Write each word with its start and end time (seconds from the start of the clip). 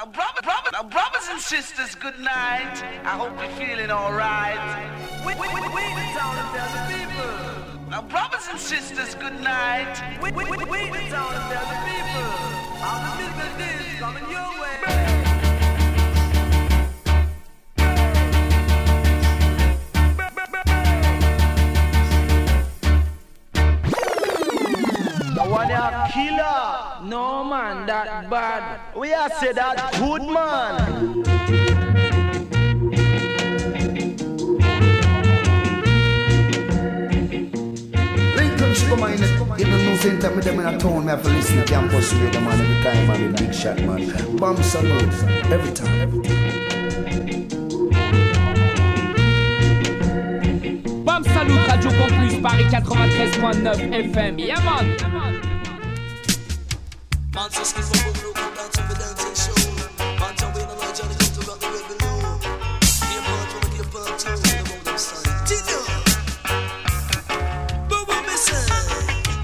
Now, 0.00 0.06
brothers 0.84 1.28
and 1.30 1.38
sisters, 1.38 1.94
good 1.94 2.18
night. 2.20 2.82
I 3.04 3.18
hope 3.20 3.36
you're 3.38 3.52
feeling 3.60 3.90
alright. 3.90 4.56
We, 5.26 5.34
we, 5.34 5.46
we, 5.52 5.60
we 5.60 5.84
the 5.92 6.06
town 6.16 6.40
of 6.40 6.48
the 6.56 6.84
people. 6.88 7.90
Now, 7.90 8.00
brothers 8.08 8.48
and 8.50 8.58
sisters, 8.58 9.14
good 9.16 9.38
night. 9.42 10.00
We, 10.22 10.32
we, 10.32 10.44
we, 10.44 10.56
we 10.56 10.88
the 10.88 11.10
town 11.10 11.34
of 11.34 11.50
the 11.52 11.80
people. 11.84 12.32
All 12.80 12.96
the 13.04 13.28
business 13.36 13.92
is 13.92 13.98
coming 14.00 14.30
your 14.30 14.48
way. 14.54 14.59
One 25.60 25.70
a 25.70 26.08
killer. 26.12 27.08
No 27.08 27.44
man, 27.44 27.86
that 27.86 28.30
bad. 28.30 28.80
We 28.96 29.12
are 29.12 29.30
say 29.30 29.52
that 29.52 29.92
good 29.98 30.22
man. 30.22 31.22
Lincoln 38.36 38.74
Sugar 38.74 38.96
Mine, 38.96 39.18
you 39.58 39.66
know, 39.66 39.84
no 39.84 39.96
same 39.96 40.18
time 40.18 40.36
with 40.36 40.44
them 40.44 40.60
in 40.60 40.66
a 40.66 40.78
town, 40.78 41.04
me 41.04 41.10
have 41.10 41.22
to 41.22 41.28
listen 41.30 41.56
to 41.56 41.64
campus 41.64 42.12
radio, 42.14 42.40
man, 42.40 42.60
every 42.60 42.82
time, 42.82 43.06
man, 43.06 43.32
with 43.32 43.36
big 43.38 43.54
shot, 43.54 43.78
man. 43.82 44.36
Bomb 44.36 44.62
salute, 44.62 45.14
every 45.50 45.72
time, 45.72 46.00
every 46.00 46.22
time. 46.22 46.40
Bam 51.04 51.24
Salut, 51.24 51.68
Radio 51.68 51.90
Campus, 51.90 52.34
Paris 52.40 52.72
93.9 52.72 54.12
FM. 54.12 54.38
Yeah, 54.38 54.62
man. 54.64 54.86
Man, 55.12 55.34
so 55.34 55.39
jump 60.36 60.56
in 60.56 60.62
and 60.62 60.80
I 60.80 60.92
Johnny 60.94 61.14
come 61.18 61.32
to 61.34 61.40
rock 61.48 61.58
the 61.58 61.68
red 61.68 61.84
below. 61.90 62.38
Give 63.10 63.24
part 63.26 63.48
from 63.50 63.62
a 63.62 63.70
give 63.76 63.90
part 63.90 64.18
two, 64.18 64.30
the 64.30 64.50
road 64.70 64.88
of 64.94 65.00
sun. 65.00 65.24
Tino! 65.48 65.78
But 67.88 68.02
what 68.08 68.22
me 68.26 68.36
say? 68.36 68.64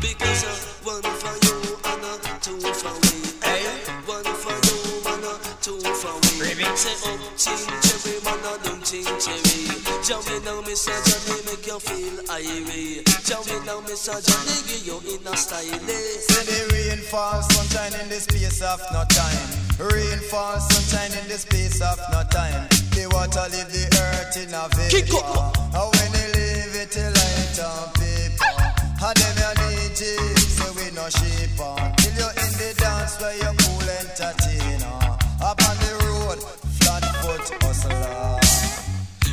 Because 0.00 0.44
one 0.84 1.02
for 1.02 1.34
you 1.46 1.56
and 1.84 2.04
two 2.42 2.60
for 2.80 2.94
me. 3.06 3.16
Hey, 3.42 3.66
one 4.06 4.24
for 4.42 4.56
you 4.66 4.78
and 5.12 5.26
two 5.60 5.80
for 6.00 6.16
me. 6.22 6.64
Say 6.76 6.96
up, 7.10 7.20
ching 7.36 7.66
cherry, 7.82 8.20
man, 8.24 8.38
down 8.62 8.82
ching 8.82 9.04
cherry. 9.18 9.60
Jump 10.04 10.30
in 10.30 10.44
now, 10.44 10.62
Mr. 10.62 10.94
Johnny, 11.06 11.42
make 11.46 11.66
you 11.66 11.78
feel 11.80 12.16
irie. 12.30 13.05
Jump 13.26 13.50
in 13.50 13.66
now, 13.66 13.80
Mr. 13.82 14.14
Johnny, 14.22 14.54
give 14.70 14.86
you 14.86 15.02
in 15.10 15.26
a 15.26 15.36
style. 15.36 15.58
Say 15.58 16.46
the 16.46 16.70
rain 16.70 17.02
falls, 17.10 17.42
sunshine 17.50 17.98
in 18.00 18.08
the 18.08 18.22
space 18.22 18.62
of 18.62 18.78
no 18.94 19.02
time. 19.10 19.50
Rain 19.82 20.22
falls, 20.30 20.62
sunshine 20.70 21.10
in 21.18 21.26
the 21.26 21.34
space 21.34 21.82
of 21.82 21.98
no 22.14 22.22
time. 22.30 22.70
The 22.94 23.10
water 23.10 23.50
leave 23.50 23.66
the 23.74 23.82
earth 23.98 24.38
in 24.38 24.54
a 24.54 24.70
vapor. 24.70 25.26
And 25.74 25.90
when 25.90 26.10
they 26.14 26.28
leave 26.38 26.78
it, 26.78 26.94
it 26.94 27.10
light 27.18 27.58
on 27.66 27.90
paper. 27.98 28.62
And 28.94 29.18
them 29.18 29.34
you 29.42 29.74
need 29.74 29.98
it, 29.98 30.38
so 30.46 30.70
we 30.78 30.86
no 30.94 31.10
shape 31.10 31.58
on. 31.58 31.98
Till 31.98 32.14
you 32.14 32.30
in 32.30 32.52
the 32.62 32.78
dance 32.78 33.18
where 33.18 33.34
you 33.34 33.50
cool 33.58 33.90
entertainer. 33.90 35.18
Up 35.42 35.58
on 35.66 35.74
the 35.82 35.92
road, 36.06 36.38
flat 36.78 37.02
foot 37.26 37.42
hustler. 37.58 38.38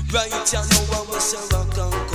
Right, 0.10 0.34
you 0.34 0.66
know 0.66 0.82
what 0.90 1.14
we 1.14 1.20
say, 1.22 1.38
rock 1.54 1.78
and. 1.78 2.13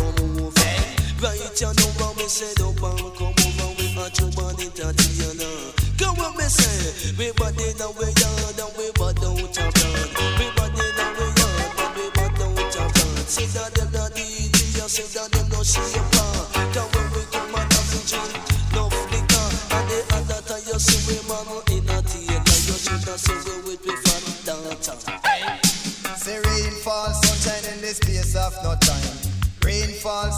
Right, 1.18 1.34
you 1.60 1.66
know 1.66 1.90
what 1.98 2.14
we 2.16 2.28
say, 2.30 2.54
don't 2.54 2.78
come 2.78 2.94
over. 2.94 3.74
We 3.74 3.90
got 3.90 4.14
your 4.22 4.30
body 4.38 4.70
Tatiana. 4.70 5.50
Come 5.98 6.14
what 6.14 6.38
me 6.38 6.46
say, 6.46 7.10
we 7.18 7.32
body 7.34 7.74
now 7.74 7.90
we 7.98 8.06
yard 8.06 8.54
and 8.54 8.70
we 8.78 8.86
body 8.94 9.26
out 9.26 9.58
of 9.58 9.74
blood. 9.74 10.10
We 10.38 10.46
body 10.54 10.78
now 10.94 11.10
we 11.18 11.26
yard 11.26 11.74
and 11.74 11.90
we 11.98 12.06
body 12.14 12.44
out 12.46 12.76
of 12.78 12.86
blood. 12.94 13.26
Say 13.26 13.50
that 13.50 13.74
them 13.74 13.90
not 13.90 14.14
DJ, 14.14 14.78
say 14.86 15.10
that 15.18 15.26
them 15.34 15.50
no 15.50 15.58
shaper. 15.66 16.30
Come 16.70 16.86
when 16.94 17.10
we 17.10 17.26
come 17.34 17.50
and 17.50 17.66
have 17.66 17.88
to 17.90 17.98
drink, 18.06 18.38
no 18.78 18.86
flicker. 18.86 19.46
And 19.74 19.90
the 19.90 19.98
other 20.14 20.40
time 20.46 20.62
you 20.70 20.78
see 20.78 21.02
we 21.10 21.18
man 21.26 21.50
in 21.74 21.82
a 21.90 21.98
theater, 21.98 22.58
you 22.62 22.78
with 23.66 23.82
we 23.82 23.90
fat 24.06 24.22
dancer. 24.46 24.94
Say 26.14 26.38
rain 26.46 26.78
falls, 26.86 27.18
sunshine 27.26 27.74
in 27.74 27.80
the 27.82 27.90
space 27.90 28.38
of 28.38 28.54
no 28.62 28.78
time. 28.78 29.34
Rain 29.66 29.90
falls, 29.98 30.37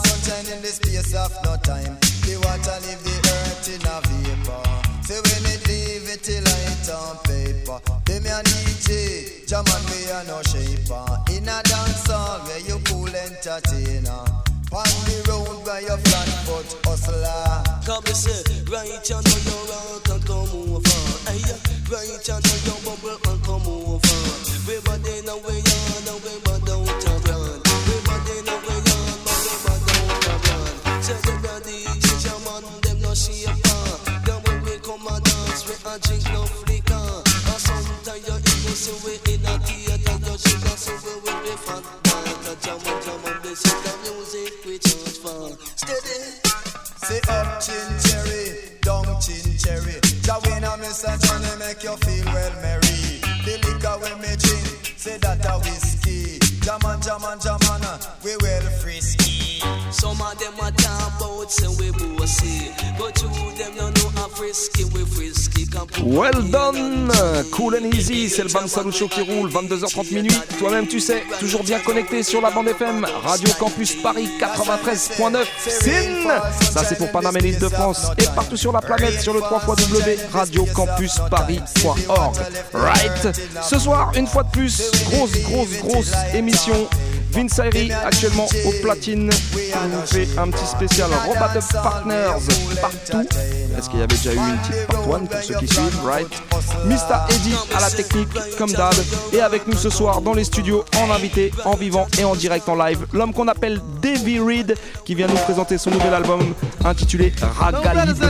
space 0.71 1.13
of 1.13 1.31
no 1.43 1.57
time. 1.57 1.97
The 2.23 2.39
water 2.39 2.77
leave 2.87 3.03
the 3.03 3.15
earth 3.19 3.67
in 3.67 3.83
a 3.83 3.95
vapor. 4.07 4.63
Say 5.03 5.19
when 5.19 5.43
it 5.51 5.61
leave 5.67 6.07
it, 6.07 6.27
it 6.29 6.41
light 6.47 6.87
on 6.95 7.17
paper. 7.27 7.79
Them 8.07 8.25
a 8.25 8.39
DJ, 8.47 9.45
Jaman 9.47 9.83
we 9.91 10.07
a 10.07 10.23
no 10.23 10.39
shaper. 10.47 11.03
In 11.35 11.49
a 11.51 11.59
dance 11.67 12.07
hall 12.07 12.39
where 12.47 12.63
you 12.63 12.79
cool 12.87 13.11
entertainer. 13.11 14.23
On 14.71 14.87
the 15.03 15.17
road 15.27 15.67
where 15.67 15.81
you 15.81 15.97
flat 16.07 16.29
foot 16.47 16.69
hustler. 16.87 17.59
Come 17.83 18.03
me 18.07 18.13
say, 18.15 18.39
right 18.71 19.03
you 19.03 19.19
know 19.19 19.37
you 19.43 19.59
rock 19.67 20.07
and 20.15 20.23
come 20.23 20.51
over. 20.55 20.99
Hey, 21.27 21.43
right 21.91 22.23
you 22.23 22.37
know 22.39 22.55
you 22.63 22.75
bubble 22.87 23.19
and 23.27 23.41
come 23.43 23.67
over. 23.67 24.17
We 24.63 24.79
body 24.87 25.19
now 25.27 25.41
Well 66.03 66.41
done 66.49 67.11
Cool 67.51 67.75
and 67.75 67.85
easy, 67.93 68.27
c'est 68.29 68.43
le 68.43 68.49
Bam 68.49 68.67
Salut 68.67 68.91
Show 68.91 69.07
qui 69.07 69.21
roule, 69.21 69.49
22h30 69.49 70.13
minuit. 70.13 70.35
Toi-même 70.59 70.87
tu 70.87 70.99
sais, 70.99 71.23
toujours 71.39 71.63
bien 71.63 71.79
connecté 71.79 72.21
sur 72.23 72.41
la 72.41 72.51
bande 72.51 72.67
FM, 72.67 73.05
Radio 73.23 73.49
Campus 73.59 73.95
Paris 74.01 74.29
93.9, 74.39 75.45
SIN 75.67 76.29
Ça 76.71 76.83
c'est 76.83 76.97
pour 76.97 77.11
Panama 77.11 77.39
et 77.43 77.53
de 77.53 77.69
France 77.69 78.07
et 78.17 78.25
partout 78.35 78.57
sur 78.57 78.71
la 78.71 78.81
planète 78.81 79.21
sur 79.21 79.33
le 79.33 79.41
3 79.41 79.61
radiocampusparis.org 80.31 82.35
Right 82.73 83.39
Ce 83.61 83.77
soir, 83.79 84.11
une 84.15 84.27
fois 84.27 84.43
de 84.43 84.51
plus, 84.51 84.91
grosse, 85.05 85.31
grosse, 85.43 85.77
grosse 85.81 86.11
émission. 86.33 86.87
Vince 87.31 87.59
Ayri 87.59 87.91
actuellement 87.91 88.47
au 88.65 88.71
platine. 88.81 89.29
On 89.73 90.05
fait 90.05 90.27
un 90.37 90.49
petit 90.49 90.65
spécial 90.65 91.09
Robot 91.25 91.57
Up 91.57 91.63
Partners 91.83 92.79
partout. 92.81 93.27
Est-ce 93.77 93.89
qu'il 93.89 93.99
y 93.99 94.03
avait 94.03 94.07
déjà 94.07 94.33
eu 94.33 94.37
une 94.37 94.57
petite 94.57 94.87
part 94.87 95.09
one 95.09 95.27
pour 95.27 95.41
ceux 95.41 95.55
qui 95.55 95.67
suivent, 95.67 96.05
right 96.05 96.27
Mr. 96.85 97.33
Eddie 97.33 97.55
à 97.75 97.81
la 97.81 97.89
technique, 97.89 98.29
comme 98.57 98.71
d'hab. 98.71 98.93
Et 99.33 99.41
avec 99.41 99.67
nous 99.67 99.77
ce 99.77 99.89
soir 99.89 100.21
dans 100.21 100.33
les 100.33 100.43
studios, 100.43 100.83
en 100.97 101.11
invité, 101.11 101.51
en 101.65 101.75
vivant 101.75 102.07
et 102.19 102.25
en 102.25 102.35
direct 102.35 102.67
en 102.67 102.75
live, 102.75 103.05
l'homme 103.13 103.33
qu'on 103.33 103.47
appelle 103.47 103.79
Davy 104.01 104.39
Reed, 104.39 104.75
qui 105.05 105.15
vient 105.15 105.27
nous 105.27 105.35
présenter 105.35 105.77
son 105.77 105.91
nouvel 105.91 106.13
album 106.13 106.53
intitulé 106.83 107.33
Raga 107.41 108.05
Libre, 108.05 108.27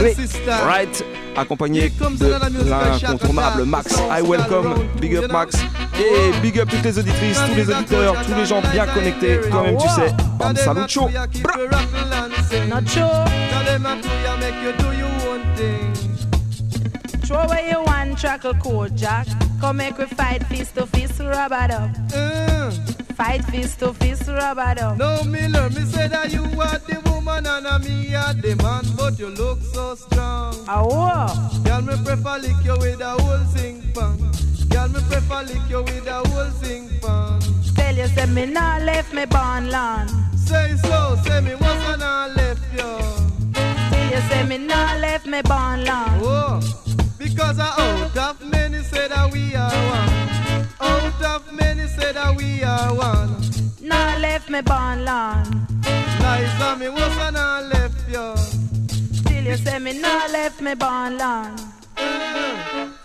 right 0.64 1.04
Accompagné 1.36 1.90
de 1.90 2.68
l'incontournable 2.68 3.64
Max. 3.64 3.94
I 4.10 4.22
welcome, 4.22 4.74
big 5.00 5.16
up 5.16 5.30
Max. 5.32 5.56
Et 6.02 6.32
big 6.40 6.58
up 6.58 6.68
toutes 6.68 6.82
les 6.82 6.98
auditrices, 6.98 7.38
tous 7.46 7.54
les 7.54 7.70
auditeurs, 7.70 8.16
tous 8.26 8.34
les 8.34 8.44
gens 8.44 8.60
bien 8.72 8.86
connectés. 8.86 9.40
Toi-même 9.48 9.76
tu 9.76 9.88
sais, 9.88 10.12
Bam 10.36 10.56
Salut 10.56 10.88
Show. 10.88 11.08
Not 12.68 12.88
sure. 12.88 13.24
Throw 17.24 17.38
away 17.38 17.70
your 17.70 17.84
one 17.84 18.16
trackle 18.16 18.58
code, 18.60 18.96
Jack. 18.96 19.26
Come 19.60 19.76
make 19.76 19.96
we 19.96 20.06
fight 20.06 20.44
fist 20.48 20.74
to 20.74 20.86
fist, 20.86 21.20
rub 21.20 21.52
it 21.52 21.70
up. 21.70 21.90
Fight 23.16 23.44
fist 23.44 23.78
to 23.78 23.94
fist, 23.94 24.26
rub 24.26 24.58
it 24.58 24.82
up. 24.82 24.96
No, 24.98 25.22
Miller, 25.22 25.70
me 25.70 25.84
say 25.84 26.08
that 26.08 26.32
you 26.32 26.42
are 26.60 26.78
the 26.78 27.00
woman 27.08 27.46
and 27.46 27.66
a 27.66 27.78
me 27.78 28.14
are 28.14 28.34
the 28.34 28.56
man, 28.56 28.84
but 28.96 29.18
you 29.18 29.28
look 29.28 29.60
so 29.72 29.94
strong. 29.94 30.54
Ah, 30.66 30.82
what? 30.82 31.64
Girl, 31.64 31.82
me 31.82 31.94
prefer 32.04 32.38
lick 32.38 32.64
you 32.64 32.76
with 32.78 33.00
a 33.00 33.10
whole 33.10 33.46
sing. 33.54 33.80
Girl, 34.82 34.90
me 34.90 35.00
prefer 35.08 35.42
lick 35.44 35.70
you 35.70 35.82
with 35.82 36.06
a 36.08 36.28
whole 36.28 36.50
sing 36.60 36.88
pan. 37.00 37.40
Tell 37.76 37.94
you, 37.94 38.08
say 38.08 38.26
me 38.26 38.46
not 38.46 38.82
left 38.82 39.14
me 39.14 39.24
born 39.26 39.70
land. 39.70 40.10
Say 40.36 40.74
so, 40.82 41.16
say 41.24 41.40
me 41.40 41.52
what's 41.52 41.84
on 41.86 42.02
I 42.02 42.26
left 42.26 42.64
you. 42.72 42.90
Tell 43.54 44.10
you, 44.10 44.20
say 44.28 44.42
me 44.44 44.58
not 44.58 44.98
left 44.98 45.24
me 45.24 45.40
born 45.42 45.84
land. 45.84 46.20
Oh, 46.24 46.60
because 47.16 47.60
I 47.60 47.68
out 47.78 48.16
of 48.16 48.44
many 48.50 48.82
say 48.82 49.06
that 49.06 49.32
we 49.32 49.54
are 49.54 49.70
one. 49.70 50.66
Out 50.80 51.22
of 51.26 51.52
many 51.52 51.86
say 51.86 52.10
that 52.12 52.34
we 52.34 52.64
are 52.64 52.92
one. 52.92 53.40
Nah 53.80 54.16
left 54.18 54.50
me 54.50 54.62
born 54.62 55.04
long. 55.04 55.44
Lies 56.20 56.60
on 56.60 56.80
me 56.80 56.88
was 56.88 57.16
I 57.18 57.60
left 57.72 58.08
you. 58.10 58.36
Still 59.14 59.44
you 59.44 59.56
say 59.58 59.78
me 59.78 60.00
nah 60.00 60.26
left 60.32 60.60
me 60.60 60.74
born 60.74 61.18
long. 61.18 61.56
Teeth 61.94 62.08
mm-hmm. 62.08 63.01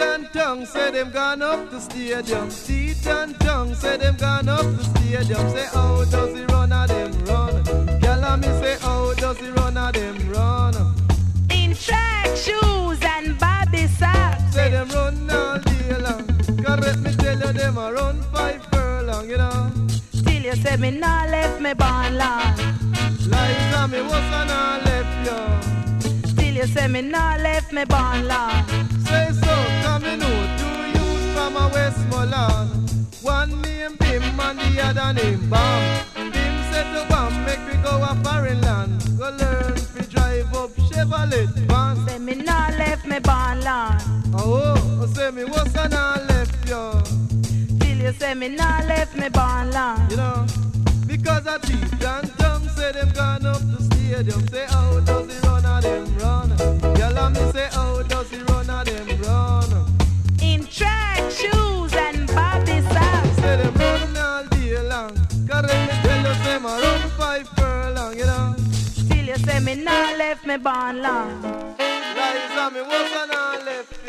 And 0.00 0.32
tongue 0.32 0.66
say 0.66 0.90
them 0.90 1.10
gone 1.10 1.42
up 1.42 1.70
the 1.70 1.80
stadium. 1.80 2.48
Teeth 2.48 3.06
and 3.06 3.38
tongue 3.40 3.74
say 3.74 3.96
them 3.96 4.16
gone 4.16 4.48
up 4.48 4.64
the 4.76 4.84
stadium. 4.84 5.50
Say 5.50 5.66
how 5.72 6.04
does 6.04 6.34
he 6.36 6.44
run 6.44 6.72
a 6.72 6.86
them 6.86 7.12
run? 7.24 7.62
Girl 8.00 8.36
me 8.36 8.48
say 8.60 8.76
how 8.80 9.14
does 9.14 9.38
he 9.38 9.48
run 9.50 9.76
a 9.76 9.92
them 9.92 10.16
run? 10.30 10.74
In 11.50 11.74
track 11.74 12.36
shoes 12.36 12.98
and 13.02 13.38
bobby 13.38 13.86
socks. 13.86 14.54
Say 14.54 14.70
them 14.70 14.88
run 14.88 15.30
all 15.30 15.58
day 15.58 15.98
long. 15.98 16.26
Correct 16.64 16.98
me 16.98 17.12
tell 17.14 17.38
you 17.38 17.52
them 17.52 17.78
a 17.78 17.92
run 17.92 18.22
five 18.32 18.62
furlong, 18.72 19.28
you 19.28 19.38
know. 19.38 19.70
Still 20.12 20.42
you 20.42 20.54
say 20.56 20.76
me 20.76 20.90
nah 20.90 21.24
left 21.26 21.60
me 21.60 21.74
born 21.74 22.16
long. 22.16 22.56
Lies 23.28 23.74
on 23.74 23.90
me 23.90 24.00
was 24.02 24.12
and 24.12 24.50
I 24.50 24.80
left 24.88 25.14
you. 25.26 26.30
Still 26.30 26.54
you 26.54 26.66
say 26.66 26.88
me 26.88 27.02
nah 27.02 27.36
left 27.36 27.72
me 27.72 27.84
born 27.84 28.26
long. 28.28 28.64
Say 29.06 29.28
so, 29.32 29.54
come 30.00 30.08
in 30.08 30.22
out, 30.22 30.58
two 30.58 30.98
youths 30.98 31.34
from 31.34 31.56
a 31.56 31.68
Westmoreland. 31.68 32.90
One 33.22 33.62
name 33.62 33.96
Bim 33.98 34.22
and 34.40 34.58
the 34.58 34.82
other 34.82 35.12
name 35.12 35.48
Bam. 35.50 36.06
Bim 36.14 36.54
said 36.70 36.86
to 36.94 37.06
Bam, 37.08 37.44
make 37.44 37.60
me 37.68 37.82
go 37.82 38.02
a 38.02 38.14
foreign 38.24 38.60
land. 38.62 39.02
Go 39.18 39.30
learn 39.30 39.74
to 39.74 40.02
drive 40.08 40.54
up 40.54 40.70
Chevrolet 40.88 41.46
van. 41.68 42.08
Say 42.08 42.18
me 42.18 42.34
nah 42.34 42.68
left 42.78 43.06
me 43.06 43.18
born 43.18 43.60
long. 43.62 43.98
Oh, 44.34 45.00
oh, 45.02 45.06
say 45.14 45.30
me 45.30 45.44
what's 45.44 45.74
and 45.76 45.94
I 45.94 46.24
left 46.26 46.68
you. 46.68 46.92
Still 47.76 47.98
you 47.98 48.12
say 48.12 48.34
me 48.34 48.48
nah 48.48 48.80
left 48.86 49.16
me 49.16 49.28
born 49.28 49.70
long. 49.72 50.10
You 50.10 50.16
know, 50.16 50.46
because 51.06 51.46
I 51.46 51.58
teeth 51.58 52.04
and 52.04 52.38
tongue 52.38 52.68
say 52.70 52.92
them 52.92 53.10
gone 53.10 53.46
up 53.46 53.60
the 53.60 53.82
stadium. 53.84 54.48
Say 54.48 54.66
how 54.66 55.00
does 55.00 55.32
he 55.32 55.38
run 55.46 55.64
a 55.64 55.80
them 55.82 56.16
run? 56.18 56.48
Girl, 56.94 57.30
me 57.30 57.52
say 57.52 57.68
how 57.72 58.02
does 58.02 58.30
he 58.30 58.38
run 58.38 58.70
a 58.70 58.84
them 58.84 59.19
track 60.80 61.30
shoes 61.30 61.92
and 62.06 62.26
bobby 62.36 62.78
socks. 62.92 63.36
Say 63.42 63.56
them 63.60 63.74
run 63.82 64.16
all 64.16 64.44
day 64.54 64.80
long. 64.92 65.12
Correct 65.48 65.82
me 65.88 65.94
tell 66.04 66.20
you 66.26 66.34
say 66.44 66.58
my 66.64 66.74
run 66.84 67.02
five 67.18 67.48
furlong, 67.56 68.16
you 68.20 68.26
know. 68.32 68.54
Still 69.02 69.26
you 69.30 69.38
say 69.46 69.58
me 69.66 69.74
nah 69.86 70.16
left 70.22 70.44
me 70.50 70.56
born 70.56 70.94
long. 71.06 71.30
Lies 72.18 72.56
on 72.62 72.72
me 72.74 72.80
and 73.22 73.32
I 73.32 73.62
left 73.68 73.99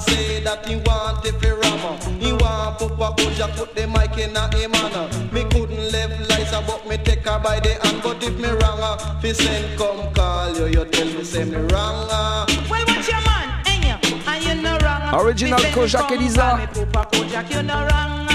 promoter 0.00 0.10
say 0.10 0.40
that 0.44 0.66
he 0.66 0.76
want 0.76 1.24
it 1.24 1.34
for 1.40 1.56
rama. 1.56 1.98
He 2.18 2.32
want 2.32 2.78
Papa 2.78 3.14
Koja 3.22 3.48
put 3.56 3.74
the 3.74 3.86
mic 3.86 4.16
in 4.18 4.36
a 4.36 4.48
him 4.56 4.72
hand. 4.72 5.32
Me 5.32 5.44
couldn't 5.44 5.92
left 5.92 6.20
Liza, 6.30 6.62
but 6.66 6.86
me 6.88 6.96
take 6.98 7.26
her 7.26 7.38
by 7.38 7.60
the 7.60 7.74
hand. 7.82 8.02
But 8.02 8.22
if 8.22 8.36
me 8.38 8.48
wrong, 8.48 8.80
uh, 8.80 9.20
fi 9.20 9.32
send 9.32 9.78
come 9.78 10.12
call 10.14 10.56
you, 10.56 10.66
you 10.66 10.84
tell 10.86 11.06
me 11.06 11.24
say 11.24 11.44
me 11.44 11.56
wrong. 11.56 12.08
uh. 12.10 12.46
Well, 12.70 12.84
what's 12.86 13.08
your 13.08 13.20
man? 13.20 13.62
Ain't 13.66 13.84
you? 13.84 14.18
And 14.26 14.44
you 14.44 14.54
no 14.62 14.78
wrong. 14.78 15.20
Original 15.24 15.58
Me 15.58 15.64
say 15.64 15.70
me 15.70 15.74
Kojak 15.76 16.10
Eliza. 16.12 16.70
me 16.76 16.84
Papa 16.92 17.16
Kojak, 17.16 17.50
you 17.54 17.62
no 17.62 17.74
wrong. 17.86 18.26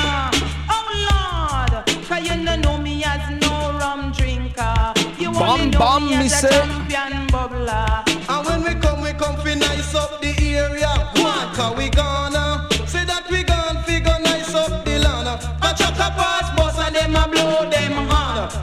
Oh 0.69 0.88
Lord, 1.09 1.85
cause 2.07 2.29
you 2.29 2.38
no 2.38 2.56
know 2.57 2.77
me 2.77 3.03
as 3.03 3.29
no 3.41 3.77
rum 3.79 4.12
drinker. 4.12 4.94
You 5.19 5.31
Bam, 5.31 5.41
only 5.50 5.69
know 5.71 5.79
bam, 5.79 6.03
me 6.06 6.17
me 6.17 6.25
as 6.25 6.44
a 6.44 6.50
champion 6.50 7.27
bubbler. 7.27 8.03
And 8.27 8.45
when 8.47 8.63
we 8.63 8.79
come, 8.81 9.01
we 9.01 9.12
come 9.13 9.38
fi 9.38 9.56
nice 9.56 9.95
up 9.95 10.21
the 10.21 10.33
area. 10.56 11.12
Cause 11.55 11.75
we 11.77 11.89
gonna 11.89 12.67
say 12.85 13.05
that 13.05 13.23
we 13.31 13.43
gone 13.43 13.81
figure 13.83 14.19
nice 14.23 14.53
up 14.53 14.83
the 14.83 14.99
land. 14.99 15.27
A 15.27 16.11
pass 16.11 16.53
bus 16.55 16.77
and 16.85 16.95
them 16.95 17.15
a 17.15 17.27
blow 17.27 17.69
them. 17.69 18.07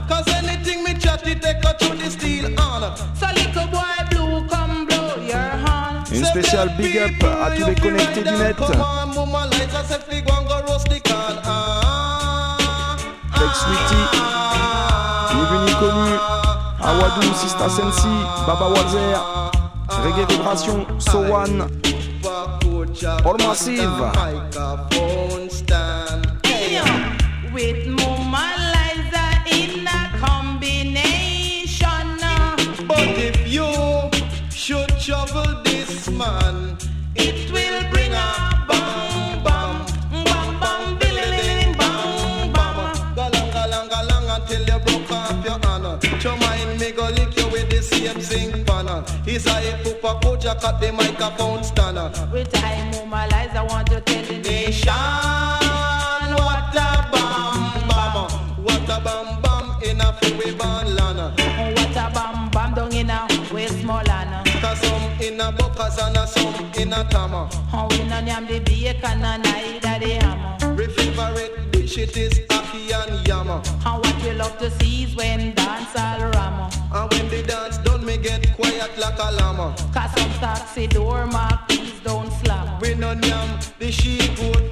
Cause 0.09 0.29
anything 0.35 0.85
me 0.85 0.95
chat, 0.95 1.27
it 1.27 1.41
take 1.41 1.65
her 1.65 1.73
to 1.73 1.95
the 1.97 2.11
steel 2.11 2.47
on. 2.61 2.95
So 3.17 3.27
little 3.35 3.67
boy 3.69 3.97
blue, 4.11 4.47
come 4.49 4.87
blow 4.87 5.17
your 5.25 5.57
horn. 5.65 6.05
Une 6.13 6.25
spéciale 6.27 6.69
big 6.77 6.99
up 6.99 7.25
à 7.43 7.51
tous 7.57 7.67
les 7.67 7.75
connectés 7.75 8.23
du 8.23 8.31
net. 8.33 8.57
Ah, 11.45 12.97
Fake 13.35 13.55
Sweetie, 13.55 14.07
bienvenue 15.31 15.75
connu. 15.81 16.15
Awadou, 16.83 17.35
Sista 17.35 17.69
Sensi, 17.69 18.09
Baba 18.47 18.69
Wazer, 18.69 19.17
Reggae 20.05 20.27
Vibration, 20.29 20.87
So 20.99 21.21
One, 21.21 21.67
All 23.25 23.39
Massive. 23.39 23.79
Microphone 24.15 25.49
stand. 25.49 26.31
Hey, 26.45 26.77
yo, 26.77 26.85
with 27.53 27.87
Mama 27.87 28.22
eye 49.39 49.73
pupa 49.83 50.21
koja 50.21 50.55
cut 50.61 50.81
the 50.81 50.93
microphone 50.93 51.65
stand. 51.65 51.99
With 52.33 52.53
time, 52.53 52.91
Mama 53.09 53.27
Liza 53.33 53.65
want 53.65 53.87
to 53.89 54.01
tell 54.01 54.25
the 54.25 54.39
Nation, 54.39 54.93
what 56.37 56.75
a 56.75 57.09
bam 57.13 57.89
bam, 57.89 58.15
what 58.65 58.89
a 58.89 59.01
bam 59.01 59.41
bam 59.43 59.83
in 59.83 60.01
a 60.01 60.13
freeway 60.15 60.53
ban 60.57 60.95
land. 60.97 61.19
What 61.39 61.97
a 61.97 62.11
bam 62.15 62.51
bam 62.51 62.75
down 62.75 62.93
in 62.93 63.11
a 63.11 63.27
Westmoreland. 63.53 64.47
Cause 64.61 64.81
some 64.81 65.21
in 65.21 65.41
a 65.41 65.51
buckers 65.53 65.99
and 65.99 66.17
a 66.17 66.27
some 66.27 66.71
in 66.79 66.93
a 66.93 67.05
tama. 67.09 67.49
How 67.71 67.89
we 67.89 68.05
no 68.05 68.19
yam 68.21 68.47
the 68.47 68.61
bacon 68.61 69.25
and 69.25 69.43
neither 69.43 69.99
the 69.99 70.15
hammer. 70.21 70.77
My 70.77 70.87
favorite 70.87 71.73
dish 71.73 71.99
it 71.99 72.17
is 72.17 72.39
ackee 72.51 72.93
and 72.93 73.27
yama. 73.27 73.63
And 73.87 74.05
what 74.05 74.23
we 74.23 74.33
love 74.33 74.59
to 74.59 74.71
see 74.71 75.05
is 75.05 75.17
when 75.17 75.55
dance 75.55 75.97
all 75.97 76.21
rama. 76.31 76.71
And 76.93 77.11
when 77.13 77.29
the 77.29 77.43
dance 77.43 77.79
me 78.17 78.23
get 78.23 78.55
quiet 78.55 78.99
like 78.99 79.19
a 79.19 79.33
llama. 79.37 79.75
Cause 79.93 80.13
some 80.15 80.31
taxi 80.41 80.87
door 80.87 81.27
mark 81.27 81.69
please 81.69 82.01
don't 82.05 82.31
slam. 82.41 82.81
We 82.81 82.95
no 82.95 83.13
yam 83.13 83.59
the 83.79 83.91
sheep 83.91 84.37
goat 84.37 84.72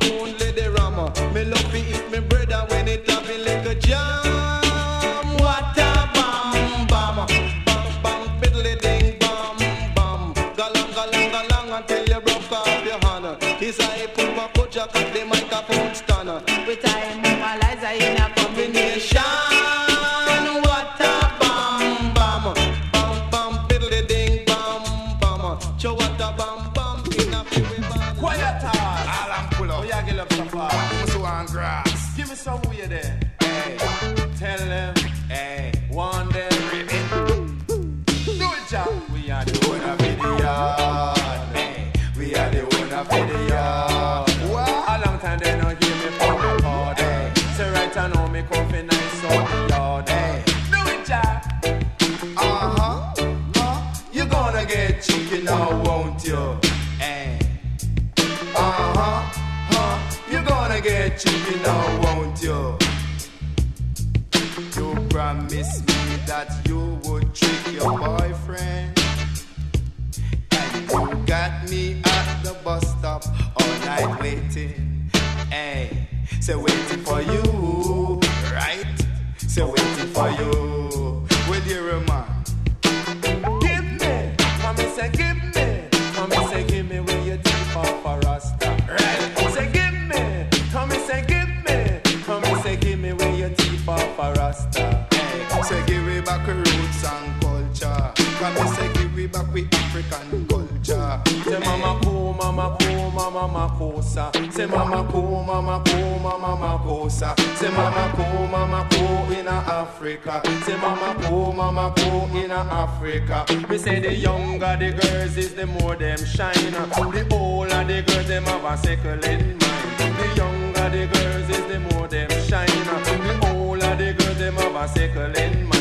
Say 104.60 104.66
mama 104.66 105.08
cool, 105.10 105.42
mama 105.42 105.82
cool, 105.86 106.18
mama 106.18 106.54
makosa. 106.54 107.34
Say 107.56 107.70
mama 107.70 108.12
cool, 108.14 108.46
mama 108.46 108.86
cool 108.90 109.32
in 109.32 109.48
Africa. 109.48 110.42
Say 110.66 110.76
mama 110.76 111.16
cool, 111.22 111.54
mama 111.54 111.94
cool 111.96 112.36
in 112.36 112.50
Africa. 112.50 113.46
We 113.70 113.78
say 113.78 114.00
the 114.00 114.14
younger 114.14 114.76
the 114.78 114.90
girls 114.92 115.38
is 115.38 115.54
the 115.54 115.66
more 115.66 115.96
them 115.96 116.18
shine. 116.26 116.52
The 116.52 117.26
older 117.32 117.84
the 117.84 118.02
girls 118.02 118.28
them 118.28 118.44
have 118.44 118.64
a 118.64 118.76
sickle 118.76 119.24
in 119.24 119.56
mind. 119.56 120.18
The 120.18 120.34
younger 120.36 120.90
the 120.90 121.06
girls 121.06 121.48
is 121.48 121.66
the 121.66 121.80
more 121.80 122.06
them 122.06 122.28
shine. 122.46 122.66
The 122.68 123.54
older 123.54 123.96
the 123.96 124.12
girls 124.12 124.38
them 124.38 124.56
have 124.56 124.74
a 124.74 124.88
sickle 124.88 125.38
in 125.38 125.64
mind. 125.68 125.79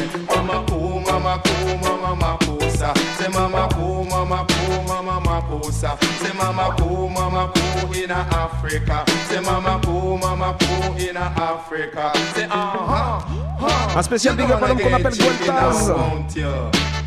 Mama 0.50 0.66
cool, 0.66 1.00
mama 1.02 1.42
cool, 1.46 1.78
mama 1.78 2.16
makosa. 2.16 2.92
Say 3.20 3.28
mama 3.30 3.70
cool, 3.74 4.04
mama 4.06 4.48
cool, 4.50 4.84
mama 4.84 5.22
makosa. 5.22 5.96
Say 6.24 6.34
mama 6.34 6.76
cool, 6.80 7.08
mama 7.08 7.52
cool 7.54 7.94
in 7.94 8.10
Africa. 8.10 9.04
Say 9.28 9.42
mama 9.42 9.80
cool, 9.86 10.18
mama 10.18 10.58
cool 10.60 10.98
in 10.98 11.16
Africa. 11.16 12.12
Say 12.34 12.46
uh 12.46 12.50
huh. 12.50 13.96
Un 13.96 14.02
spécial 14.02 14.36
big 14.36 14.50
up 14.50 14.64
à 14.64 14.68
l'homme 14.70 14.80
qu'on 14.80 14.94
appelle 14.94 15.14
Gueltaz. 15.14 15.92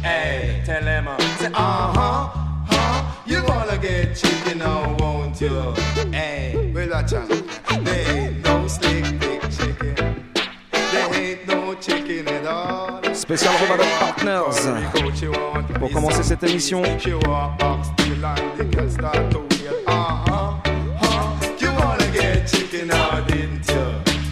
Hey, 0.05 0.63
tell 0.65 0.87
him, 0.87 1.09
say 1.41 1.47
uh 1.47 1.93
huh, 1.97 2.31
huh. 2.71 3.03
You 3.27 3.43
gonna 3.43 3.77
get 3.77 4.15
chicken 4.15 4.59
now, 4.59 4.95
won't 5.01 5.41
you? 5.41 5.75
Hey, 6.13 6.71
well, 6.73 6.95
out. 6.95 7.09
There 7.09 8.07
ain't 8.09 8.45
no 8.45 8.69
slick 8.69 9.19
big 9.19 9.43
chicken. 9.51 10.31
There 10.93 11.13
ain't 11.13 11.49
no 11.49 11.75
chicken 11.75 12.29
at 12.29 12.47
all. 12.47 12.92
Spécial 13.23 13.53
Robin 13.69 13.85
Partners. 14.01 14.75
Pour 15.79 15.91
commencer 15.93 16.25
cette 16.25 16.43
émission. 16.43 16.83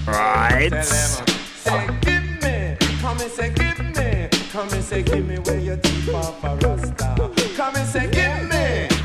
Right. 0.08 0.72
Come 4.52 4.68
say, 4.82 5.02
give 5.04 5.26
me 5.28 5.38
where 5.38 5.60
your 5.60 5.76
teeth 5.76 6.12
are 6.12 6.22
for 6.24 6.56
Rasta. 6.56 7.14
Come 7.56 7.76
and 7.76 7.88
say, 7.88 8.10
give 8.10 8.48
me. 8.50 8.89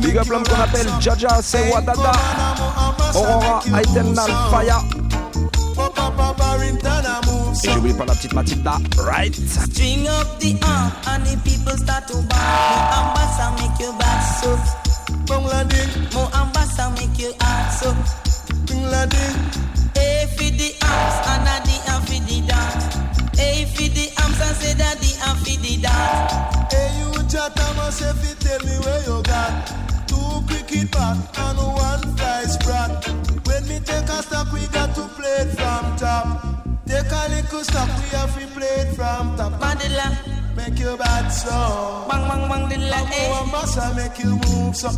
Big 0.00 0.16
up 0.16 0.26
you 0.26 0.32
l'homme 0.32 0.42
qu'on 0.44 0.60
appelle 0.60 0.88
so. 0.88 1.00
Jaja 1.00 1.42
Sewadada. 1.42 2.12
Aurora 3.14 3.62
Eternal 3.80 4.30
Fire. 4.50 4.82
Papa 5.74 6.34
Barrington, 6.36 7.04
I 7.04 7.20
move. 7.26 7.58
Et 7.64 7.70
j'oublie 7.72 7.92
pas 7.94 8.04
la 8.04 8.14
petite 8.14 8.32
Matilda. 8.32 8.78
Right. 8.98 9.34
String 9.34 10.06
up 10.08 10.38
the 10.38 10.56
arm 10.64 10.92
and 11.08 11.24
the 11.26 11.36
people 11.44 11.76
start 11.76 12.06
to 12.08 12.14
bow. 12.14 12.36
More 12.70 12.90
ambassador 12.98 13.52
make 13.62 13.78
you 13.80 13.92
back 13.98 14.22
so. 14.42 14.58
More 15.28 16.30
ambassador 16.34 16.90
make 16.96 17.18
you 17.18 17.32
heart 17.40 17.72
so. 17.72 17.94
Hey 19.94 20.26
for 20.36 20.50
the 20.56 20.74
arms 20.82 21.16
and 21.28 21.48
a 21.48 21.60
the 21.64 21.76
and 21.88 22.02
for 22.06 22.20
the 22.26 22.36
dance. 22.46 22.84
Hey 23.38 23.64
for 23.66 23.88
the 23.88 24.06
arms 24.22 24.40
and 24.40 24.56
say 24.56 24.74
that 24.74 24.96
the 25.00 25.09
and 25.22 25.38
for 25.38 25.56
the 25.60 25.76
dance. 25.82 26.32
Hey, 26.72 26.88
you 26.98 27.12
chat, 27.28 27.52
I 27.56 27.72
must 27.76 28.02
if 28.02 28.28
you 28.28 28.34
tell 28.36 28.60
me 28.60 28.76
where 28.84 29.02
you 29.04 29.22
got 29.22 29.52
two 30.06 30.42
cricket 30.48 30.90
bat 30.90 31.16
and 31.38 31.58
one 31.58 32.16
fly 32.16 32.42
sprat. 32.44 33.06
When 33.46 33.62
me 33.68 33.80
take 33.80 34.08
a 34.08 34.22
stock, 34.22 34.52
we 34.52 34.66
got 34.68 34.94
to 34.94 35.04
play 35.16 35.36
it 35.44 35.50
from 35.58 35.96
top. 35.96 36.26
Take 36.86 37.12
a 37.12 37.28
little 37.30 37.64
stock, 37.64 37.88
we 38.00 38.08
have 38.16 38.34
to 38.38 38.46
play 38.54 38.74
it 38.82 38.94
from 38.96 39.36
top. 39.36 39.52
Mandela, 39.60 40.08
make 40.56 40.78
you 40.78 40.96
bad 40.96 41.28
so. 41.28 42.06
Bang 42.10 42.28
bang 42.28 42.48
bang, 42.48 42.68
the 42.68 42.78
like 42.90 43.06
I'm 43.06 43.32
a 43.32 43.44
ambassador, 43.44 43.94
make 43.94 44.18
you 44.18 44.32
move 44.36 44.76
so. 44.76 44.90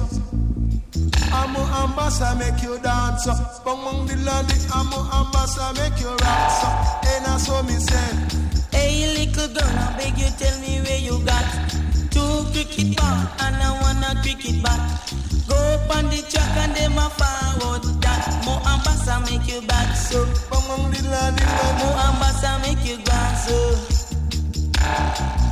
I'm 1.34 1.56
a 1.56 1.62
ambassador, 1.84 2.38
make 2.38 2.62
you 2.62 2.78
dance 2.78 3.24
so. 3.24 3.34
Bang 3.64 3.80
bang 3.84 4.06
the 4.06 4.16
land, 4.24 4.48
I'm 4.72 4.92
a 4.92 5.00
ambassador, 5.20 5.72
make 5.80 6.00
you 6.00 6.10
rock 6.10 6.50
so. 6.60 6.68
And 7.12 7.26
I 7.26 7.36
saw 7.38 7.62
me 7.62 7.74
say. 7.74 8.51
Hey 8.72 9.06
little 9.16 9.48
girl, 9.48 9.78
I 9.78 9.94
beg 9.98 10.18
you 10.18 10.30
tell 10.38 10.58
me 10.60 10.80
where 10.80 10.98
you 10.98 11.24
got 11.24 11.44
two 12.10 12.44
cricket 12.52 12.96
ball 12.96 13.20
and 13.44 13.56
I 13.56 13.70
wanna 13.82 14.20
cricket 14.22 14.62
bat. 14.62 14.80
Go 15.48 15.56
up 15.56 15.96
on 15.96 16.04
the 16.10 16.22
track 16.30 16.56
and 16.64 16.74
them 16.74 16.98
a 16.98 17.08
forward 17.18 17.84
that. 18.02 18.22
More 18.44 18.60
ambassador 18.72 19.20
make 19.30 19.46
you 19.52 19.60
back 19.66 19.94
so. 19.96 20.24
More 20.50 21.96
ambassador 22.08 22.58
make 22.64 22.84
you 22.84 22.96
dance 23.04 23.46
so. 23.46 23.58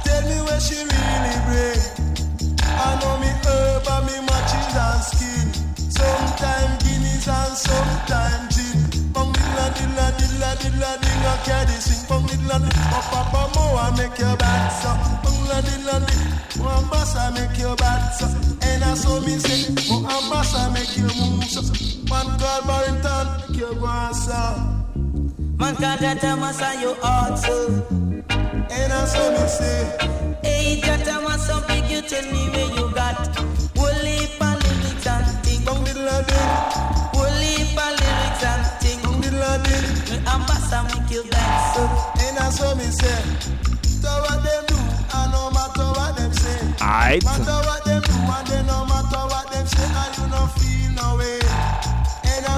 Tell 0.04 0.22
me 0.28 0.38
where 0.46 0.60
she 0.60 0.76
really 0.76 1.36
bring. 1.46 1.80
I 2.62 2.98
know 3.00 3.14
me 3.20 3.30
herb 3.44 3.86
and 3.94 4.06
me 4.06 4.16
matches 4.28 4.76
and 4.86 5.02
skin. 5.08 5.46
Sometime 5.90 6.72
guineas 6.80 7.28
and 7.28 7.56
sometime 7.56 8.29
dilla 11.44 11.64
dilla 11.64 11.66
caddy 11.66 11.80
sing. 11.80 12.06
Bong 12.08 12.26
dilla 12.26 12.58
dilla. 12.58 12.90
Oh 12.92 13.02
papa 13.10 13.42
mo 13.54 13.76
I 13.76 13.90
make 13.96 14.18
your 14.18 14.36
bad 14.36 14.68
so. 14.70 14.90
Bong 15.22 15.40
dilla 15.46 15.60
dilla 15.62 15.96
dilla. 16.06 16.62
Mo 16.62 16.68
ambassa 16.68 17.32
make 17.34 17.58
your 17.58 17.76
bad 17.76 18.10
so. 18.14 18.26
And 18.62 18.84
I 18.84 18.94
saw 18.94 19.20
me 19.20 19.38
say, 19.38 19.74
oh, 19.90 20.00
Mo 20.00 20.08
ambassa 20.08 20.72
make 20.72 20.96
you 20.96 21.08
move 21.18 21.44
so. 21.44 21.62
Man 22.10 22.26
called 22.38 22.66
Barrington 22.66 23.26
make 23.48 23.58
you 23.58 23.74
go 23.74 23.86
on 23.86 24.14
so. 24.14 24.42
Man 25.58 25.76
called 25.76 26.00
Jah 26.00 26.14
Thomas 26.20 26.60
and 26.62 26.80
you 26.80 26.94
heart 27.02 27.38
so. 27.38 27.84
And 28.70 28.92
I 28.92 29.04
saw 29.04 29.30
me 29.30 29.48
say, 29.48 30.38
Hey 30.42 30.80
Jah 30.80 30.98
Thomas, 31.04 31.46
so 31.46 31.60
big 31.68 31.90
you 31.90 32.02
tell 32.02 32.24
me 32.32 32.48
where 32.50 32.70
you 32.76 32.79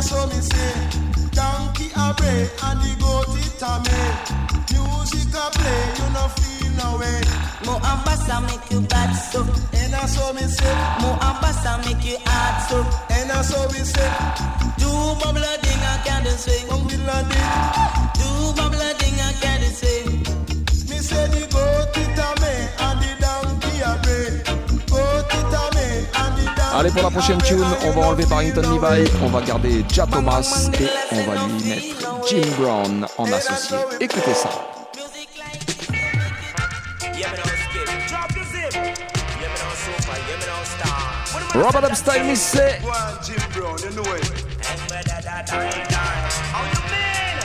I 0.03 0.05
saw 0.05 0.27
me 0.27 0.41
say, 0.41 0.73
donkey 1.31 1.87
a 1.95 2.13
bray, 2.15 2.51
and 2.65 2.81
the 2.83 2.93
goat 2.99 3.29
it 3.39 3.63
a 3.63 3.73
me. 3.87 4.01
Music 4.75 5.31
a 5.31 5.47
play, 5.55 5.83
you 5.99 6.09
no 6.11 6.25
feel 6.35 6.73
no 6.81 6.99
way. 6.99 7.21
More 7.65 7.79
ambassa 7.87 8.41
make 8.49 8.69
you 8.73 8.81
bad 8.81 9.13
so. 9.13 9.47
And 9.73 9.95
I 9.95 10.07
saw 10.07 10.33
me 10.33 10.43
say, 10.43 10.75
More 11.03 11.19
ambassa 11.23 11.79
make 11.85 12.05
you 12.05 12.19
hard 12.27 12.57
so. 12.69 12.79
and 13.15 13.31
I 13.31 13.43
saw 13.43 13.63
me 13.71 13.79
say, 13.85 14.11
Do 14.79 14.91
bubble 15.23 15.47
ding 15.63 15.85
a 15.87 15.95
candle 16.05 16.33
swing. 16.33 16.67
Bong 16.69 16.89
dilla 16.89 17.19
ding. 17.31 17.51
Do 18.19 18.57
bubble 18.57 18.99
ding 18.99 19.73
swing. 19.75 20.22
Allez, 26.75 26.91
pour 26.91 27.03
la 27.03 27.11
prochaine 27.11 27.39
tune, 27.43 27.65
on 27.85 27.91
va 27.91 28.07
enlever 28.09 28.25
Barrington 28.27 28.63
Levi, 28.63 29.11
on 29.23 29.29
va 29.29 29.41
garder 29.43 29.85
Ja 29.93 30.07
Thomas 30.07 30.71
et 30.81 30.89
on 31.13 31.23
va 31.25 31.47
lui 31.47 31.65
mettre 31.69 32.27
Jim 32.29 32.49
Brown 32.59 33.07
en 33.19 33.33
associé. 33.33 33.77
Écoutez 34.01 34.35
ça. 34.35 34.49
Robert 41.55 41.85
Epstein, 41.85 42.25
he 42.25 42.35
said. 42.35 42.81
Jim 43.23 43.37
Brown. 43.53 43.77
How 46.53 46.65
you 46.65 46.81
mean? 46.91 47.37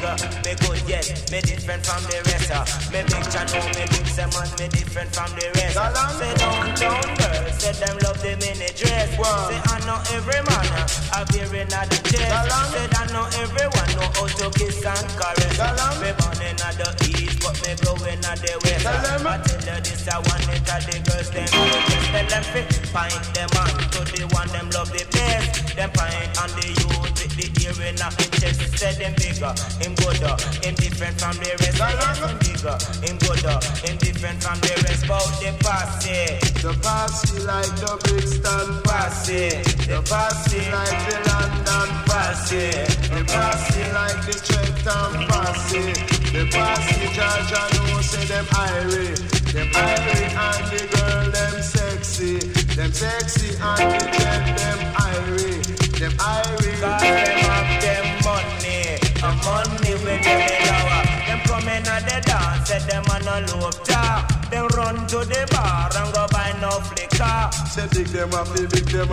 The. 0.00 0.16
Hey. 0.56 0.79
Yes, 0.90 1.30
me 1.30 1.40
different 1.40 1.86
from 1.86 2.02
the 2.10 2.18
rest. 2.26 2.50
Uh. 2.50 2.66
Me 2.90 3.00
picture 3.06 3.46
know 3.54 3.64
me 3.78 3.84
big 3.94 4.08
man, 4.34 4.48
me 4.58 4.66
different 4.68 5.10
from 5.14 5.30
the 5.38 5.46
rest. 5.54 5.78
Uh. 5.78 5.94
Say 6.18 6.34
downtown 6.34 7.06
girls, 7.14 7.54
say 7.62 7.74
them 7.78 7.96
love 8.02 8.18
the 8.18 8.34
mini 8.42 8.70
dress. 8.74 9.08
Say 9.14 9.58
I 9.70 9.78
know 9.86 9.98
every 10.10 10.42
man 10.42 10.66
uh, 10.74 11.22
appearing 11.22 11.70
at 11.70 11.86
the 11.90 11.98
chest. 12.10 12.26
Galang. 12.26 12.68
Say 12.74 12.86
I 12.90 13.02
know 13.14 13.26
everyone 13.38 13.90
know 13.94 14.08
how 14.18 14.26
to 14.26 14.46
kiss 14.58 14.82
and 14.82 15.08
caress. 15.14 15.54
Galang. 15.54 15.96
Me 16.02 16.10
born 16.18 16.42
in 16.42 16.58
the 16.58 16.88
east, 17.14 17.38
but 17.38 17.54
me 17.62 17.72
growing 17.78 18.22
at 18.26 18.38
the 18.42 18.52
west. 18.66 18.86
Uh. 18.86 19.30
I 19.30 19.38
tell 19.38 19.62
you 19.62 19.80
this, 19.86 20.08
I 20.10 20.18
want 20.18 20.48
it 20.50 20.66
at 20.66 20.82
the 20.90 20.96
girls 21.06 21.30
them. 21.30 21.46
Tell 21.46 22.26
them 22.26 22.44
fit, 22.50 22.66
find 22.90 23.22
them 23.36 23.50
on 23.62 23.70
to 23.94 24.00
the 24.10 24.26
one 24.34 24.48
them 24.50 24.66
love 24.74 24.90
the 24.90 25.06
best. 25.14 25.76
Them 25.76 25.90
find 25.94 26.30
on 26.42 26.50
the 26.58 26.66
youth 26.66 27.14
with 27.14 27.34
the 27.38 27.46
earring 27.62 28.00
of 28.02 28.14
him 28.18 28.30
chest. 28.40 28.58
Say 28.80 28.96
them 28.96 29.14
bigger, 29.20 29.52
him 29.78 29.94
gooder, 29.94 30.34
him 30.64 30.74
different 30.80 31.20
from 31.20 31.36
the 31.36 31.52
rest. 31.60 31.76
Him 31.76 32.36
bigger, 32.40 32.76
him 33.04 33.16
gooder, 33.20 33.58
him 33.84 33.96
uh, 33.96 34.00
different 34.00 34.38
from 34.42 34.58
the 34.64 34.74
rest. 34.82 35.06
Bout 35.06 35.28
the 35.40 35.52
posse, 35.60 36.40
The 36.64 36.72
posse 36.80 37.40
like 37.44 37.74
the 37.76 37.92
Brixton 38.04 38.68
posse, 38.84 39.60
the 39.84 40.00
posse 40.08 40.60
like 40.72 41.00
the 41.04 41.16
London 41.28 41.90
posse, 42.08 42.72
The 43.12 43.20
posse 43.28 43.84
like 43.92 44.20
the 44.24 44.36
Trenton 44.40 45.12
posse 45.28 45.92
The 46.32 46.42
posse 46.48 47.04
Georgia 47.16 47.62
know 47.74 48.00
say 48.00 48.24
them 48.24 48.46
irie 48.46 49.16
Them 49.52 49.68
irie 49.72 50.28
and 50.30 50.64
the 50.70 50.80
girl 50.96 51.30
them 51.30 51.62
sexy. 51.62 52.38
Them 52.76 52.92
sexy 52.92 53.56
and 53.60 54.00
the 54.00 54.06
gent 54.16 54.46
them 54.58 54.80
irie 54.94 55.98
Them 55.98 56.12
irie 56.12 56.80
Cause 56.80 57.02
them 57.02 57.38
have 57.50 57.82
them 57.82 58.10
money, 58.24 58.98
a 59.22 59.30
money 59.44 60.04
when 60.04 60.22
them 60.22 60.40
in 60.40 60.40
lower. 60.40 60.40
Them 60.40 60.48
come 60.48 60.48
in 60.48 60.48
at 60.48 60.59
say 62.70 62.78
them 62.86 63.04
a 63.10 63.18
no 63.26 63.36
love 63.58 63.82
talk. 63.84 64.50
Them 64.50 64.66
run 64.76 64.96
to 65.08 65.18
the 65.30 65.42
bar 65.50 65.90
and 65.98 66.14
go 66.14 66.29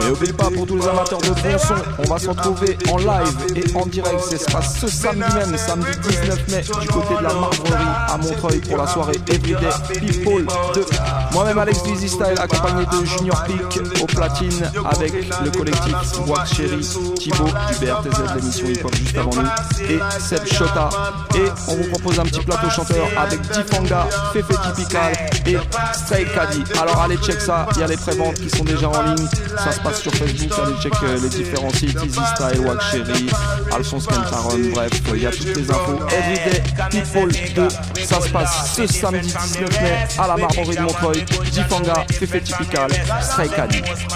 Et 0.01 0.09
n'oubliez 0.09 0.33
pas 0.33 0.49
pour 0.49 0.65
tous 0.65 0.77
les 0.77 0.87
amateurs 0.87 1.19
de 1.19 1.29
bon 1.29 1.57
son, 1.57 1.75
on 1.99 2.03
va 2.03 2.19
se 2.19 2.29
retrouver 2.29 2.77
en 2.91 2.97
live 2.97 3.37
et 3.55 3.75
en 3.75 3.85
direct. 3.85 4.19
Ça 4.21 4.37
se 4.37 4.51
passe 4.51 4.79
ce 4.79 4.87
samedi 4.87 5.35
même, 5.35 5.57
samedi 5.57 5.89
19 6.09 6.47
mai, 6.49 6.61
du 6.81 6.87
côté 6.87 7.15
de 7.17 7.23
la 7.23 7.33
Marbrerie 7.33 7.73
à 8.07 8.17
Montreuil 8.17 8.59
pour 8.59 8.77
la 8.77 8.87
soirée 8.87 9.17
Everyday 9.27 9.69
People 9.99 10.45
2. 10.73 10.85
Moi-même 11.33 11.57
Alex 11.57 11.83
Dizzy 11.83 12.09
Style 12.09 12.35
accompagné 12.37 12.85
de 12.85 13.05
Junior 13.05 13.43
Peak 13.43 14.01
au 14.01 14.05
platine 14.05 14.71
avec 14.89 15.13
le 15.13 15.51
collectif 15.51 15.95
Wax 16.27 16.55
Cherry, 16.55 16.87
Thibaut 17.15 17.45
du 17.45 17.85
BRTZ 17.85 18.35
l'émission 18.35 18.67
hip 18.67 18.83
hop 18.83 18.95
juste 18.95 19.17
avant 19.17 19.31
nous 19.35 19.89
et 19.89 19.99
Seb 20.19 20.45
Shota. 20.45 20.89
Et 21.35 21.47
on 21.67 21.75
vous 21.75 21.89
propose 21.89 22.19
un 22.19 22.23
petit 22.23 22.41
plateau 22.41 22.69
chanteur 22.69 23.07
avec 23.17 23.41
Difanga, 23.41 24.07
Fefe 24.33 24.47
Typical 24.47 25.13
et 25.45 25.57
Stray 25.93 26.25
Caddy. 26.33 26.63
Alors 26.81 27.01
allez 27.01 27.17
check 27.17 27.39
ça, 27.39 27.56
il 27.75 27.79
y 27.79 27.83
a 27.83 27.87
les 27.87 27.97
préventes 27.97 28.35
qui 28.35 28.49
sont 28.49 28.63
déjà 28.63 28.89
en 28.89 29.01
ligne. 29.03 29.27
Ça 29.57 29.71
se 29.71 29.79
passe 29.79 30.01
sur 30.01 30.13
Facebook, 30.13 30.51
allez 30.63 30.75
check 30.81 30.93
euh, 31.03 31.19
les 31.21 31.29
différents 31.29 31.71
sites, 31.71 31.97
Easy 32.03 32.19
Style, 32.35 32.59
Wax 32.65 32.91
Cherry, 32.91 33.27
Alphonse 33.75 34.05
Kentaron, 34.05 34.59
bref, 34.73 34.91
il 35.13 35.21
y 35.21 35.25
a 35.25 35.31
toutes 35.31 35.55
les 35.55 35.71
infos. 35.71 35.99
Everyday 36.11 36.63
People 36.91 37.31
2, 37.55 37.67
ça 38.03 38.21
se 38.21 38.29
passe 38.29 38.75
ce 38.75 38.87
samedi 38.87 39.27
19 39.27 39.81
mai 39.81 40.07
à 40.17 40.27
la 40.27 40.37
Marborie 40.37 40.75
de 40.75 40.81
Montreuil. 40.81 41.25
Difanga, 41.51 42.05
Fefe 42.11 42.43
Typical, 42.43 42.89
Stray. 43.21 43.49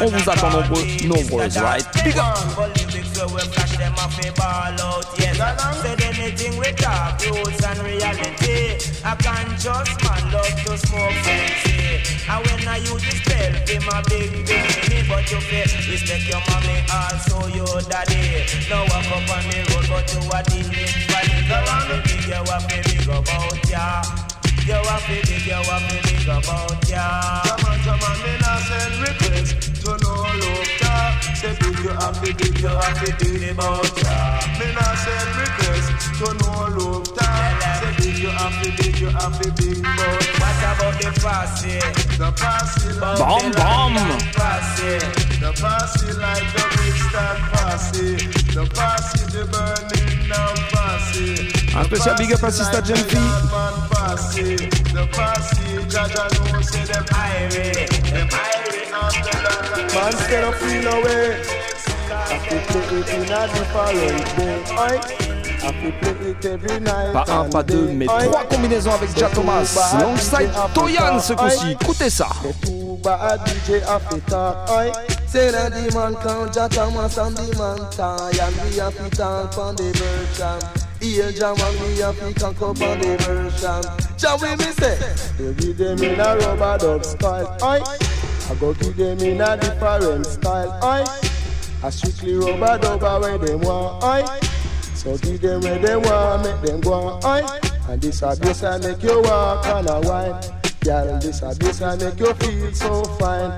On 0.02 0.08
vous 0.08 0.30
attend 0.30 0.50
nombreux, 0.50 0.84
nombreuses, 1.06 1.58
right? 1.58 1.86
Big 2.04 2.18
up! 2.18 2.38
A 6.32 6.44
yes. 6.44 6.56
Said 6.56 6.78
talk, 6.78 7.20
roots 7.28 7.64
and 7.66 7.80
reality. 7.84 8.80
A 9.04 9.16
conscious 9.20 9.92
man 10.04 10.24
love 10.32 10.56
to 10.64 10.78
smoke 10.78 11.12
fancy. 11.28 12.00
And 12.30 12.48
when 12.48 12.68
I 12.68 12.78
use 12.78 13.04
this 13.04 13.20
spell, 13.20 13.52
him 13.68 13.84
a 13.92 14.02
big 14.08 14.32
big 14.48 14.64
mini, 14.88 15.04
but 15.10 15.30
you 15.30 15.42
feel 15.42 15.68
respect 15.92 16.28
your 16.30 16.40
mommy, 16.48 16.80
also 16.88 17.48
your 17.52 17.82
daddy. 17.84 18.48
Now 18.70 18.84
walk 18.88 19.12
up 19.12 19.28
on 19.28 19.44
the 19.52 19.60
road, 19.76 19.88
but 19.92 20.08
you 20.08 20.24
a 20.32 20.40
dealing 20.48 20.96
valley. 21.12 21.44
You 21.44 21.60
want 21.68 21.92
to 21.92 22.00
big, 22.08 22.24
you 22.24 22.40
to 22.40 22.58
big 22.80 23.08
about 23.12 23.70
ya. 23.70 24.02
You 24.64 24.80
to 24.80 24.98
big, 25.08 25.28
you 25.28 25.60
to 25.60 25.78
big 26.08 26.28
about 26.32 26.90
ya. 26.90 27.42
Come 27.44 27.66
on, 27.68 27.80
come 27.84 28.04
on, 28.08 28.18
me 28.24 28.34
not 28.40 28.62
send 28.64 28.96
request 29.04 29.84
to 29.84 29.98
no 30.00 30.14
love. 30.16 30.71
Say 31.42 31.58
big 31.60 31.80
you 31.80 31.90
happy, 31.90 32.34
big 32.34 32.60
you 32.62 32.68
happy, 32.68 33.12
big 33.18 33.50
about 33.50 33.98
ya. 33.98 34.38
Me 34.62 34.68
not 34.78 34.94
send 34.94 35.26
request 35.42 35.90
to 36.22 36.28
no 36.38 36.70
love 36.78 37.18
talk. 37.18 37.62
Say 37.82 37.94
big 37.98 38.20
you 38.20 38.30
happy, 38.30 38.70
big 38.78 39.00
you 39.00 39.10
happy, 39.10 39.50
big 39.58 39.80
about 39.80 40.22
What 40.38 40.62
about 40.70 41.02
the 41.02 41.10
posse? 41.18 41.82
The 42.22 42.30
posse 42.38 42.94
like 42.94 43.18
Bomb, 43.18 43.52
bomb. 43.54 43.96
London 43.96 44.22
posse. 44.38 45.02
The 45.42 45.52
posse 45.58 46.14
like 46.22 46.46
the 46.54 46.64
Brixton 46.78 47.38
posse. 47.50 48.18
The 48.54 48.66
posse, 48.78 49.26
the 49.34 49.44
Burning 49.50 50.30
Down 50.30 50.56
posse. 50.70 51.76
Un 51.76 51.84
spécial 51.86 52.16
big 52.20 52.34
up 52.34 52.44
à 52.44 52.52
Sista 52.52 52.84
Gen 52.86 53.04
P. 53.06 53.18
Man 53.18 53.74
posse. 53.90 54.58
The 54.94 55.08
posse, 55.10 55.90
Jaja 55.90 56.30
know 56.38 56.62
say 56.62 56.86
them 56.86 57.04
irie. 57.10 57.88
Them 58.14 58.30
irie 58.30 58.62
the 58.62 58.78
London 58.78 58.81
Man 59.94 60.14
said 60.14 60.44
I 60.44 60.52
feel 60.54 60.88
away. 60.94 61.42
I 62.12 62.38
play 62.38 63.00
it 63.00 63.10
in 63.10 63.24
a 63.32 63.48
different 63.48 63.94
way. 63.96 65.22
Pas 67.14 67.26
un, 67.30 67.50
pas 67.50 67.64
deux, 67.64 67.90
mais 67.94 68.08
Oi. 68.10 68.24
trois 68.24 68.44
combinaisons 68.46 68.94
avec 68.94 69.10
Jack 69.18 69.34
Thomas. 69.34 69.94
Longside 70.00 70.50
Toyan 70.74 71.20
ce 71.20 71.34
coup-ci. 71.34 71.72
Écoutez 71.80 72.10
ça. 72.10 72.28
Say 75.28 75.50
that 75.52 75.72
the 75.72 75.94
man 75.94 76.16
count 76.16 76.54
Jack 76.54 76.72
Thomas 76.72 77.18
and 77.18 77.36
the 77.38 77.56
man 77.58 77.78
tie 77.92 78.32
and 78.42 78.56
we 78.66 78.80
have 78.80 78.96
to 78.98 79.10
talk 79.16 79.58
on 79.58 79.76
the 79.76 79.92
version. 79.94 80.60
Jaman 81.34 81.74
we 81.88 82.02
have 82.02 82.18
to 82.20 82.34
conquer 82.40 82.66
on 82.66 83.00
the 83.00 83.18
version. 83.18 83.82
Shall 84.18 84.38
we 84.40 84.56
me 84.58 84.72
say? 84.74 84.98
They 85.38 85.54
give 85.54 85.78
them 85.78 86.04
in 86.04 86.20
a 86.20 86.36
rubber 86.38 86.78
dub 86.80 87.06
style. 87.06 87.58
Oi. 87.64 87.80
I 88.52 88.56
go 88.56 88.74
give 88.74 88.98
them 88.98 89.18
in 89.22 89.40
a 89.40 89.56
different 89.56 90.26
style. 90.26 90.78
Oi. 90.84 91.06
A 91.84 91.90
strictly 91.90 92.36
rubber 92.36 92.78
dub 92.80 93.02
where 93.22 93.38
they 93.38 93.56
want. 93.56 94.04
Oi. 94.04 94.26
So 94.94 95.18
give 95.20 95.40
them 95.40 95.62
where 95.62 95.80
they 95.80 95.96
want, 95.96 96.44
make 96.44 96.62
them 96.70 96.82
go 96.82 96.94
on. 96.94 97.24
Oi. 97.24 97.48
And 97.88 98.02
this 98.02 98.22
a 98.22 98.28
I 98.28 98.78
make 98.80 99.02
you 99.04 99.22
walk 99.22 99.66
and 99.68 99.90
a 99.90 100.02
wine. 100.02 100.42
Girl, 100.82 101.18
this 101.20 101.42
a 101.44 101.56
bass 101.58 101.82
I 101.82 101.96
make 101.96 102.20
you 102.20 102.34
feel 102.34 102.74
so 102.74 103.04
fine. 103.16 103.58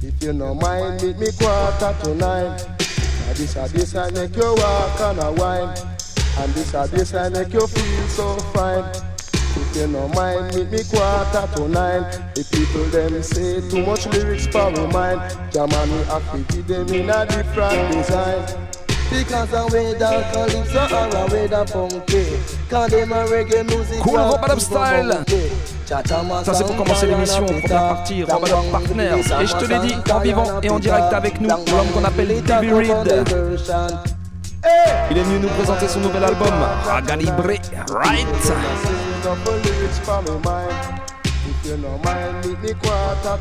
If 0.00 0.22
you 0.22 0.32
no 0.32 0.54
mind, 0.54 1.02
meet 1.02 1.18
me 1.18 1.26
quarter 1.38 1.94
to 2.02 2.14
nine. 2.14 2.58
And 2.58 3.36
this 3.36 3.56
a 3.56 3.68
bass 3.68 3.94
I 3.96 4.10
make 4.12 4.34
you 4.34 4.54
walk 4.54 5.00
and 5.00 5.18
a 5.18 5.32
wine. 5.32 5.76
And 6.38 6.54
this 6.54 6.72
a 6.72 6.88
bass 6.90 7.12
I 7.12 7.28
make 7.28 7.52
you 7.52 7.66
feel 7.66 8.08
so 8.08 8.36
fine. 8.54 9.11
If 9.54 9.76
you 9.76 9.86
no 9.86 10.08
mind, 10.08 10.54
meet 10.54 10.70
me 10.70 10.82
quarter 10.84 11.46
to 11.56 11.68
nine. 11.68 12.02
The 12.34 12.44
people 12.50 12.84
them 12.90 13.22
say 13.22 13.60
too 13.68 13.84
much 13.84 14.06
lyrics 14.06 14.46
for 14.46 14.70
me 14.70 14.86
mind. 14.88 15.20
Jaman 15.52 15.90
we 15.90 16.04
have 16.04 16.24
to 16.32 16.38
give 16.52 16.66
them 16.66 16.88
in 16.88 17.10
a 17.10 17.26
different 17.26 17.92
design. 17.92 18.42
Because 19.10 19.50
the 19.50 19.68
way 19.72 19.92
the 19.92 20.24
calypso 20.32 20.82
or 20.88 21.16
a 21.16 21.32
way 21.32 21.46
the 21.46 21.66
funky. 21.66 22.24
Cause 22.70 22.90
them 22.90 23.12
a 23.12 23.24
reggae 23.26 23.62
music. 23.68 24.00
Cool 24.00 24.16
rock 24.16 24.40
Robadop 24.40 24.56
people 24.56 24.60
style. 24.60 25.12
funky. 25.12 25.72
Chatama 25.86 26.44
Ça 26.44 26.54
c'est 26.54 26.64
pour 26.64 26.76
commencer 26.76 27.06
l'émission, 27.06 27.44
première 27.44 27.88
partie, 27.88 28.24
Partners. 28.70 29.20
Et 29.42 29.46
je 29.46 29.56
te 29.56 29.64
l'ai 29.66 29.78
dit, 29.80 29.94
en 30.10 30.20
vivant 30.20 30.60
et 30.62 30.70
en 30.70 30.78
direct 30.78 31.12
avec 31.12 31.40
nous, 31.40 31.48
l'homme 31.48 31.88
qu'on 31.92 32.04
appelle 32.04 32.42
Debbie 32.42 32.72
Reed. 32.72 33.26
Il 35.10 35.18
est 35.18 35.22
venu 35.22 35.40
nous 35.40 35.48
présenter 35.48 35.88
son 35.88 36.00
nouvel 36.00 36.22
album, 36.24 36.54
Ragga 36.84 37.16
Libre, 37.16 37.42
Right. 37.90 38.26
If 41.44 41.66
you 41.66 41.76
mind, 41.76 42.44
me 42.44 42.62
a 42.62 43.36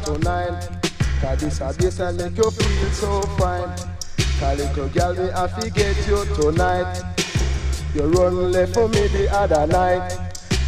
you 1.32 1.50
little 4.58 4.90
girl, 4.90 5.14
me 5.14 5.30
have 5.32 5.60
to 5.60 5.70
get 5.70 6.08
you 6.08 6.26
tonight. 6.36 7.04
You 7.94 8.04
run 8.04 8.52
left 8.52 8.74
for 8.74 8.88
me 8.88 9.08
the 9.08 9.30
other 9.32 9.68
night. 9.68 10.18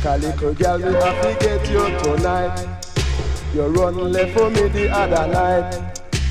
Little 0.03 0.53
girl, 0.53 0.77
me 0.77 0.93
have 0.93 1.21
to 1.21 1.35
get 1.39 1.69
you 1.69 1.89
tonight. 2.03 2.67
You 3.55 3.63
run 3.63 4.11
left 4.11 4.37
for 4.37 4.49
me 4.49 4.67
the 4.69 4.89
other 4.89 5.27
night. 5.27 5.73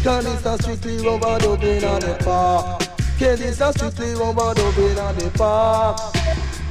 A 0.04 0.58
strictly 0.58 0.98
rubber 0.98 1.38
dubbing 1.38 1.84
on 1.84 2.00
the. 2.00 2.81
Cause 3.22 3.38
this 3.38 3.60
a 3.60 3.72
strictly 3.72 4.14
rubber 4.14 4.52
dubbing 4.52 4.98
on 4.98 5.14
the 5.14 5.30
park. 5.38 5.96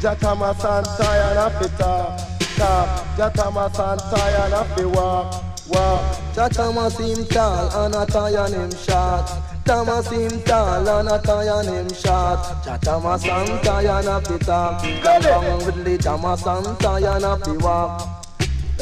Jatama 0.01 0.53
Santa 0.59 1.09
and 1.09 1.39
a 1.39 1.49
fi 1.49 1.77
talk, 1.77 2.19
talk. 2.57 3.05
Jatama 3.15 3.73
Santa 3.73 4.43
and 4.43 4.53
a 4.53 4.65
fi 4.75 4.83
walk, 4.83 5.67
walk. 5.69 6.01
Jatama 6.35 6.91
seem 6.91 7.25
tall 7.27 7.85
and 7.85 7.95
a 7.95 8.05
tie 8.05 8.45
and 8.45 8.53
him 8.53 8.71
short. 8.71 9.31
Tama 9.63 10.03
seem 10.03 10.41
tall 10.41 10.89
and 10.89 11.07
a 11.07 11.19
tie 11.19 11.57
and 11.57 11.69
him 11.69 11.87
short. 11.87 12.39
Jatama 12.65 13.17
Santa 13.17 13.73
and 13.77 14.07
a 14.09 14.19
fi 14.19 14.37
talk. 14.39 14.81
Come 15.03 15.25
on 15.27 15.65
with 15.65 15.85
pajama 15.85 16.35
Santa 16.35 17.47
and 17.47 17.61
walk. 17.61 18.27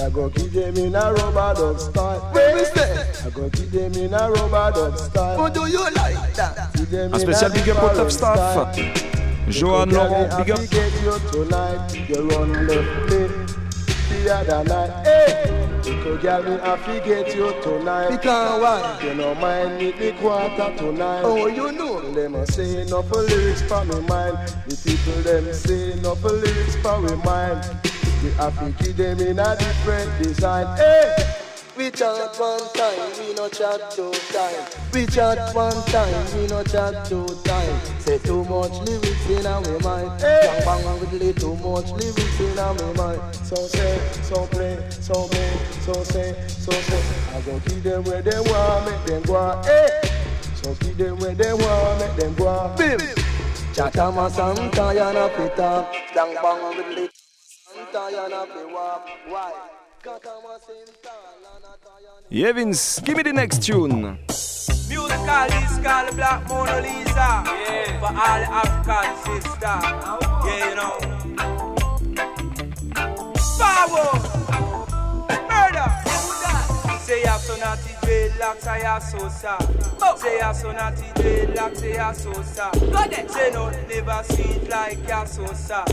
I 0.02 0.10
go 0.10 0.28
give 0.30 0.54
them 0.54 0.76
in 0.76 0.96
a 0.96 1.14
rubber 1.14 1.54
dub 1.54 1.80
style. 1.80 2.32
I 3.26 3.30
go 3.32 3.50
give 3.50 3.72
them 3.72 3.94
in 3.96 4.14
a 4.14 4.32
rubber 4.32 4.72
dub 4.74 4.98
style. 4.98 5.38
What 5.38 5.54
do 5.54 5.68
you 5.68 5.84
like 5.92 6.34
that? 6.36 6.74
Give 6.74 6.90
them 6.90 7.14
Un 7.14 7.20
in 7.20 7.28
spécial 7.28 7.50
a 7.50 7.54
big 7.54 7.70
up 7.70 7.84
au 7.84 7.90
top 7.94 8.12
staff. 8.12 8.78
Johan 9.50 9.90
Laurent, 9.90 10.30
big 10.38 10.52
up. 10.52 10.60
Get 10.70 10.94
you 11.04 11.20
tonight. 11.32 11.94
You 12.08 12.30
run 12.30 12.68
left 12.68 13.12
me 13.12 13.28
the 14.24 14.36
other 14.36 14.64
night. 14.64 15.06
Hey, 15.06 15.68
little 15.84 16.18
girl, 16.18 16.44
me 16.44 16.62
I 16.62 16.78
forget 16.78 17.36
you 17.36 17.54
tonight. 17.62 18.10
Because 18.10 18.62
why? 18.62 19.00
You 19.04 19.14
know 19.16 19.36
mind 19.36 19.78
me 19.80 19.92
the 19.92 20.14
quarter 20.14 20.74
tonight. 20.78 21.24
Oh, 21.26 21.48
you 21.48 21.74
know. 21.74 22.00
Them 22.14 22.36
a 22.36 22.46
say 22.48 22.86
no 22.86 23.02
for 23.04 23.22
lyrics 23.24 23.62
for 23.64 23.84
me 23.84 24.00
mind. 24.08 24.38
The 24.68 24.78
people 24.86 25.22
them 25.24 25.54
say 25.54 26.00
no 26.02 26.16
for 26.16 26.32
lyrics 26.32 26.76
for 26.78 27.02
me 27.02 27.16
mind. 27.26 27.68
We 28.24 28.32
have 28.32 28.58
to 28.60 28.84
give 28.84 28.96
them 28.96 29.20
in 29.20 29.40
a 29.40 29.56
different 29.58 30.24
design. 30.24 30.78
Hey. 30.78 31.49
We 31.80 31.89
chat 31.92 32.38
one 32.38 32.60
time, 32.74 33.12
we 33.20 33.34
no 33.36 33.48
chat 33.48 33.92
two 33.92 34.12
time. 34.12 34.68
We 34.92 35.06
chat 35.06 35.56
one 35.56 35.72
time, 35.86 36.26
we 36.36 36.46
no 36.48 36.62
chat 36.62 37.06
two 37.06 37.26
time. 37.46 38.00
Say 38.02 38.18
too 38.20 38.44
much 38.44 38.74
lyrics 38.82 39.30
in 39.30 39.46
our 39.46 39.62
mind. 39.80 40.20
Bang 40.20 40.65
bang 40.65 41.00
with 41.00 41.13
little 41.13 41.56
too 41.56 41.56
much 41.63 41.89
lyrics 41.92 42.39
in 42.42 42.60
our 42.60 42.94
mind. 42.96 43.34
So 43.46 43.56
say, 43.56 43.98
so 44.24 44.46
play, 44.48 44.78
so 44.89 45.13
play, 45.30 45.58
so 45.80 45.94
say, 46.04 46.36
so 46.50 46.72
say. 46.72 47.04
I 47.34 47.39
go 47.44 47.58
give 47.60 47.82
them 47.82 48.04
where 48.04 48.22
they 48.24 48.39
want, 48.42 48.92
make 48.92 49.06
them 49.06 49.22
go. 49.22 49.62
Hey, 49.63 50.02
so 50.56 50.76
give 50.82 50.98
them 50.98 51.18
where 51.20 51.34
they 51.34 51.54
want, 51.54 52.00
make 52.02 52.15
them 52.18 52.36
go. 52.36 52.76
Bim. 52.78 53.00
Chatama 53.72 54.30
Santa 54.30 54.92
yana 55.00 55.30
pita. 55.30 55.88
Bang 56.13 56.36
bang 56.44 56.78
with 56.78 56.88
little 56.89 57.08
Santa 57.48 58.18
yana 58.18 58.46
pe 58.54 58.65
walk. 58.74 59.08
Why? 59.30 59.54
Chatama 60.04 60.60
Santa 60.60 61.29
lana 62.32 62.44
tayana. 62.44 62.48
Yeah, 62.48 62.52
Vince, 62.52 63.00
give 63.02 63.18
me 63.18 63.24
the 63.24 63.34
next 63.34 63.63
tune. 63.63 64.18
Musical 64.88 65.48
is 65.63 65.78
called 65.80 66.15
Black 66.15 66.48
Mona 66.48 66.82
Lisa. 66.82 67.44
Yeah. 67.46 68.00
For 68.00 68.08
all 68.08 68.44
African 68.54 69.15
sisters. 69.26 69.84
Yeah, 70.46 70.70
you 70.70 70.76
know. 70.76 70.98
Forward. 73.58 74.22
Murder. 75.50 76.09
Say 77.10 77.24
you're 77.24 77.39
so 77.39 77.58
naughty, 77.58 77.89
dreadlocks, 78.04 78.67
I 78.67 78.82
are 78.82 79.02
so 79.02 79.30
sad. 79.30 79.63
Say 80.19 80.38
you're 80.38 80.54
so 80.54 80.72
naughty, 80.72 81.08
dreadlocks, 81.15 81.78
say 81.78 81.93
you're 81.95 82.13
so 82.13 82.34
sad. 82.43 83.32
Say 83.32 83.50
no, 83.50 83.72
never 83.89 84.24
sweet 84.26 84.69
like 84.69 85.08
you're 85.08 85.26
so 85.26 85.48
sad. 85.48 85.88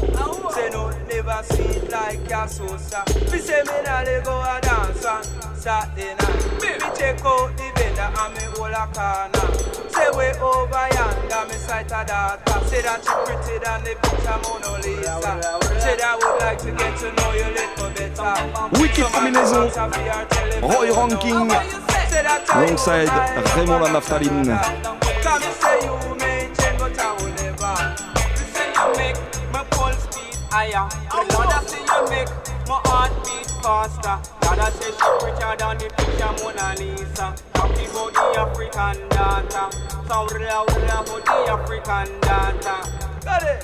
Say 0.52 0.68
no, 0.68 0.90
never 1.09 1.42
sweet 1.44 1.90
like 1.90 2.29
you're 2.29 2.48
so 2.48 2.76
sad. 2.76 3.33
Me 3.33 3.38
say 3.38 3.62
me 3.62 3.83
nah 3.87 4.02
let 4.02 4.24
go 4.26 4.42
a 4.42 4.61
dance 4.61 5.07
on 5.07 5.24
Saturday 5.57 6.14
night. 6.16 6.61
Me 6.61 6.76
check 6.94 7.24
out 7.24 7.57
the 7.57 7.72
vendor 7.76 8.12
and 8.12 8.35
me 8.35 8.44
hold 8.52 8.76
a 8.76 8.85
corner. 8.92 9.88
Say 9.88 10.11
way 10.18 10.33
over 10.38 10.88
yonder, 10.92 11.48
me 11.48 11.57
sight 11.57 11.87
a 11.87 12.05
daughter. 12.05 12.66
Say 12.66 12.83
that 12.83 13.02
you 13.02 13.16
pretty 13.24 13.57
than 13.64 13.81
the 13.85 13.96
picture 14.05 14.38
Mona 14.44 14.70
Lisa. 14.85 15.81
Say 15.81 15.96
that 15.96 16.12
I 16.12 16.16
would 16.20 16.40
like 16.42 16.59
to 16.59 16.70
get 16.72 16.92
to 16.98 17.09
know 17.16 17.33
you 17.33 17.48
little 17.57 17.88
better. 17.96 18.37
Wicked 18.79 19.07
combinaison. 19.07 19.72
Roy 20.62 20.92
Ranking 21.09 21.53
alongside 22.53 23.09
Raymond 23.55 23.83
la 23.85 23.88
Naftaline. 24.01 24.59
Come 25.23 25.42
and 25.42 25.55
say 25.55 25.79
you 25.87 26.14
may 26.16 26.51
change, 26.59 26.79
but 26.81 26.99
I 26.99 27.12
will 27.14 27.31
never. 27.38 27.75
You 28.35 28.47
say 28.51 28.69
you 28.75 28.87
make 28.99 29.19
my 29.53 29.62
pulse 29.71 30.05
beat 30.11 30.35
higher. 30.51 30.88
The 31.11 31.23
Lord 31.33 31.47
I 31.47 31.62
say 31.62 31.79
you 31.79 32.03
make 32.11 32.29
my 32.66 32.81
heart 32.90 33.12
beat 33.23 33.47
faster. 33.62 34.19
God 34.40 34.73
say 34.73 34.90
she 34.90 35.09
prettier 35.23 35.55
than 35.57 35.79
the 35.79 35.87
picture 35.95 36.33
Mona 36.42 36.75
Lisa. 36.75 37.27
Talking 37.55 37.90
about 37.90 38.11
the 38.12 38.27
African 38.42 38.99
daughter. 39.11 39.66
So 40.09 40.27
real, 40.35 40.66
real 40.75 40.90
about 40.90 41.23
the 41.23 41.37
African 41.55 42.21
daughter. 42.21 42.79
Got 43.23 43.42
it. 43.47 43.62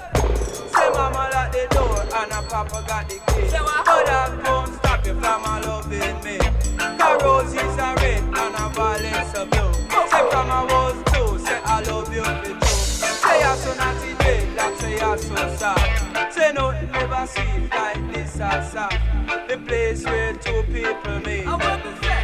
Say 0.71 0.89
mama 0.95 1.27
lock 1.35 1.51
the 1.51 1.67
door 1.75 2.07
and 2.07 2.31
a 2.31 2.41
papa 2.49 2.85
got 2.87 3.09
the 3.09 3.17
key. 3.35 3.51
But 3.51 4.07
that 4.07 4.31
won't 4.47 4.75
stop 4.77 5.05
you 5.05 5.15
from 5.19 5.43
loving 5.43 6.23
me. 6.23 6.39
Cause 6.99 7.23
roses 7.23 7.79
are 7.79 7.97
red 7.97 8.23
and 8.23 8.55
a 8.55 8.69
violets 8.75 9.35
are 9.39 9.47
blue. 9.47 9.73
Say 10.11 10.25
from 10.31 10.51
a 10.51 10.65
was 10.71 10.97
two, 11.13 11.39
say 11.45 11.61
I 11.65 11.83
love 11.83 12.13
you 12.15 12.25
for 12.25 12.43
two. 12.45 12.67
Say 12.67 13.41
you're 13.41 13.57
so 13.57 13.75
naughty, 13.75 14.15
day, 14.25 14.41
like 14.57 14.77
say 14.81 14.99
you're 14.99 15.19
so 15.19 15.35
sad. 15.57 16.33
Say 16.33 16.53
no, 16.53 16.71
never 16.71 17.27
see 17.27 17.69
like 17.71 18.13
this 18.13 18.35
or 18.37 18.63
sad. 18.73 19.49
The 19.49 19.59
place 19.59 20.05
where 20.05 20.33
two 20.35 20.63
people 20.65 21.19
meet. 21.21 21.47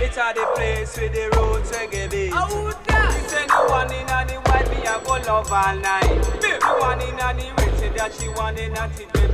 It's 0.01 0.17
a 0.17 0.33
the 0.35 0.47
place 0.55 0.97
where 0.97 1.09
the 1.09 1.37
road 1.37 1.63
reggae 1.65 2.11
beat. 2.11 2.33
You 2.33 3.29
say 3.29 3.47
the 3.47 3.67
one 3.69 3.93
in 3.93 4.09
a 4.09 4.25
the 4.27 4.35
white, 4.47 4.71
me 4.71 4.79
a 4.87 5.01
go 5.05 5.13
love 5.27 5.53
all 5.53 5.77
night. 5.77 6.23
The 6.41 6.59
one 6.79 7.01
in 7.01 7.15
a 7.15 7.35
the 7.35 7.53
red, 7.59 7.79
say 7.79 7.89
that 7.97 8.15
she 8.15 8.29
want 8.29 8.59
it 8.59 8.73
naughty, 8.73 9.07
baby. 9.13 9.28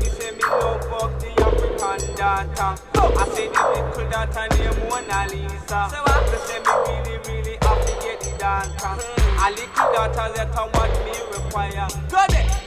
Love 0.51 0.85
fuck 0.91 1.19
the 1.21 1.31
African 1.43 2.15
daughter. 2.17 2.83
I 3.17 3.29
say 3.33 3.49
the 3.49 3.63
little 3.73 4.11
daughter 4.11 4.47
named 4.57 4.79
Mona 4.91 5.27
Lisa. 5.31 5.89
They 5.91 6.39
say 6.39 6.59
me 6.61 6.73
really, 6.85 7.19
really 7.27 7.59
have 7.63 7.81
to 7.87 7.93
get 8.05 8.21
the 8.21 8.31
dancer. 8.39 8.95
A 9.41 9.51
little 9.51 9.93
daughter 9.93 10.33
that 10.37 10.51
I 10.55 10.67
what 10.69 10.91
me 11.05 11.13
require. 11.33 11.89
Go 12.11 12.25
there. 12.29 12.64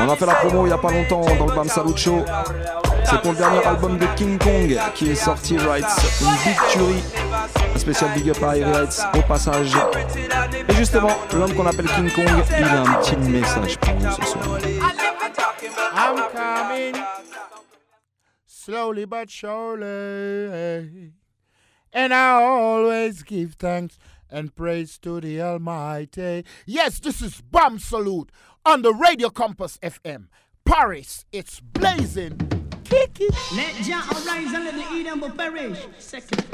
On 0.00 0.08
a 0.08 0.16
fait 0.16 0.26
la 0.26 0.34
promo 0.34 0.66
il 0.66 0.70
y 0.70 0.72
a 0.72 0.78
pas 0.78 0.90
longtemps 0.90 1.20
dans 1.36 1.46
le 1.46 1.54
Bam 1.54 1.68
Salut 1.68 1.96
Show. 1.96 2.24
C'est 3.04 3.20
pour 3.20 3.32
le 3.32 3.36
dernier 3.38 3.64
album 3.64 3.98
de 3.98 4.06
King 4.16 4.38
Kong 4.38 4.76
qui 4.94 5.10
est 5.10 5.14
sorti, 5.14 5.56
Rights. 5.58 5.86
Une 6.20 6.36
big 6.44 6.56
tuerie. 6.70 7.04
Un 7.74 7.78
spécial 7.78 8.10
big 8.14 8.30
up 8.30 8.42
à 8.42 8.50
Rights 8.50 9.06
au 9.16 9.22
passage. 9.22 9.72
Et 10.68 10.74
justement, 10.74 11.16
l'homme 11.32 11.54
qu'on 11.54 11.66
appelle 11.66 11.86
King 11.86 12.10
Kong, 12.10 12.26
il 12.58 12.64
a 12.64 12.80
un 12.82 12.94
petit 12.94 13.16
message 13.16 13.78
pour 13.78 13.94
nous 13.94 14.10
ce 14.10 14.24
soir. 14.24 14.58
I'm 15.96 16.16
coming 16.32 16.94
slowly 18.46 19.04
but 19.06 19.30
surely. 19.30 21.12
And 21.92 22.12
I 22.12 22.42
always 22.42 23.22
give 23.22 23.54
thanks 23.54 23.98
and 24.34 24.54
praise 24.54 24.98
to 24.98 25.20
the 25.20 25.40
Almighty. 25.40 26.44
Yes, 26.66 26.98
this 26.98 27.22
is 27.22 27.40
Bam 27.40 27.78
Salute 27.78 28.30
on 28.66 28.82
the 28.82 28.92
Radio 28.92 29.30
Campus 29.30 29.78
FM. 29.78 30.26
Paris, 30.64 31.24
it's 31.30 31.60
blazing. 31.60 32.38
Kick 32.82 33.20
it. 33.20 33.34
Let 33.54 33.74
Jah 33.84 34.02
arise 34.10 34.52
and 34.52 34.64
let 34.64 34.74
the 34.74 34.94
Eden 34.94 35.20
but 35.20 35.36
perish. 35.36 35.78
Second. 35.98 36.44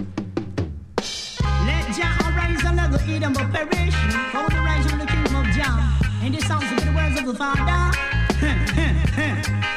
Let 1.65 1.95
Jah 1.97 2.17
arise 2.29 2.63
and 2.65 2.77
let 2.77 2.93
the 2.93 3.03
Eden 3.11 3.33
but 3.33 3.51
perish. 3.51 3.95
For 4.31 4.49
the 4.51 4.61
rise 4.63 4.85
of 4.93 4.99
the 4.99 5.07
kingdom 5.07 5.37
of 5.37 5.47
Jah. 5.47 5.99
And 6.23 6.35
this 6.35 6.47
sounds 6.47 6.71
of 6.71 6.85
the 6.85 6.93
words 6.93 7.19
of 7.19 7.27
the 7.27 7.35
Father. 7.35 7.97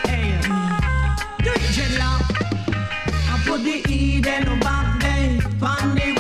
hey, 0.08 0.42
do 1.40 1.52
it, 1.52 1.62
dreadlock. 1.72 2.24
I 3.32 3.44
put 3.46 3.64
the 3.64 3.82
Eden 3.90 4.60
back 4.60 5.02
there. 5.02 6.13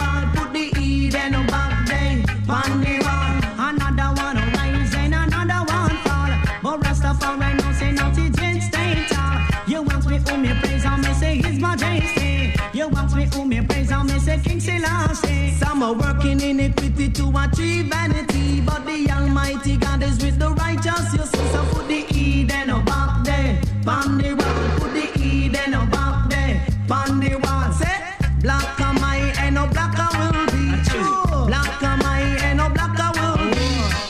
King 14.43 14.59
Selassie. 14.59 15.51
Some 15.51 15.83
are 15.83 15.93
working 15.93 16.39
iniquity 16.41 17.09
to 17.09 17.31
achieve 17.37 17.87
vanity, 17.87 18.61
but 18.61 18.85
the 18.85 19.09
Almighty 19.11 19.77
God 19.77 20.03
is 20.03 20.17
with 20.23 20.37
the 20.39 20.49
righteous. 20.49 21.13
You 21.13 21.25
see, 21.25 21.47
so 21.51 21.63
put 21.71 21.87
the 21.87 22.05
Eden 22.13 22.83
back 22.85 23.23
there, 23.23 23.61
pon 23.83 24.17
the 24.17 24.33
wall. 24.35 24.79
Put 24.79 24.93
the 24.93 25.05
Eden 25.19 25.71
back 25.89 26.29
there, 26.29 26.65
pon 26.87 27.19
the 27.19 27.35
wall. 27.35 27.71
Say, 27.73 27.97
black 28.41 28.79
am 28.79 28.97
I, 29.03 29.33
and 29.39 29.55
no 29.55 29.67
black 29.67 29.95
I 29.97 30.09
will 30.19 30.45
be. 30.53 30.63
True. 30.89 31.47
Black 31.47 31.81
am 31.83 32.01
I, 32.03 32.21
and 32.45 32.57
no 32.57 32.69
black 32.69 32.99
I 32.99 33.09
will 33.17 33.37
be. 33.51 33.69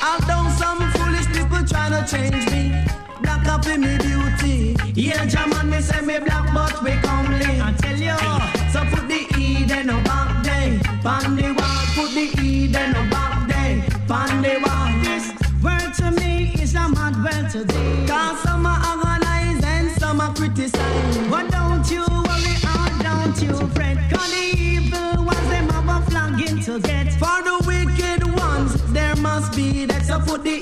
Although 0.09 0.49
some 0.57 0.81
foolish 0.93 1.27
people 1.27 1.63
trying 1.65 1.93
to 1.93 2.03
change 2.09 2.45
me, 2.51 2.85
black 3.21 3.45
up 3.47 3.65
in 3.67 3.81
me 3.81 3.97
beauty. 3.97 4.75
Yeah, 4.95 5.25
German, 5.25 5.62
pon 11.03 11.35
the 11.35 11.53
wall. 11.53 11.83
Put 11.95 12.11
the 12.15 12.25
Eden 12.41 12.93
back 13.09 13.47
there, 13.47 13.83
pon 14.07 14.41
the 14.41 14.55
wall. 14.65 14.89
This 15.03 15.25
word 15.61 15.93
to 15.99 16.11
me 16.19 16.53
is 16.61 16.73
a 16.75 16.87
mad 16.89 17.15
word 17.23 17.51
today. 17.51 18.05
Cause 18.07 18.39
some 18.41 18.65
are 18.65 18.81
organized 18.89 19.63
and 19.65 19.91
some 19.99 20.21
are 20.21 20.33
criticized. 20.33 21.29
But 21.29 21.51
don't 21.51 21.89
you 21.91 22.05
worry 22.27 22.55
or 22.73 22.87
don't 23.03 23.37
you 23.41 23.53
fret. 23.75 23.97
Cause 24.09 24.31
the 24.31 24.57
evil 24.57 25.25
ones, 25.25 25.47
them 25.49 25.69
have 25.69 25.89
a 25.89 26.09
flagging 26.09 26.61
to 26.61 26.79
get. 26.79 27.13
For 27.13 27.37
the 27.47 27.55
wicked 27.67 28.23
ones, 28.39 28.71
there 28.93 29.15
must 29.17 29.55
be 29.55 29.85
that. 29.85 30.05
So 30.05 30.19
put 30.19 30.43
the 30.43 30.57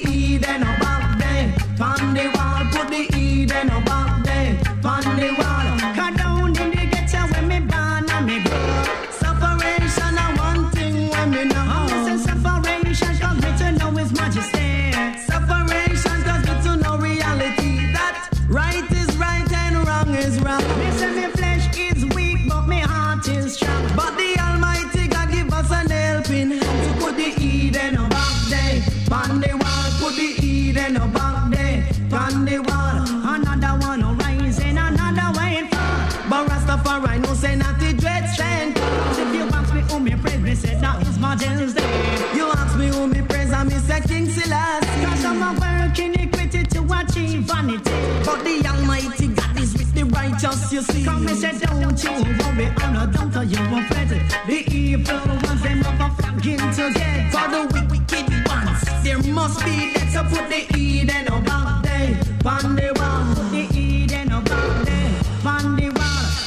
speed 59.52 59.96
it, 59.98 60.12
so 60.12 60.24
put 60.24 60.50
the 60.50 60.66
E 60.78 61.04
then 61.06 61.26
no 61.26 61.42
back 61.42 61.84
there. 61.84 62.14
Van 62.44 62.76
the 62.76 62.92
wall, 62.98 63.36
put 63.36 63.52
the 63.52 63.82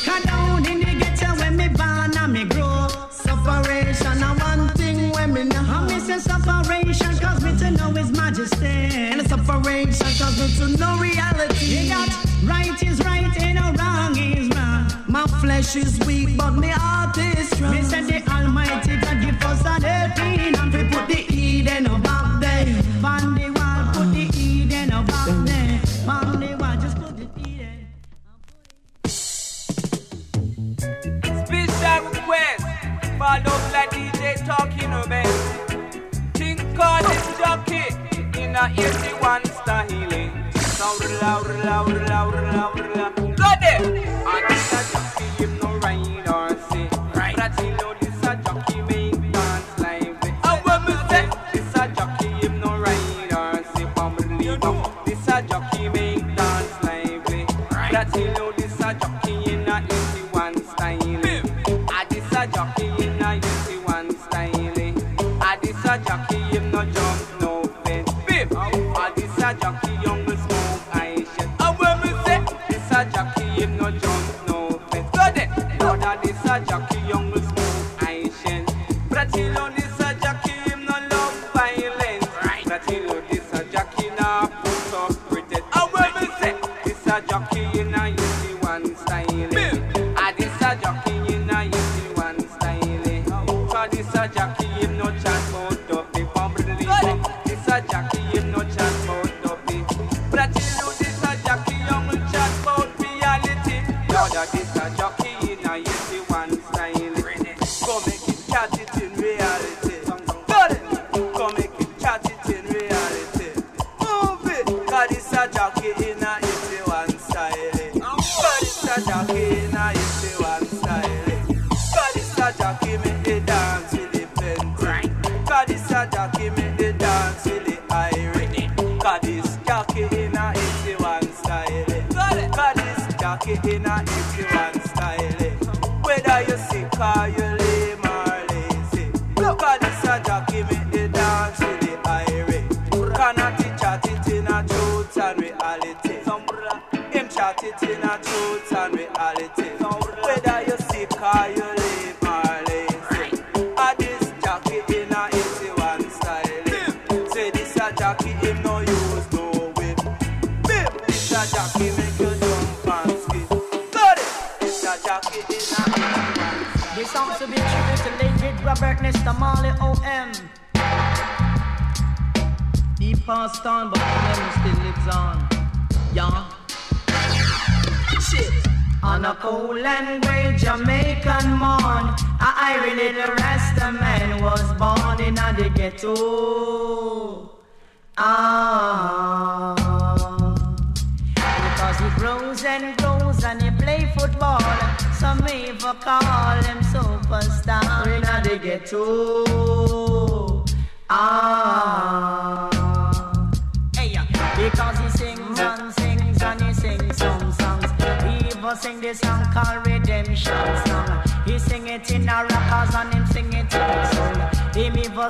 cut 0.04 0.22
down 0.24 0.66
in 0.66 0.80
the 0.80 0.94
ghetto 0.98 1.34
when 1.40 1.56
me 1.56 1.68
born 1.68 2.16
and 2.16 2.32
me 2.32 2.44
grow. 2.44 2.88
Separation, 3.10 4.22
I 4.22 4.34
one 4.36 4.68
thing 4.70 5.10
when 5.12 5.32
me 5.32 5.44
know. 5.44 5.64
I'm 5.66 5.86
missing 5.86 6.20
separation, 6.20 7.18
cause 7.18 7.42
me 7.42 7.56
to 7.58 7.70
know 7.70 7.90
his 7.90 8.10
majesty. 8.12 8.66
And 8.66 9.26
separation, 9.28 10.10
cause 10.20 10.36
me 10.40 10.48
to 10.58 10.76
know 10.78 10.98
reality. 10.98 11.88
That 11.88 12.10
right 12.44 12.82
is 12.82 12.98
right 13.04 13.34
and 13.40 13.54
no 13.58 13.72
wrong 13.82 14.16
is 14.16 14.48
wrong. 14.56 14.86
My 15.06 15.26
flesh 15.40 15.76
is 15.76 15.98
weak, 16.06 16.36
but 16.36 16.52
me 16.52 16.68
heart 16.68 17.16
is 17.18 17.53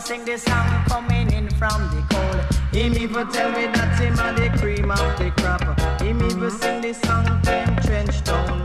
sing 0.04 0.24
the 0.26 0.36
song 0.36 0.84
coming 0.86 1.32
in 1.32 1.48
from 1.50 1.80
the 1.88 2.04
cold. 2.10 2.40
Him 2.74 2.92
even 2.94 3.26
tell 3.28 3.50
me 3.52 3.66
that 3.72 3.98
him 3.98 4.18
a 4.18 4.34
the 4.38 4.50
cream 4.58 4.90
of 4.90 5.18
the 5.18 5.30
crop. 5.38 5.62
Him 6.00 6.22
even 6.22 6.50
sing 6.50 6.82
the 6.82 6.92
song 6.92 7.24
from 7.42 7.76
trench 7.76 8.22
town. 8.22 8.58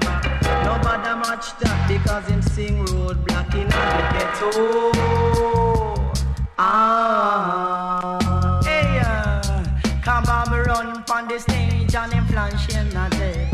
Nobody 0.66 1.14
match 1.24 1.58
that 1.60 1.88
because 1.88 2.26
him 2.28 2.42
sing 2.42 2.84
road 2.86 3.26
black 3.26 3.54
in 3.56 3.68
the 3.68 4.02
ghetto. 4.14 4.52
Ah. 6.58 8.20
Hey, 8.66 9.00
uh, 9.02 9.64
come 10.04 10.26
on, 10.26 10.52
run 10.66 11.04
on 11.10 11.28
the 11.30 11.40
stage 11.40 11.96
and 11.96 12.14
him 12.14 12.26
flanching 12.28 12.98
a 12.98 13.10
day. 13.12 13.50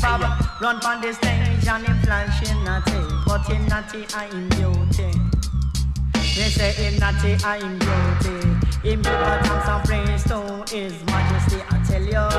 Run 0.59 0.83
on 0.83 1.01
the 1.01 1.13
stage 1.13 1.67
and 1.67 1.85
him 1.85 1.99
flanching 2.01 2.67
a 2.67 2.81
day. 2.83 3.05
But 3.27 3.45
him 3.45 3.67
not 3.67 3.89
the 3.89 4.05
I'm 4.17 4.49
beauty. 4.49 5.24
They 6.45 6.51
say 6.51 6.73
him 6.73 6.99
naughty, 6.99 7.36
I'm 7.43 7.79
guilty. 7.79 8.38
Him 8.88 9.01
give 9.01 9.13
a 9.13 9.41
dance 9.41 9.67
and 9.67 9.84
praise 9.84 10.23
to 10.25 10.63
his 10.69 10.93
majesty, 11.05 11.60
I 11.71 11.84
tell 11.88 12.03
you. 12.03 12.29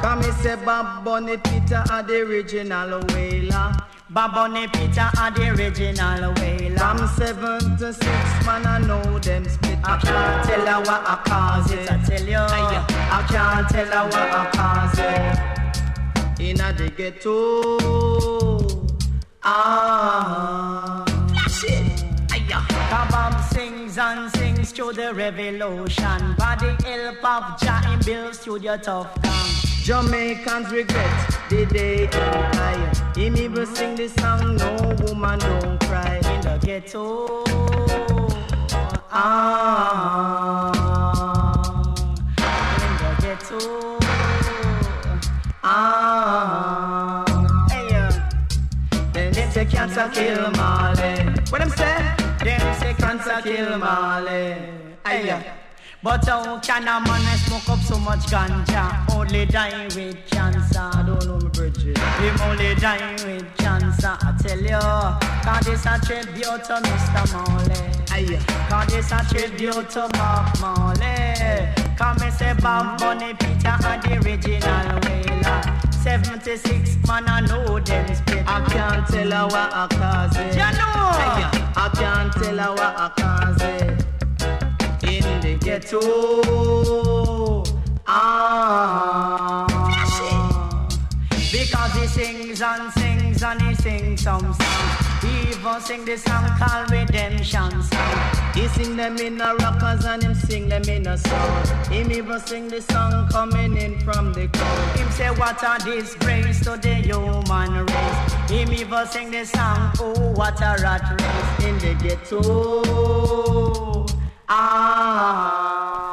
Come 0.00 0.18
me 0.18 0.30
say 0.42 0.56
Bob 0.56 1.04
Bunny 1.04 1.36
Peter 1.36 1.84
are 1.88 2.02
the 2.02 2.22
original 2.22 3.00
Wailer. 3.14 3.76
Bob 4.10 4.34
Bunny 4.34 4.66
Peter 4.66 5.08
are 5.20 5.30
the 5.30 5.50
original 5.50 6.34
Wailer. 6.34 6.78
From 6.78 7.06
seven 7.16 7.76
to 7.78 7.92
six, 7.92 8.44
man, 8.44 8.66
I 8.66 8.78
know 8.80 9.20
them 9.20 9.44
split. 9.48 9.78
I 9.84 9.98
can't 9.98 10.44
tell 10.48 10.66
her 10.66 10.80
what 10.80 11.02
I 11.06 11.22
cause 11.24 11.70
it, 11.70 11.92
I 11.92 12.02
tell 12.02 12.26
you. 12.26 12.38
I 12.38 13.24
can't 13.28 13.68
tell 13.68 13.86
her 13.86 14.04
what 14.06 14.30
I 14.34 14.50
cause 14.50 14.98
it. 16.40 16.44
Inna 16.44 16.72
the 16.72 16.88
ghetto. 16.90 17.78
Ah. 19.44 21.04
Flash 21.54 21.64
it. 21.70 21.93
Kabam 22.94 23.34
sings 23.52 23.98
and 23.98 24.30
sings 24.36 24.70
to 24.70 24.92
the 24.92 25.12
revolution. 25.12 26.36
By 26.38 26.54
the 26.54 26.70
help 26.86 27.24
of 27.24 27.58
Jah, 27.60 27.80
him 27.88 27.98
build 28.06 28.36
studio 28.36 28.76
Tuff 28.76 29.20
Gong. 29.20 29.50
Jamaicans 29.82 30.70
regret 30.70 31.34
the 31.50 31.66
day 31.66 32.04
and 32.04 32.52
die. 32.52 32.92
Him 33.16 33.36
even 33.36 33.66
sing 33.66 33.96
the 33.96 34.08
song, 34.08 34.54
no 34.58 34.94
woman 35.06 35.40
don't 35.40 35.80
cry 35.80 36.18
in 36.18 36.40
the 36.42 36.56
ghetto. 36.64 37.42
Ah, 39.10 40.70
in 42.84 42.94
the 43.02 43.10
ghetto. 43.22 43.98
Ah, 45.64 47.24
hey, 47.72 47.86
yeah. 47.90 48.30
Then 49.12 49.32
them 49.32 49.50
say 49.50 49.64
cancer 49.64 50.08
kill 50.14 50.48
Marley. 50.52 51.16
What 51.50 51.58
them 51.58 51.70
say? 51.70 52.23
Them 52.44 52.74
say 52.78 52.92
cancer 52.92 53.40
kill 53.42 53.78
Marley. 53.78 54.52
Hey, 55.06 55.22
eh. 55.22 55.24
yeah. 55.24 55.54
But 56.02 56.26
how 56.26 56.60
can 56.60 56.82
a 56.82 57.00
man 57.00 57.38
smoke 57.38 57.66
up 57.70 57.78
so 57.80 57.98
much 57.98 58.26
ganja? 58.26 59.10
Only 59.14 59.46
dying 59.46 59.88
with 59.96 60.26
cancer. 60.26 60.90
I 60.92 61.02
don't 61.06 61.24
know 61.24 61.38
me 61.38 61.48
Bridget. 61.48 61.96
Him 61.96 62.36
only 62.42 62.74
dying 62.74 63.14
with 63.24 63.56
cancer. 63.56 64.18
I 64.20 64.36
tell 64.42 64.60
you, 64.60 64.78
cause 65.42 65.64
this 65.64 65.86
a 65.86 65.98
tribute 66.04 66.64
to 66.64 66.74
Mr. 66.84 67.32
Marley. 67.32 67.94
Aye. 68.10 68.38
Cause 68.68 68.88
this 68.88 69.12
a 69.12 69.24
tribute 69.30 69.88
to 69.90 70.08
Bob 70.12 70.60
Marley. 70.60 71.96
Come 71.96 72.18
me 72.20 72.30
say 72.30 72.52
Bob 72.60 72.98
Bunny 72.98 73.32
Peter 73.32 73.78
and 73.88 74.02
the 74.02 74.20
original 74.22 75.00
Wailer. 75.00 75.83
76 76.04 76.98
man 77.06 77.26
I 77.26 77.40
know 77.40 77.80
them 77.80 78.14
spit. 78.14 78.44
I 78.46 78.60
can't 78.68 79.06
tell 79.06 79.30
her 79.30 79.44
what 79.46 79.72
I 79.72 79.86
cause 79.88 80.36
it. 80.36 80.52
You 80.52 80.58
know. 80.76 81.14
Aye. 81.24 81.72
I 81.76 81.88
can't 81.94 82.30
tell 82.30 82.58
her 82.58 82.72
what 82.72 82.94
I 82.98 83.08
cause 83.16 83.62
it 83.62 84.04
in 85.02 85.40
the 85.40 85.56
ghetto. 85.58 86.02
Ah, 88.06 89.64
because 91.50 91.94
he 91.94 92.06
sings 92.06 92.60
and 92.60 92.92
sings 92.92 93.42
and 93.42 93.62
he 93.62 93.74
sings 93.74 94.20
some 94.20 94.52
songs. 94.52 95.03
Even 95.64 95.80
sing 95.80 96.04
the 96.04 96.18
song 96.18 96.44
called 96.58 96.90
Redemption 96.90 97.82
Song. 97.82 98.52
He 98.52 98.68
sing 98.68 98.96
them 98.96 99.16
in 99.16 99.40
a 99.40 99.54
rockers 99.54 100.04
and 100.04 100.22
him 100.22 100.34
sing 100.34 100.68
them 100.68 100.82
in 100.82 101.06
a 101.06 101.16
soul. 101.16 101.56
Him 101.90 102.12
even 102.12 102.38
sing 102.40 102.68
the 102.68 102.82
song 102.82 103.26
coming 103.30 103.74
in 103.78 103.98
from 104.00 104.34
the 104.34 104.46
cold. 104.48 104.98
Him 104.98 105.10
say 105.12 105.30
what 105.30 105.62
a 105.62 105.82
disgrace 105.82 106.60
to 106.64 106.76
the 106.76 106.94
human 106.96 107.86
race. 107.86 108.32
Him 108.50 108.74
even 108.74 109.06
sing 109.06 109.30
the 109.30 109.46
song, 109.46 109.90
oh 110.00 110.32
what 110.32 110.60
a 110.60 110.76
rat 110.82 111.00
race 111.18 111.64
in 111.66 111.78
the 111.78 111.94
ghetto. 111.94 114.04
Ah. 114.46 116.12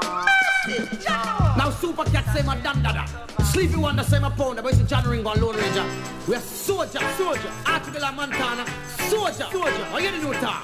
Now 1.57 1.69
Super 1.71 2.05
Cat 2.05 2.23
say 2.33 2.41
my 2.43 2.55
Don 2.61 2.81
Dada. 2.81 3.05
Sleepy 3.61 3.75
Wonder 3.75 4.01
say 4.01 4.17
my 4.17 4.31
pounder, 4.31 4.63
but 4.63 4.73
it's 4.73 4.81
John 4.89 5.07
Ringo 5.07 5.29
and 5.29 5.39
Lone 5.39 5.55
Ranger. 5.55 5.85
We 6.27 6.33
are 6.33 6.39
soldier, 6.39 6.99
soldier, 7.15 7.51
Article 7.63 8.03
and 8.03 8.17
Montana, 8.17 8.65
soldier, 9.07 9.45
soldier. 9.51 9.85
Are 9.93 10.01
you 10.01 10.09
the 10.09 10.17
new 10.17 10.33
talk? 10.33 10.63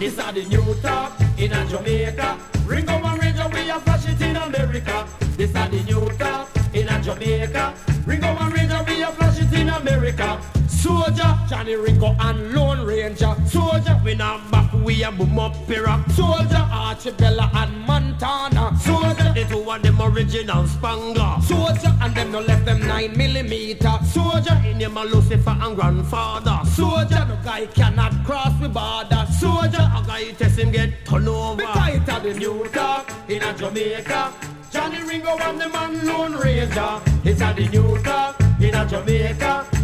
This 0.00 0.18
are 0.18 0.32
the 0.32 0.44
new 0.46 0.74
talk 0.82 1.12
in 1.38 1.52
a 1.52 1.64
Jamaica. 1.66 2.36
Ringo 2.66 2.94
and 2.94 3.22
Ranger, 3.22 3.48
we 3.54 3.70
are 3.70 3.78
flash 3.78 4.08
it 4.08 4.20
in 4.20 4.34
America. 4.34 5.06
This 5.36 5.54
are 5.54 5.68
the 5.68 5.80
new 5.84 6.08
talk 6.18 6.48
in 6.74 6.88
a 6.88 7.00
Jamaica. 7.00 7.74
Ringo 8.04 8.26
and 8.26 8.52
Ranger, 8.52 8.84
we 8.88 9.00
are 9.04 9.12
flash 9.12 9.40
it 9.40 9.52
in 9.52 9.68
America. 9.68 10.40
Soldier, 10.78 11.36
Johnny 11.48 11.74
Ringo 11.74 12.14
and 12.20 12.52
Lone 12.52 12.86
Ranger. 12.86 13.34
Soldier, 13.46 14.00
we 14.04 14.14
not 14.14 14.48
back, 14.48 14.72
we 14.72 15.02
a 15.02 15.10
boom 15.10 15.36
up 15.36 15.68
Iraq. 15.68 16.08
Soldier, 16.10 16.64
Archibella 16.70 17.52
and 17.52 17.80
Montana. 17.84 18.78
Soldier, 18.78 19.32
the 19.34 19.44
two 19.50 19.68
of 19.68 19.82
them 19.82 20.00
original 20.00 20.68
Spangler. 20.68 21.40
Soldier, 21.42 21.92
and 22.00 22.14
them 22.14 22.30
no 22.30 22.40
left 22.40 22.64
them 22.64 22.86
nine 22.86 23.16
millimeter. 23.16 23.98
Soldier, 24.04 24.54
in 24.64 24.78
him 24.78 24.96
a 24.96 25.04
Lucifer 25.04 25.56
and 25.60 25.74
grandfather. 25.74 26.60
Soldier, 26.70 27.26
no 27.28 27.36
guy 27.42 27.66
cannot 27.66 28.12
cross 28.24 28.54
the 28.60 28.68
border. 28.68 29.26
Soldier, 29.32 29.82
a 29.82 30.02
guy 30.06 30.20
you 30.20 30.32
test 30.32 30.60
him 30.60 30.70
get 30.70 31.04
turn 31.04 31.26
over. 31.26 31.56
Because 31.56 31.94
it 31.96 32.08
a 32.08 32.20
the 32.20 32.38
new 32.38 32.64
talk 32.68 33.10
in 33.28 33.42
a 33.42 33.52
Jamaica. 33.52 34.32
Johnny 34.70 35.02
Ringo 35.02 35.36
and 35.38 35.60
the 35.60 35.68
man 35.70 36.06
Lone 36.06 36.34
Ranger. 36.36 37.00
It's 37.24 37.40
a 37.40 37.52
the 37.52 37.66
new 37.68 37.98
talk 38.04 38.40
in 38.60 38.74
a 38.76 38.86
Jamaica. 38.86 39.77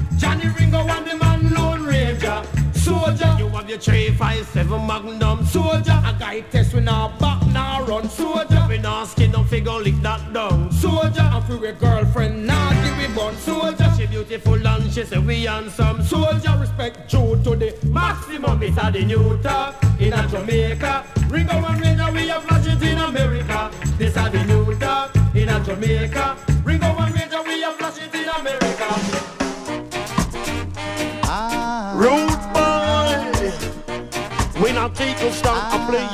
Johnny 0.44 0.58
Ringo 0.58 0.78
and 0.78 1.06
the 1.06 1.16
man 1.16 1.54
Lone 1.54 1.84
Ranger. 1.84 2.42
Soldier, 2.74 3.34
you 3.38 3.48
have 3.48 3.68
your 3.68 3.78
357 3.78 4.86
Magnum. 4.86 5.44
Soldier, 5.46 6.02
a 6.04 6.14
guy 6.18 6.40
test 6.50 6.74
we 6.74 6.80
now 6.80 7.16
back 7.18 7.46
now 7.46 7.82
run. 7.84 8.08
Soldier, 8.08 8.66
we 8.68 8.78
now 8.78 9.04
skin 9.04 9.30
no 9.30 9.42
figure 9.44 9.72
lick 9.72 9.96
that 10.02 10.32
down. 10.32 10.70
Soldier, 10.70 11.22
and 11.22 11.44
for 11.44 11.56
your 11.56 11.72
girlfriend 11.72 12.46
now 12.46 12.70
give 12.82 12.98
we 12.98 13.14
bun. 13.14 13.34
Soldier, 13.36 13.90
she 13.96 14.06
beautiful 14.06 14.66
and 14.66 14.92
she 14.92 15.04
say 15.04 15.18
we 15.18 15.44
handsome. 15.44 16.02
Soldier, 16.02 16.56
respect 16.58 17.08
Joe 17.08 17.36
to 17.36 17.56
the 17.56 17.74
maximum. 17.86 18.62
It's 18.62 18.76
a 18.76 18.90
the 18.90 19.04
new 19.04 19.38
talk 19.42 19.82
in 19.98 20.12
a 20.12 20.28
Jamaica. 20.28 21.04
Ringo 21.28 21.54
and 21.54 21.80
Ranger, 21.80 22.12
we 22.12 22.28
have 22.28 22.66
it 22.66 22.82
in 22.82 22.98
America. 22.98 23.70
This 23.96 24.16
are 24.16 24.28
the 24.28 24.44
new 24.44 24.74
talk 24.78 25.14
in 25.34 25.48
a 25.48 25.60
Jamaica. 25.64 26.36
Ringo 26.64 26.86
and 26.86 27.13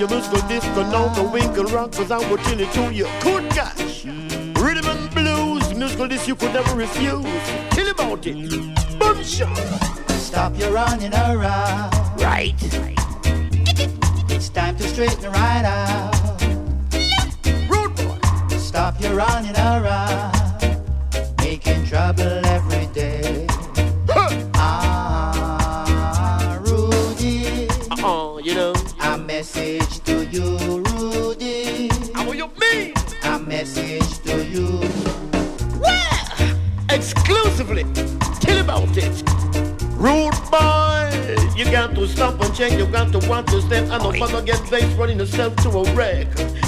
play 0.00 0.08
your 0.08 0.08
musical 0.08 0.48
disco, 0.48 0.82
no, 0.90 1.12
no 1.14 1.30
winkle 1.30 1.64
rock, 1.64 1.92
cause 1.92 2.10
I 2.10 2.18
will 2.28 2.38
tell 2.38 2.60
it 2.60 2.72
to 2.72 2.92
you. 2.92 3.06
Good 3.22 3.54
gosh. 3.54 4.04
Rhythm 4.04 4.86
and 4.86 5.10
blues, 5.14 5.74
musical 5.74 6.08
this 6.08 6.26
you 6.26 6.34
could 6.34 6.52
never 6.52 6.74
refuse. 6.74 7.24
Tell 7.70 7.88
about 7.88 8.26
it. 8.26 8.50
Boom 8.98 9.22
shot. 9.22 9.56
Stop 10.10 10.58
your 10.58 10.72
running 10.72 11.12
around. 11.12 11.92
Right. 12.20 12.54
It's 14.30 14.48
time 14.48 14.76
to 14.76 14.82
straighten 14.84 15.30
right 15.32 15.64
out. 15.64 16.42
Rude 17.68 17.94
boy. 17.96 18.56
Stop 18.56 19.00
your 19.00 19.14
running 19.14 19.56
around. 19.56 20.80
Making 21.38 21.84
trouble 21.86 22.49
Exclusively. 37.30 37.84
Tell 38.40 38.58
about 38.58 38.96
it. 38.96 39.22
Rude 39.94 40.34
boy. 40.50 40.90
You 41.54 41.64
got 41.70 41.94
to 41.94 42.08
stop 42.08 42.40
and 42.40 42.52
change. 42.52 42.74
You 42.74 42.86
got 42.86 43.12
to 43.12 43.28
want 43.28 43.46
to 43.48 43.62
step. 43.62 43.88
And 43.88 44.02
no 44.02 44.12
fun 44.12 44.44
get 44.44 44.68
bass 44.68 44.92
running 44.96 45.20
yourself 45.20 45.54
to 45.62 45.68
a 45.68 45.94
wreck. 45.94 46.26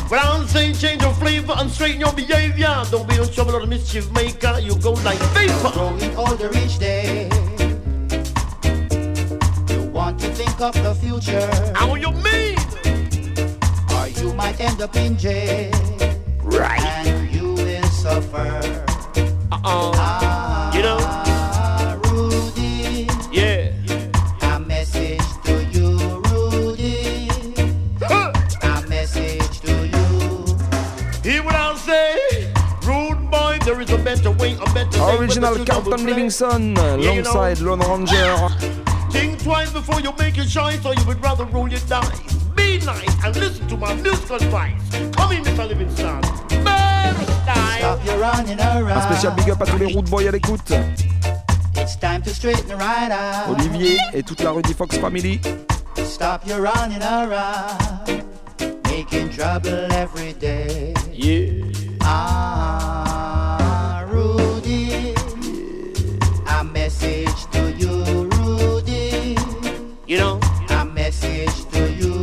But 0.08 0.24
I'm 0.24 0.46
saying 0.46 0.76
change 0.76 1.02
your 1.02 1.14
flavor 1.14 1.54
and 1.56 1.68
straighten 1.68 1.98
your 2.00 2.12
behavior. 2.12 2.72
Don't 2.92 3.08
be 3.08 3.16
no 3.16 3.26
trouble 3.26 3.56
or 3.56 3.60
the 3.62 3.66
mischief 3.66 4.08
maker. 4.12 4.60
You 4.60 4.76
go 4.76 4.92
like 4.92 5.18
vapor. 5.34 5.72
Growing 5.72 6.16
older 6.16 6.50
each 6.56 6.78
day. 6.78 7.28
You 9.68 9.82
want 9.90 10.20
to 10.20 10.28
think 10.28 10.60
of 10.60 10.74
the 10.74 10.94
future. 10.94 11.50
How 11.74 11.96
you 11.96 12.12
mean? 12.22 12.56
Or 13.96 14.06
you 14.06 14.32
might 14.34 14.60
end 14.60 14.80
up 14.80 14.94
in 14.94 15.18
jail. 15.18 15.72
Right. 16.40 16.80
And 16.80 17.34
you 17.34 17.54
will 17.54 17.82
suffer. 17.84 18.84
Uh-uh. 19.50 20.51
You 20.74 20.82
know? 20.82 20.98
Rudy. 22.10 23.06
Yeah. 23.30 23.72
A 24.42 24.60
message 24.60 25.20
to 25.44 25.64
you, 25.70 25.98
Rudy. 26.30 27.28
A 28.62 28.82
message 28.88 29.60
to 29.60 29.86
you. 29.86 31.30
Hear 31.30 31.42
what 31.42 31.54
I 31.54 31.76
say? 31.76 32.52
Rude 32.86 33.30
boy, 33.30 33.58
there 33.64 33.80
is 33.80 33.90
a 33.90 33.98
better 33.98 34.30
way, 34.30 34.54
a 34.54 34.64
better. 34.72 34.98
Original 35.18 35.54
but 35.54 35.58
the 35.58 35.64
Carlton 35.70 35.90
double 35.90 35.92
play. 36.04 36.04
Livingston, 36.06 36.74
Yeah, 36.76 36.96
you 36.96 37.22
know. 37.22 37.30
alongside 37.32 37.58
Lone 37.60 37.80
Ranger. 37.80 38.48
Think 39.10 39.42
twice 39.42 39.70
before 39.72 40.00
you 40.00 40.12
make 40.18 40.36
your 40.36 40.46
choice, 40.46 40.84
or 40.86 40.94
you 40.94 41.04
would 41.06 41.22
rather 41.22 41.44
roll 41.44 41.68
your 41.68 41.80
dice. 41.86 42.20
Be 42.56 42.78
nice 42.78 43.24
and 43.24 43.36
listen 43.36 43.68
to 43.68 43.76
my 43.76 43.94
musical 43.94 44.36
advice. 44.36 44.80
Come 45.12 45.32
in, 45.32 45.44
Mr. 45.44 45.68
Livingstone. 45.68 46.22
Un 48.94 49.00
spécial 49.02 49.34
big 49.34 49.50
up 49.50 49.62
à 49.62 49.66
tous 49.66 49.78
les 49.78 49.86
root 49.92 50.02
boys 50.02 50.26
à 50.28 50.30
l'écoute. 50.30 50.72
It's 51.76 51.96
time 51.98 52.22
to 52.22 52.30
straighten 52.30 52.76
right 52.78 53.10
out. 53.10 53.48
Olivier 53.50 53.98
et 54.12 54.22
toute 54.22 54.42
la 54.42 54.50
Rudy 54.50 54.74
Fox 54.74 54.96
Family. 54.98 55.40
Stop 56.04 56.46
your 56.46 56.60
running 56.60 57.02
around. 57.02 58.22
Making 58.84 59.30
trouble 59.30 59.88
every 59.92 60.34
day. 60.34 60.94
Yeah. 61.12 61.64
Ah, 62.02 63.58
Rudy. 64.10 65.14
A 66.48 66.62
message 66.62 67.46
to 67.52 67.72
you, 67.78 68.28
Rudy. 68.38 69.36
You 70.06 70.18
know? 70.18 70.40
A 70.70 70.84
message 70.84 71.64
to 71.72 71.90
you. 71.92 72.22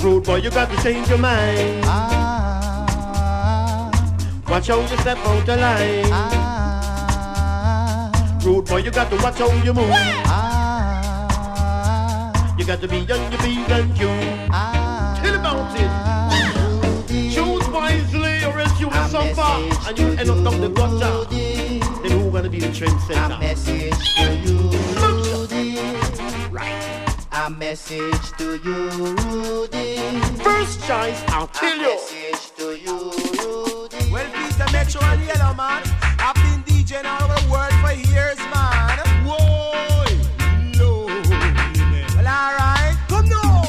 Rude 0.00 0.24
boy, 0.24 0.36
you 0.36 0.50
got 0.50 0.70
to 0.70 0.76
change 0.82 1.08
your 1.08 1.18
mind. 1.18 1.84
Watch 4.52 4.68
how 4.68 4.80
you 4.80 4.86
step 4.98 5.16
out 5.16 5.46
the 5.46 5.56
line. 5.56 6.04
Rude 8.44 8.66
boy, 8.66 8.76
you 8.84 8.90
got 8.90 9.08
to 9.08 9.16
watch 9.16 9.38
how 9.38 9.50
you 9.64 9.72
move. 9.72 9.88
You 12.58 12.66
got 12.66 12.82
to 12.82 12.86
be 12.86 12.98
on 12.98 13.06
your 13.08 13.40
P's 13.40 13.70
and 13.70 13.96
Q's. 13.96 14.50
Tell 15.22 15.34
about 15.40 15.74
it. 15.80 15.90
Choose 17.32 17.66
wisely 17.70 18.44
or 18.44 18.60
else 18.60 18.78
you 18.78 18.88
will 18.88 19.08
suffer 19.08 19.88
and 19.88 19.98
you 19.98 20.08
end 20.08 20.28
up 20.28 20.44
down 20.44 20.60
the 20.60 20.68
gutter. 20.68 21.24
Then 21.30 22.10
who 22.10 22.30
gonna 22.30 22.50
be 22.50 22.60
the 22.60 22.66
trendsetter? 22.66 23.36
A 23.36 23.40
message 23.40 23.96
to 24.16 24.36
you, 24.44 24.68
Rudy. 25.00 25.78
A 27.32 27.48
message 27.48 28.32
to 28.36 28.60
you, 28.62 28.90
Rudy. 29.00 29.96
First 30.44 30.86
choice, 30.86 31.24
I'll 31.28 31.46
tell 31.46 31.74
you. 31.74 31.88
A 31.88 31.94
message 31.94 32.50
to 32.58 32.76
you, 32.76 33.12
Rudy. 33.40 33.71
And 34.82 35.22
Yellowman, 35.22 35.82
I've 36.18 36.34
been 36.34 36.60
DJing 36.66 37.04
all 37.06 37.22
over 37.22 37.40
the 37.40 37.48
world 37.48 37.72
for 37.78 37.92
years, 38.10 38.36
man. 38.50 38.98
Whoa, 39.22 40.02
Lord. 40.76 41.26
Well, 42.16 42.26
alright, 42.26 42.98
come 43.06 43.28
now. 43.28 43.62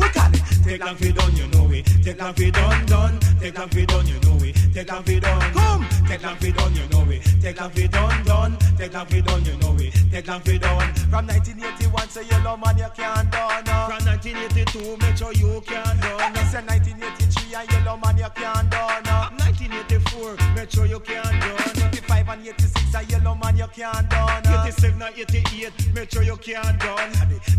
We 0.00 0.06
it. 0.06 0.42
Take 0.64 0.82
long 0.82 0.96
fi 0.96 1.12
done, 1.12 1.36
you 1.36 1.46
know 1.48 1.70
it. 1.70 1.84
Take 2.02 2.18
long 2.18 2.32
fi 2.32 2.50
done, 2.50 2.86
done. 2.86 3.20
Take 3.38 3.58
long 3.58 3.68
fi 3.68 3.84
done, 3.84 4.06
you 4.06 4.18
know 4.20 4.38
it. 4.40 4.56
Take 4.72 4.90
long 4.90 5.02
fi 5.02 5.20
done. 5.20 5.52
Come. 5.52 5.86
Take 6.08 6.22
long 6.22 6.36
fi 6.36 6.50
done, 6.50 6.74
you 6.74 6.88
know 6.88 7.10
it. 7.10 7.42
Take 7.42 7.60
long 7.60 7.70
fi 7.70 7.86
done, 7.86 8.24
done. 8.24 8.56
Take 8.78 8.94
long 8.94 9.06
fi 9.06 9.20
done, 9.20 9.44
you 9.44 9.56
know 9.58 9.76
it. 9.78 10.10
Take 10.10 10.26
long 10.26 10.40
fi 10.40 10.56
done. 10.56 10.94
From 10.94 11.26
1981, 11.26 12.08
say 12.08 12.24
Yellowman, 12.30 12.78
you 12.78 12.88
can't 12.96 13.30
done. 13.30 13.64
From 13.66 14.04
1982, 14.06 14.96
make 15.04 15.16
sure 15.18 15.34
you 15.34 15.60
can't 15.66 16.00
done. 16.00 16.34
I 16.34 16.44
said 16.44 16.66
1983, 16.66 17.54
and 17.54 17.70
Yellowman, 17.72 18.16
you 18.16 18.30
can't 18.34 18.70
done. 18.70 19.45
1984, 19.68 20.54
make 20.54 20.70
sure 20.70 20.86
you 20.86 21.00
can't 21.00 21.24
done. 21.24 21.88
85 21.88 22.28
and 22.28 22.46
86, 22.46 22.94
a 22.94 23.04
Yellowman, 23.04 23.56
you 23.56 23.66
can't 23.74 24.08
done. 24.08 24.46
87 24.46 25.02
and 25.02 25.18
88, 25.18 25.94
make 25.94 26.10
sure 26.10 26.22
you 26.22 26.36
can't 26.36 26.78
done. 26.78 27.12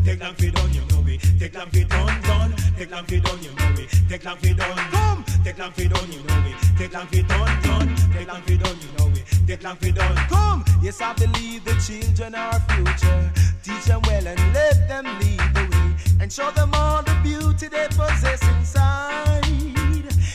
Take 0.06 0.22
long 0.22 0.34
fi 0.36 0.50
done, 0.50 0.74
you 0.74 0.82
know 0.88 1.04
it. 1.08 1.22
Take 1.40 1.56
long 1.56 1.70
fi 1.70 1.84
done, 1.84 2.22
done. 2.22 2.56
Take 2.78 2.92
long 2.92 3.06
fi 3.06 3.20
done, 3.20 3.44
you 3.44 3.52
know 3.54 3.82
it. 3.82 3.90
Take 4.10 4.26
long 4.26 4.38
fi 4.38 4.54
done, 4.54 4.78
come. 4.92 5.26
Take 5.44 5.58
long 5.58 5.72
fi 5.72 5.88
done, 5.88 6.12
you 6.12 6.24
know 6.24 6.44
it. 6.48 6.78
Take 6.78 6.94
long 6.94 7.08
fi 7.08 7.22
done, 7.22 7.62
done. 7.62 7.96
Take 8.14 8.28
long 8.28 8.42
fi 8.42 8.58
done, 8.58 8.78
you 8.80 8.92
know 8.98 9.12
it. 9.18 9.48
Take 9.48 9.64
long 9.64 9.76
fi 9.76 9.92
done, 9.92 10.16
come. 10.28 10.66
Yes, 10.82 11.02
I 11.02 11.14
believe 11.14 11.66
the 11.66 11.74
children 11.86 12.36
are 12.36 12.60
future. 12.72 13.32
Teach 13.64 13.86
them 13.86 14.02
well 14.08 14.28
and 14.28 14.40
let 14.54 14.88
them 14.88 15.06
lead 15.20 15.40
the 15.54 15.68
way. 15.72 15.96
And 16.22 16.32
show 16.32 16.52
them 16.52 16.72
all 16.74 17.04
the 17.04 17.16
beauty 17.22 17.68
they 17.68 17.88
possess 17.90 18.42
inside. 18.48 19.44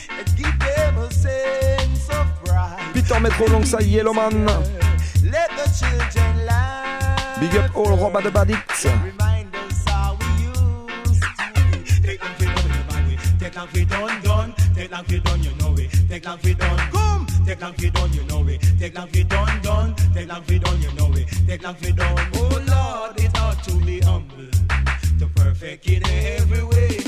And 0.09 0.37
give 0.37 0.62
Peter 2.93 3.19
Metro 3.19 3.45
alongside 3.47 3.85
Yellowman. 3.85 4.45
Let 4.45 5.49
the 5.57 5.65
children 5.77 6.45
laugh. 6.45 7.39
Big 7.39 7.55
up 7.55 7.75
all 7.75 7.97
Roba 7.97 8.21
de 8.21 8.29
Badix. 8.29 8.85
Remind 9.03 9.55
us 9.55 9.83
how 9.85 10.17
we 10.19 10.25
used 10.43 11.21
to 11.21 11.61
be. 11.71 11.83
Take 12.01 12.23
long 12.23 12.35
know 12.39 13.11
it. 13.11 13.19
Take 13.39 13.89
done, 13.89 14.53
long 14.91 15.05
fi 15.05 15.19
done, 15.19 15.43
you 15.43 15.51
know 15.55 15.75
it. 15.77 15.91
Take 16.09 16.25
long 16.25 16.37
done, 16.53 16.77
come. 16.91 17.27
Take 17.45 17.61
long 17.61 17.73
done, 17.73 18.13
you 18.13 18.23
know 18.23 18.47
it. 18.47 18.61
Take 18.79 18.97
long 18.97 19.07
fi 19.07 19.23
done, 19.23 19.61
done. 19.61 19.95
Take 20.13 20.29
long 20.29 20.43
fi 20.43 20.57
done, 20.57 20.81
you 20.81 20.91
know 20.93 21.11
it. 21.13 21.27
Take 21.47 21.63
long 21.63 21.75
done. 21.91 22.27
Oh 22.35 22.63
Lord, 22.67 23.19
it 23.19 23.37
ought 23.39 23.63
to 23.63 23.75
be 23.85 23.99
humble, 23.99 24.49
to 25.19 25.27
perfect 25.35 25.87
in 25.87 26.07
every 26.07 26.63
way. 26.63 27.02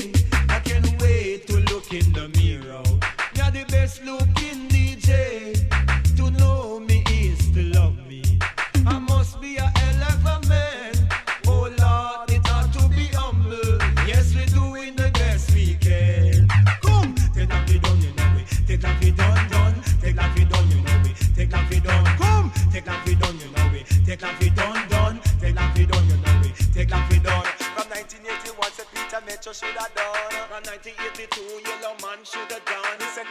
Should 29.56 29.78
have 29.78 29.94
done. 29.94 30.30
From 30.52 30.62
1982, 30.68 31.40
Yellowman 31.64 32.20
should 32.24 32.50
have 32.52 32.64
done. 32.66 32.98
He 32.98 33.06
said 33.06 33.24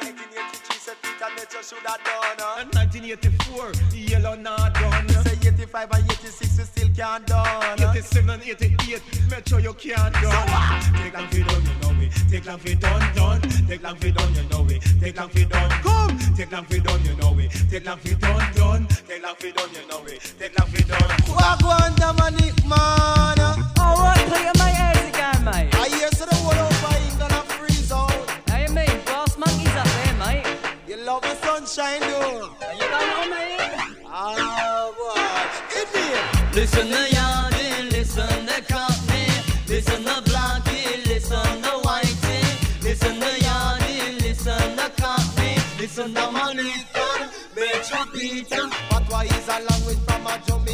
1983, 1.26 1.26
said 1.26 1.36
Peter 1.36 1.64
should 1.64 1.86
have 1.86 2.04
done. 2.04 2.62
And 2.62 2.74
1984, 2.76 3.74
Yellow 3.98 4.36
not 4.36 4.74
done. 4.74 5.10
Say 5.24 5.50
85 5.50 5.92
and 5.92 6.12
86, 6.12 6.58
we 6.58 6.64
still 6.66 6.90
can't 6.96 7.26
done. 7.26 7.80
87, 7.80 8.30
and 8.30 8.44
88, 8.44 9.02
Metro 9.30 9.58
you 9.58 9.74
can't 9.74 10.14
done. 10.14 10.22
So 10.22 10.30
what? 10.30 10.84
Take 11.02 11.14
long 11.14 11.28
fi 11.28 11.42
done, 11.44 11.66
you 11.66 11.76
know 11.82 12.02
it. 12.02 12.12
Take 12.30 12.46
long 12.46 12.60
fi 12.60 12.74
done, 12.76 13.16
done. 13.16 13.42
Take 13.68 13.84
long 13.84 13.96
fi 13.98 14.12
done, 14.12 14.36
you 14.36 14.44
know 14.50 14.68
it. 14.70 14.82
Take 15.02 15.18
long 15.18 15.30
fi 15.30 15.44
done, 15.46 15.70
come. 15.82 16.20
Take 16.36 16.52
long 16.52 16.66
fi 16.66 16.80
done, 16.80 17.06
you 17.06 17.16
know 17.16 17.40
it. 17.40 17.52
Take 17.70 17.86
long 17.86 17.98
fi 17.98 18.14
done, 18.14 18.54
done. 18.54 18.88
Take 19.08 19.24
long 19.24 19.36
fi 19.36 19.52
done, 19.52 19.70
you 19.74 19.88
know 19.88 20.06
it. 20.06 20.34
Take 20.38 20.60
long 20.60 20.70
fi 20.70 20.82
done. 20.84 21.10
Wagwan 21.34 21.96
Dominic, 21.96 22.56
man. 22.66 23.40
Oh, 23.78 23.94
what? 23.98 24.18
Tell 24.30 24.44
you 24.44 24.54
my 24.58 24.70
ears 24.94 25.10
again, 25.10 25.44
mate. 25.44 25.95
Sunshine, 31.66 32.02
me? 32.02 32.08
Ah, 34.06 34.92
watch. 35.00 35.74
Hit. 35.74 36.56
Listen 36.56 36.90
the 36.90 37.08
yardie, 37.16 37.92
listen 37.92 38.46
the 38.46 38.64
cockney, 38.70 39.28
listen 39.68 40.04
the 40.04 40.22
blackie, 40.30 41.06
listen 41.08 41.62
the 41.62 41.74
whitey, 41.84 42.84
listen 42.84 43.20
the 43.20 43.34
yardie, 43.48 44.22
listen 44.22 44.76
the 44.76 44.92
cockney, 44.98 45.56
listen 45.80 46.14
the 46.14 46.32
Monica, 46.32 47.32
Metro 47.56 48.06
Peter. 48.14 48.70
But 48.90 49.04
why 49.10 49.26
is 49.26 49.48
a 49.48 49.60
language 49.70 50.00
from 50.06 50.28
a 50.28 50.40
Jamaican? 50.48 50.65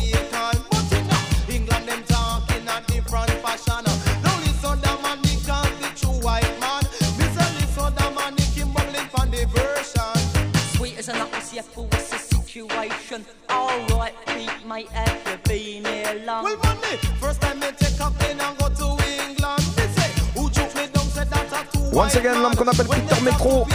Pete, 14.82 14.94
mate, 14.94 14.98
have 14.98 15.28
you 15.28 15.84
been 15.84 15.86
here 15.86 16.26
long? 16.26 16.44
Well, 16.44 16.58
man, 16.64 16.78
me, 16.78 16.98
first 17.20 17.42
time 17.42 17.60
me 17.60 17.68
take 17.78 18.00
a 18.00 18.10
plane 18.12 18.40
and 18.40 18.58
go 18.58 18.70
to 18.70 19.04
England. 19.06 19.64
Me 19.78 19.84
say, 19.96 20.12
who 20.34 20.50
took 20.50 20.74
me 20.76 20.88
down, 20.88 21.06
said 21.06 21.30
that 21.30 21.54
a 21.54 21.72
two 21.72 21.96
Once 21.96 22.16
again, 22.16 22.42
l'homme 22.42 22.56
qu'on 22.56 22.68
appelle 22.68 22.88
Peter 22.88 23.22
Metro. 23.22 23.68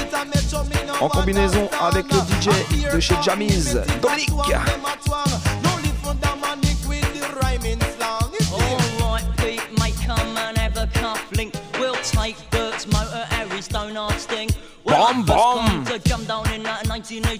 En 1.01 1.09
combinaison 1.09 1.69
avec 1.81 2.07
le 2.11 2.19
DJ 2.19 2.93
de 2.93 3.01
chez 3.01 3.15
Jamiz, 3.23 3.81
Dominique. 4.01 4.31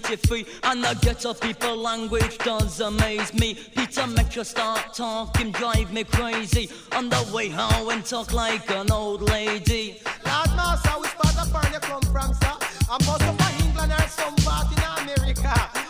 1983, 0.09 0.69
and 0.71 0.83
the 0.83 1.05
ghetto 1.05 1.33
people 1.33 1.75
language 1.75 2.37
does 2.37 2.79
amaze 2.79 3.33
me. 3.33 3.55
Peter 3.75 4.07
Metro 4.07 4.43
start 4.43 4.93
talking, 4.93 5.51
drive 5.51 5.91
me 5.91 6.03
crazy. 6.05 6.69
On 6.93 7.09
the 7.09 7.29
way 7.33 7.49
home 7.49 7.89
and 7.89 8.05
talk 8.05 8.31
like 8.31 8.69
an 8.71 8.89
old 8.91 9.21
lady. 9.21 9.99
Lord 10.25 10.55
Master, 10.55 10.91
which 10.91 11.11
part 11.11 11.35
of 11.35 11.73
you 11.73 11.79
come 11.79 12.01
from, 12.03 12.33
sir? 12.35 12.57
I'm 12.89 13.05
most 13.05 13.21
of 13.21 13.65
England 13.65 13.91
or 13.91 14.07
some 14.07 14.35
part 14.37 14.71
in 14.71 15.03
America. 15.03 15.86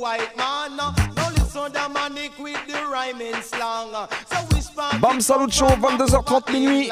White 0.00 0.36
man. 0.36 0.76
Now 0.76 1.30
listen 1.30 1.72
the 1.72 1.88
manic 1.92 2.38
with 2.38 2.66
the 2.66 2.86
rhyming 2.90 3.42
slang. 3.42 3.92
So 4.26 4.38
whisper. 4.54 4.88
Bam 5.00 5.20
Salut 5.20 5.52
Show, 5.52 5.68
22h30 5.68 6.52
minuit. 6.52 6.90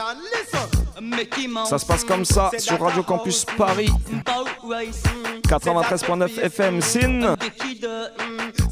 Ça 1.67 1.79
se 1.79 1.87
passe 1.87 2.05
comme 2.05 2.25
ça 2.25 2.51
sur 2.59 2.81
Radio 2.81 3.03
Campus 3.03 3.45
Paris. 3.57 3.91
93.9 5.47 6.41
FM 6.41 6.83
Sin. 6.83 7.37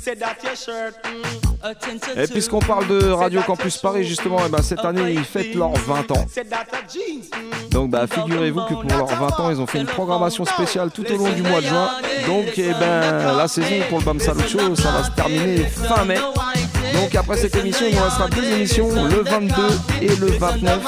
Mm, 0.07 2.21
Et 2.21 2.27
puisqu'on 2.29 2.61
parle 2.61 2.87
de 2.87 3.11
Radio 3.11 3.43
Campus 3.43 3.77
Paris, 3.79 4.05
justement, 4.05 4.39
eh 4.47 4.49
ben, 4.49 4.63
cette 4.63 4.85
année, 4.85 5.13
ils 5.13 5.25
fêtent 5.25 5.55
leurs 5.55 5.73
20 5.73 6.11
ans. 6.13 6.25
Mm. 6.37 7.69
Donc 7.71 7.91
bah 7.91 8.07
figurez-vous 8.07 8.61
que 8.63 8.75
pour 8.75 8.97
leurs 8.97 9.07
20 9.07 9.41
ans, 9.41 9.51
ils 9.51 9.61
ont 9.61 9.67
fait 9.67 9.81
une 9.81 9.87
programmation 9.87 10.45
spéciale 10.45 10.91
tout 10.91 11.05
au 11.11 11.17
long 11.17 11.31
du 11.31 11.43
mois 11.43 11.61
de 11.61 11.67
juin. 11.67 11.91
Donc 12.27 12.47
eh 12.57 12.73
ben 12.73 13.37
la 13.37 13.49
saison 13.49 13.83
pour 13.89 13.99
le 13.99 14.05
Bam 14.05 14.21
Show, 14.21 14.77
ça 14.77 14.91
va 14.93 15.05
se 15.05 15.11
terminer 15.11 15.65
fin 15.65 16.05
mai. 16.05 16.19
Donc 16.95 17.15
après 17.15 17.37
cette 17.37 17.57
émission, 17.57 17.87
il 17.89 17.97
nous 17.97 18.03
restera 18.03 18.29
deux 18.29 18.45
émissions, 18.45 18.89
le 18.89 19.23
22 19.23 19.53
et 20.03 20.09
le 20.17 20.27
29. 20.39 20.81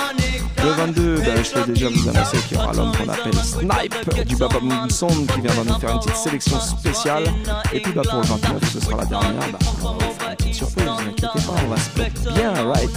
Le 0.63 0.71
22, 0.71 1.17
bah, 1.19 1.43
je 1.43 1.51
peux 1.53 1.73
déjà 1.73 1.89
vous 1.89 2.09
annoncer 2.09 2.39
qu'il 2.49 2.57
y 2.57 2.61
aura 2.61 2.73
l'homme 2.73 2.93
qu'on 2.97 3.09
appelle 3.09 3.35
Snipe 3.35 4.27
du 4.27 4.37
Baba 4.37 4.61
Moon 4.61 4.89
Sound 4.89 5.31
qui 5.33 5.41
viendra 5.41 5.65
nous 5.65 5.79
faire 5.79 5.93
une 5.93 5.99
petite 6.01 6.17
sélection 6.17 6.61
spéciale. 6.61 7.25
Et 7.73 7.81
puis 7.81 7.93
bah, 7.93 8.03
pour 8.03 8.21
le 8.21 8.27
29, 8.27 8.73
ce 8.73 8.81
sera 8.81 8.97
la 8.99 9.05
dernière. 9.05 9.53
Bah, 9.53 9.59
on 9.83 9.93
va 9.93 10.07
faire 10.07 10.31
une 10.31 10.37
petite 10.37 10.55
surprise, 10.55 10.85
ne 10.85 10.91
vous 10.91 11.09
inquiétez 11.11 11.47
pas, 11.47 11.55
on 11.65 11.69
va 11.69 11.77
se 11.77 11.99
mettre 11.99 12.35
bien, 12.35 12.53
right 12.71 12.91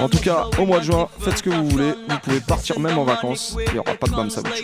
En 0.00 0.08
tout 0.08 0.18
cas, 0.18 0.46
au 0.58 0.66
mois 0.66 0.78
de 0.78 0.84
juin, 0.84 1.08
faites 1.20 1.38
ce 1.38 1.42
que 1.42 1.50
vous 1.50 1.68
voulez. 1.68 1.92
Vous 2.08 2.18
pouvez 2.22 2.40
partir 2.40 2.78
même 2.78 2.98
en 2.98 3.04
vacances. 3.04 3.56
Il 3.66 3.72
n'y 3.72 3.78
aura 3.78 3.94
pas 3.94 4.06
de 4.06 4.12
Bam 4.12 4.28
that 4.28 4.42
we? 4.42 4.62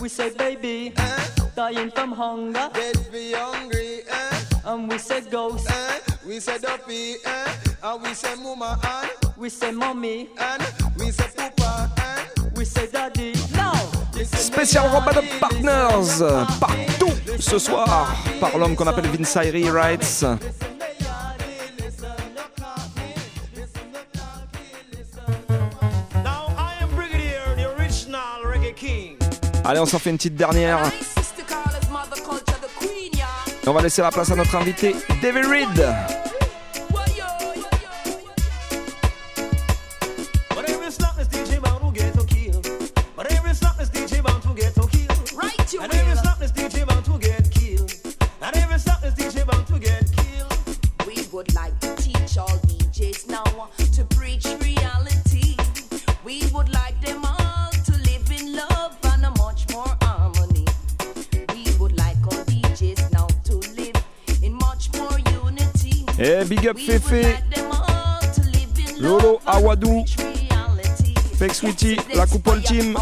We 0.00 0.08
say 0.08 0.30
baby, 0.30 0.92
dying 1.56 1.90
from 1.90 2.12
hunger. 2.12 2.70
Be 3.12 3.32
hungry, 3.32 4.02
eh? 4.10 4.40
And 4.64 4.88
we 4.90 4.98
say 4.98 5.22
ghost, 5.22 5.70
eh? 5.70 6.00
We 6.26 6.40
say 6.40 6.58
duppy, 6.58 7.16
eh? 7.24 7.48
And 7.82 8.02
we 8.02 8.14
say 8.14 8.34
mama, 8.34 8.78
and 8.82 9.10
we 9.36 9.48
say 9.48 9.70
mommy, 9.72 10.28
and 10.38 10.62
we 10.98 11.10
say 11.10 11.28
papa, 11.34 11.90
and 11.98 12.56
we 12.56 12.64
say 12.64 12.86
daddy. 12.90 13.32
Now, 13.52 13.72
Spécial 14.22 14.88
Robot 14.92 15.22
Partners 15.40 16.22
partout 16.60 17.12
ce 17.40 17.58
soir 17.58 18.14
par 18.40 18.56
l'homme 18.58 18.76
qu'on 18.76 18.86
appelle 18.86 19.08
Vince 19.08 19.36
Irie 19.36 19.70
Rights. 19.70 20.24
Allez, 29.64 29.80
on 29.80 29.86
s'en 29.86 29.98
fait 29.98 30.10
une 30.10 30.16
petite 30.16 30.36
dernière. 30.36 30.78
Et 33.64 33.68
on 33.68 33.72
va 33.72 33.80
laisser 33.80 34.02
la 34.02 34.10
place 34.10 34.30
à 34.30 34.36
notre 34.36 34.54
invité, 34.56 34.94
David 35.22 35.46
Reed. 35.46 36.23
Big 66.54 66.68
up 66.68 66.78
Fefe, 66.78 67.36
Lolo 69.00 69.40
Awadou, 69.44 70.04
Fake 71.36 71.52
Sweetie, 71.52 71.96
la 72.14 72.26
coupole 72.26 72.62
team. 72.62 72.96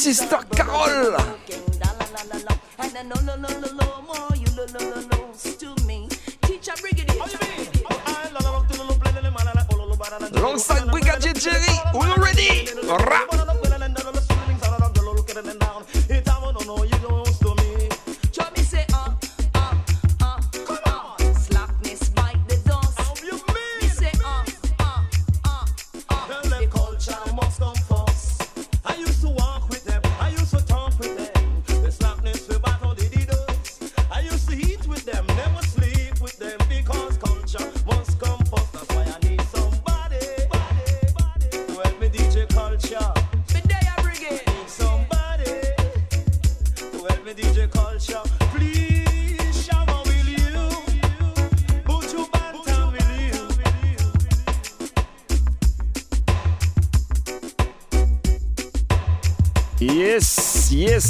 Original 0.00 0.14
Sister 0.14 0.28
Carol. 0.28 0.49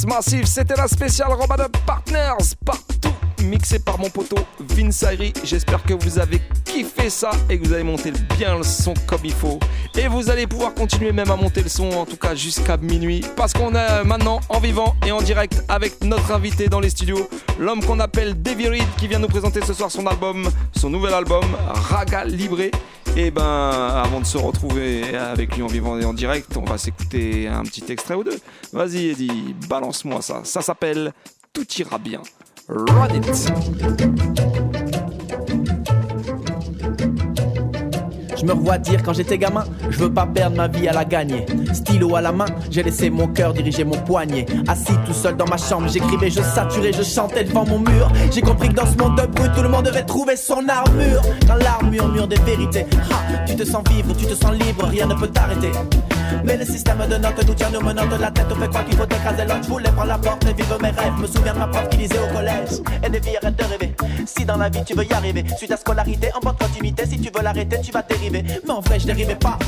Massif, 0.06 0.44
c'était 0.44 0.76
la 0.76 0.86
spéciale 0.86 1.32
Roba 1.32 1.56
de 1.56 1.66
Partners, 1.84 2.54
partout 2.64 3.12
mixé 3.42 3.78
par 3.78 3.98
mon 3.98 4.08
poteau 4.08 4.36
Vince. 4.60 5.04
J'espère 5.42 5.82
que 5.82 5.94
vous 5.94 6.18
avez 6.18 6.40
kiffé 6.64 7.10
ça 7.10 7.30
et 7.48 7.58
que 7.58 7.66
vous 7.66 7.72
avez 7.72 7.82
monté 7.82 8.12
bien 8.38 8.56
le 8.56 8.62
son 8.62 8.94
comme 9.06 9.20
il 9.24 9.32
faut. 9.32 9.58
Et 9.96 10.06
vous 10.06 10.30
allez 10.30 10.46
pouvoir 10.46 10.74
continuer 10.74 11.12
même 11.12 11.30
à 11.30 11.36
monter 11.36 11.62
le 11.62 11.68
son, 11.68 11.90
en 11.90 12.06
tout 12.06 12.16
cas 12.16 12.34
jusqu'à 12.34 12.76
minuit, 12.76 13.24
parce 13.36 13.52
qu'on 13.52 13.74
est 13.74 14.04
maintenant 14.04 14.40
en 14.48 14.60
vivant 14.60 14.94
et 15.06 15.12
en 15.12 15.22
direct 15.22 15.64
avec 15.68 16.02
notre 16.04 16.30
invité 16.32 16.68
dans 16.68 16.80
les 16.80 16.90
studios, 16.90 17.28
l'homme 17.58 17.84
qu'on 17.84 17.98
appelle 17.98 18.40
Davy 18.40 18.68
Reed, 18.68 18.86
qui 18.96 19.08
vient 19.08 19.18
nous 19.18 19.28
présenter 19.28 19.60
ce 19.66 19.74
soir 19.74 19.90
son 19.90 20.06
album, 20.06 20.48
son 20.76 20.90
nouvel 20.90 21.14
album, 21.14 21.44
Raga 21.90 22.24
Libre. 22.24 22.70
Et 23.16 23.30
ben, 23.30 23.42
avant 23.42 24.20
de 24.20 24.26
se 24.26 24.38
retrouver 24.38 25.16
avec 25.16 25.56
lui 25.56 25.62
en 25.62 25.66
vivant 25.66 25.98
et 25.98 26.04
en 26.04 26.14
direct, 26.14 26.56
on 26.56 26.64
va 26.64 26.78
s'écouter 26.78 27.48
un 27.48 27.62
petit 27.62 27.84
extrait 27.90 28.14
ou 28.14 28.24
deux. 28.24 28.38
Vas-y, 28.72 29.10
Eddie, 29.10 29.54
balance-moi 29.68 30.22
ça. 30.22 30.42
Ça 30.44 30.62
s'appelle 30.62 31.12
Tout 31.52 31.66
ira 31.78 31.98
bien. 31.98 32.22
Run 32.68 33.08
it. 33.14 34.89
Je 38.40 38.46
me 38.46 38.52
revois 38.52 38.78
dire 38.78 39.02
quand 39.02 39.12
j'étais 39.12 39.36
gamin, 39.36 39.64
je 39.90 39.98
veux 39.98 40.12
pas 40.12 40.24
perdre 40.26 40.56
ma 40.56 40.66
vie 40.66 40.88
à 40.88 40.92
la 40.92 41.04
gagner. 41.04 41.44
Stylo 41.74 42.16
à 42.16 42.22
la 42.22 42.32
main, 42.32 42.46
j'ai 42.70 42.82
laissé 42.82 43.10
mon 43.10 43.26
cœur 43.26 43.52
diriger 43.52 43.84
mon 43.84 43.98
poignet. 43.98 44.46
Assis 44.66 44.94
tout 45.04 45.12
seul 45.12 45.36
dans 45.36 45.44
ma 45.44 45.58
chambre, 45.58 45.88
j'écrivais, 45.88 46.30
je 46.30 46.40
saturais, 46.40 46.92
je 46.92 47.02
chantais 47.02 47.44
devant 47.44 47.66
mon 47.66 47.80
mur. 47.80 48.10
J'ai 48.32 48.40
compris 48.40 48.68
que 48.68 48.74
dans 48.74 48.86
ce 48.86 48.96
monde 48.96 49.20
de 49.20 49.26
brut, 49.26 49.52
tout 49.54 49.62
le 49.62 49.68
monde 49.68 49.84
devait 49.84 50.04
trouver 50.04 50.36
son 50.36 50.66
armure. 50.68 51.20
Quand 51.46 51.56
l'armure 51.56 52.08
murmure 52.08 52.28
des 52.28 52.40
vérités, 52.40 52.86
tu 53.46 53.56
te 53.56 53.64
sens 53.64 53.82
vivre, 53.90 54.14
tu 54.16 54.24
te 54.24 54.34
sens 54.34 54.52
libre, 54.52 54.86
rien 54.86 55.06
ne 55.06 55.14
peut 55.14 55.28
t'arrêter. 55.28 55.72
Mais 56.44 56.56
le 56.56 56.64
système 56.64 56.98
de 57.08 57.16
notes 57.16 57.46
nous 57.46 57.54
tient 57.54 57.70
nous 57.70 57.80
menottes 57.80 58.18
la 58.20 58.30
tête, 58.30 58.46
fait 58.48 58.68
quoi 58.68 58.82
qu'il 58.82 58.96
faut 58.96 59.04
écraser 59.04 59.44
l'autre. 59.44 59.62
Je 59.62 59.68
voulais 59.68 59.90
prendre 59.90 60.08
la 60.08 60.18
porte 60.18 60.44
et 60.44 60.52
vivre 60.52 60.78
mes 60.82 60.90
rêves. 60.90 61.18
Me 61.18 61.26
souviens 61.26 61.54
de 61.54 61.58
ma 61.58 61.66
prof 61.66 61.88
qui 61.90 61.96
disait 61.98 62.18
au 62.18 62.34
collège. 62.34 62.80
Et 63.04 63.10
des 63.10 63.20
filles 63.20 63.38
arrête 63.42 63.56
de 63.56 63.64
rêver. 63.64 63.96
Si 64.26 64.44
dans 64.44 64.56
la 64.56 64.68
vie 64.68 64.84
tu 64.84 64.94
veux 64.94 65.04
y 65.04 65.12
arriver, 65.12 65.44
suis 65.56 65.68
ta 65.68 65.76
scolarité 65.76 66.30
en 66.34 66.40
bonne 66.40 66.56
continuité. 66.56 67.06
Si 67.06 67.20
tu 67.20 67.30
veux 67.34 67.42
l'arrêter, 67.42 67.80
tu 67.82 67.92
vas 67.92 68.02
dériver. 68.02 68.44
Mais 68.64 68.70
en 68.70 68.80
vrai, 68.80 68.98
je 69.00 69.06
dérivais 69.06 69.36
pas. 69.36 69.58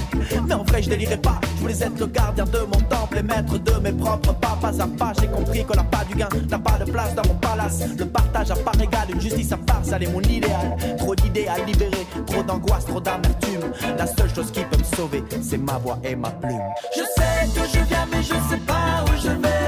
Mais 0.46 0.54
en 0.54 0.62
vrai, 0.62 0.82
je 0.82 0.90
délirais 0.90 1.16
pas. 1.16 1.40
Je 1.56 1.60
voulais 1.60 1.82
être 1.82 1.98
le 1.98 2.06
gardien 2.06 2.44
de 2.44 2.58
mon 2.58 2.80
temple 2.88 3.18
et 3.18 3.22
maître 3.22 3.58
de 3.58 3.72
mes 3.80 3.92
propres 3.92 4.34
pas. 4.34 4.58
Pas 4.60 4.80
à 4.80 4.86
pas, 4.86 5.12
j'ai 5.20 5.26
compris 5.26 5.64
que 5.64 5.72
la 5.74 5.82
pas 5.82 6.04
du 6.04 6.14
gain 6.14 6.28
n'a 6.48 6.58
pas 6.58 6.78
de 6.78 6.90
place 6.90 7.14
dans 7.14 7.26
mon 7.26 7.34
palace. 7.34 7.80
Le 7.98 8.06
partage 8.06 8.50
à 8.50 8.56
part 8.56 8.80
égale, 8.80 9.10
une 9.12 9.20
justice 9.20 9.52
à 9.52 9.56
part, 9.56 9.84
ça 9.84 9.98
est 9.98 10.06
mon 10.06 10.20
idéal. 10.20 10.76
Trop 10.98 11.14
d'idées 11.14 11.48
à 11.48 11.58
libérer, 11.64 12.06
trop 12.26 12.42
d'angoisse, 12.42 12.86
trop 12.86 13.00
d'amertume. 13.00 13.72
La 13.98 14.06
seule 14.06 14.32
chose 14.34 14.50
qui 14.52 14.60
peut 14.64 14.78
me 14.78 14.96
sauver, 14.96 15.24
c'est 15.42 15.58
ma 15.58 15.78
voix 15.78 15.98
et 16.04 16.14
ma 16.14 16.30
plume. 16.30 16.51
Je 16.94 17.00
sais 17.00 17.46
d'où 17.54 17.64
je 17.72 17.84
viens, 17.84 18.06
mais 18.10 18.22
je 18.22 18.34
sais 18.50 18.62
pas 18.66 19.04
où 19.06 19.16
je 19.16 19.30
vais. 19.30 19.64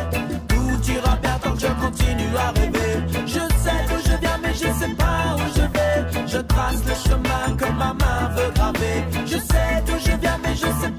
Tout 0.49 0.91
ira 0.93 1.17
bien 1.17 1.39
tant 1.43 1.53
que 1.53 1.61
je 1.61 1.67
continue 1.67 2.37
à 2.37 2.51
rêver. 2.59 2.95
Je 3.27 3.41
sais 3.63 3.81
d'où 3.89 3.99
je 4.05 4.17
viens, 4.21 4.39
mais 4.43 4.53
je 4.53 4.59
sais 4.81 4.95
pas 4.97 5.37
où 5.37 5.47
je 5.57 5.63
vais. 5.63 6.27
Je 6.27 6.39
trace 6.39 6.83
le 6.87 6.95
chemin 6.95 7.57
que 7.57 7.67
ma 7.73 7.95
main 7.95 8.29
veut 8.37 8.51
graver. 8.55 9.05
Je 9.27 9.39
sais 9.39 9.83
d'où 9.87 9.99
je 9.99 10.17
viens, 10.21 10.39
mais 10.43 10.55
je 10.55 10.67
sais 10.67 10.91
pas 10.91 10.94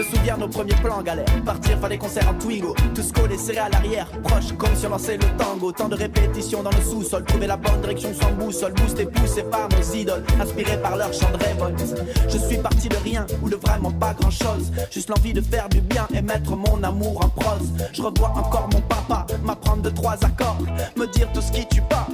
me 0.00 0.16
souviens 0.16 0.36
nos 0.36 0.48
premiers 0.48 0.74
plans 0.76 1.02
galère. 1.02 1.26
Partir 1.44 1.78
faire 1.78 1.88
des 1.88 1.98
concerts 1.98 2.28
en 2.28 2.34
Twingo. 2.34 2.74
Tous 2.94 3.12
collés 3.12 3.38
serrés 3.38 3.58
à 3.58 3.68
l'arrière. 3.68 4.06
Proche 4.22 4.52
comme 4.56 4.74
si 4.74 4.86
on 4.86 4.90
lançait 4.90 5.16
le 5.16 5.26
tango. 5.36 5.72
Tant 5.72 5.88
de 5.88 5.94
répétitions 5.94 6.62
dans 6.62 6.70
le 6.70 6.82
sous-sol. 6.82 7.24
Trouver 7.24 7.46
la 7.46 7.56
bonne 7.56 7.80
direction 7.80 8.10
sans 8.14 8.32
boussole. 8.32 8.72
Boosté, 8.72 9.06
poussé 9.06 9.42
par 9.42 9.68
nos 9.68 9.94
idoles. 9.94 10.24
Inspiré 10.40 10.78
par 10.78 10.96
leur 10.96 11.12
chant 11.12 11.30
de 11.30 11.44
révolte. 11.44 11.82
Je 12.28 12.38
suis 12.38 12.58
parti 12.58 12.88
de 12.88 12.96
rien 13.04 13.26
ou 13.42 13.48
de 13.48 13.56
vraiment 13.56 13.90
pas 13.90 14.14
grand 14.14 14.30
chose. 14.30 14.72
Juste 14.90 15.10
l'envie 15.10 15.32
de 15.32 15.40
faire 15.40 15.68
du 15.68 15.80
bien 15.80 16.06
et 16.14 16.22
mettre 16.22 16.56
mon 16.56 16.82
amour 16.82 17.24
en 17.24 17.28
prose. 17.28 17.68
Je 17.92 18.02
revois 18.02 18.30
encore 18.30 18.68
mon 18.72 18.80
papa 18.80 19.26
m'apprendre 19.44 19.82
de 19.82 19.90
trois 19.90 20.16
accords. 20.24 20.58
Me 20.96 21.06
dire 21.06 21.30
tout 21.32 21.40
ce 21.40 21.52
qui 21.52 21.66
tue 21.66 21.82
pas 21.82 22.06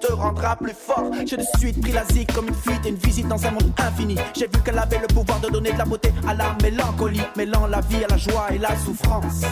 te 0.00 0.12
rendra 0.12 0.56
plus 0.56 0.72
fort. 0.72 1.10
J'ai 1.26 1.36
de 1.36 1.44
suite 1.58 1.80
pris 1.80 1.92
la 1.92 2.04
zik 2.06 2.32
comme 2.32 2.48
une 2.48 2.54
fuite 2.54 2.84
et 2.84 2.90
une 2.90 2.96
visite 2.96 3.28
dans 3.28 3.44
un 3.46 3.50
monde 3.50 3.72
infini. 3.78 4.16
J'ai 4.36 4.46
vu 4.46 4.60
qu'elle 4.64 4.78
avait 4.78 4.98
le 4.98 5.06
pouvoir 5.08 5.40
de 5.40 5.48
donner 5.48 5.72
de 5.72 5.78
la 5.78 5.84
beauté 5.84 6.12
à 6.26 6.34
la 6.34 6.56
mélancolie, 6.62 7.22
mêlant 7.36 7.66
la 7.66 7.80
vie 7.82 8.04
à 8.04 8.08
la 8.08 8.16
joie 8.16 8.46
et 8.52 8.58
la 8.58 8.76
souffrance. 8.76 9.42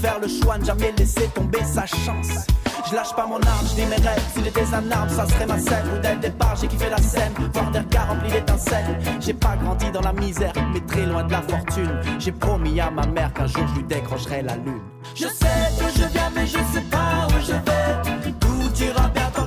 Faire 0.00 0.18
le 0.20 0.28
choix, 0.28 0.58
ne 0.58 0.64
jamais 0.64 0.92
laisser 0.98 1.28
tomber 1.34 1.62
sa 1.64 1.86
chance. 1.86 2.46
Je 2.88 2.94
lâche 2.94 3.14
pas 3.16 3.26
mon 3.26 3.40
arme, 3.40 3.66
je 3.70 3.74
dis 3.74 3.86
mes 3.86 3.96
rêves. 3.96 4.22
S'il 4.32 4.46
était 4.46 4.72
un 4.72 4.90
arbre, 4.92 5.10
ça 5.10 5.26
serait 5.26 5.46
ma 5.46 5.58
scène. 5.58 5.86
Où 5.92 5.98
dès 6.00 6.14
le 6.14 6.20
départ, 6.20 6.54
j'ai 6.60 6.68
kiffé 6.68 6.88
la 6.88 6.98
scène. 6.98 7.32
Voir 7.52 7.70
des 7.72 7.80
regards 7.80 8.08
remplis 8.08 8.30
d'étincelles. 8.30 8.98
J'ai 9.18 9.34
pas 9.34 9.56
grandi 9.56 9.90
dans 9.90 10.02
la 10.02 10.12
misère, 10.12 10.52
mais 10.72 10.80
très 10.80 11.04
loin 11.06 11.24
de 11.24 11.32
la 11.32 11.42
fortune. 11.42 12.00
J'ai 12.20 12.32
promis 12.32 12.78
à 12.78 12.90
ma 12.90 13.06
mère 13.06 13.32
qu'un 13.32 13.46
jour 13.46 13.66
je 13.68 13.80
lui 13.80 13.84
décrocherai 13.84 14.42
la 14.42 14.54
lune. 14.56 14.80
Je 15.14 15.26
sais 15.26 15.72
d'où 15.78 15.86
je 15.96 16.06
viens, 16.12 16.30
mais 16.34 16.46
je 16.46 16.58
sais 16.58 16.84
pas 16.90 17.26
où 17.28 17.40
je 17.40 17.52
vais. 17.52 18.05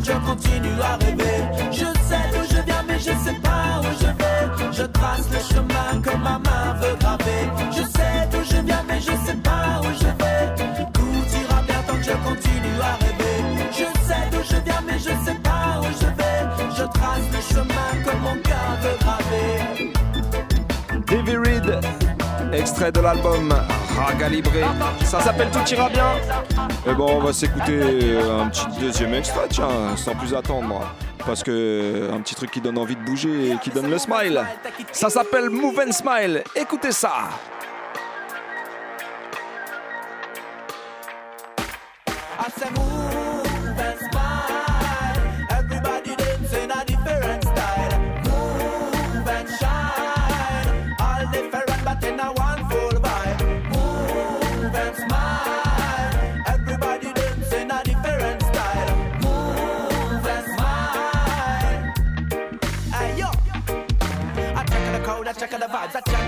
Je 0.10 0.14
continue 0.26 0.82
à 0.82 0.96
rêver. 1.04 1.40
Je 1.72 1.86
sais 2.08 2.26
d'où 2.32 2.44
je 2.50 2.62
viens, 2.66 2.84
mais 2.88 3.00
je 3.00 3.14
sais 3.26 3.38
pas 3.44 3.82
où 3.82 3.92
je 4.02 4.08
vais. 4.20 4.74
Je 4.74 4.84
trace 4.84 5.28
le 5.32 5.40
chemin 5.40 6.02
que 6.02 6.16
ma 6.18 6.40
main 6.40 6.49
extrait 22.80 22.92
de 22.94 23.02
l'album 23.02 23.54
Raga 23.98 24.30
Libre. 24.30 24.52
Ça 25.04 25.20
s'appelle 25.20 25.50
Tout 25.52 25.70
ira 25.70 25.90
bien. 25.90 26.12
Et 26.88 26.94
bon, 26.94 27.18
on 27.18 27.20
va 27.20 27.34
s'écouter 27.34 27.82
un 28.40 28.48
petit 28.48 28.66
deuxième 28.80 29.14
extrait, 29.16 29.48
tiens, 29.50 29.98
sans 29.98 30.16
plus 30.16 30.34
attendre. 30.34 30.82
Parce 31.26 31.44
que 31.44 32.10
un 32.14 32.22
petit 32.22 32.36
truc 32.36 32.52
qui 32.52 32.62
donne 32.62 32.78
envie 32.78 32.96
de 32.96 33.02
bouger 33.02 33.52
et 33.52 33.58
qui 33.58 33.70
donne 33.70 33.90
le 33.90 33.98
smile. 33.98 34.42
Ça 34.94 35.10
s'appelle 35.10 35.50
Move 35.50 35.78
and 35.86 35.92
Smile. 35.92 36.44
Écoutez 36.56 36.94
ça. 36.94 37.30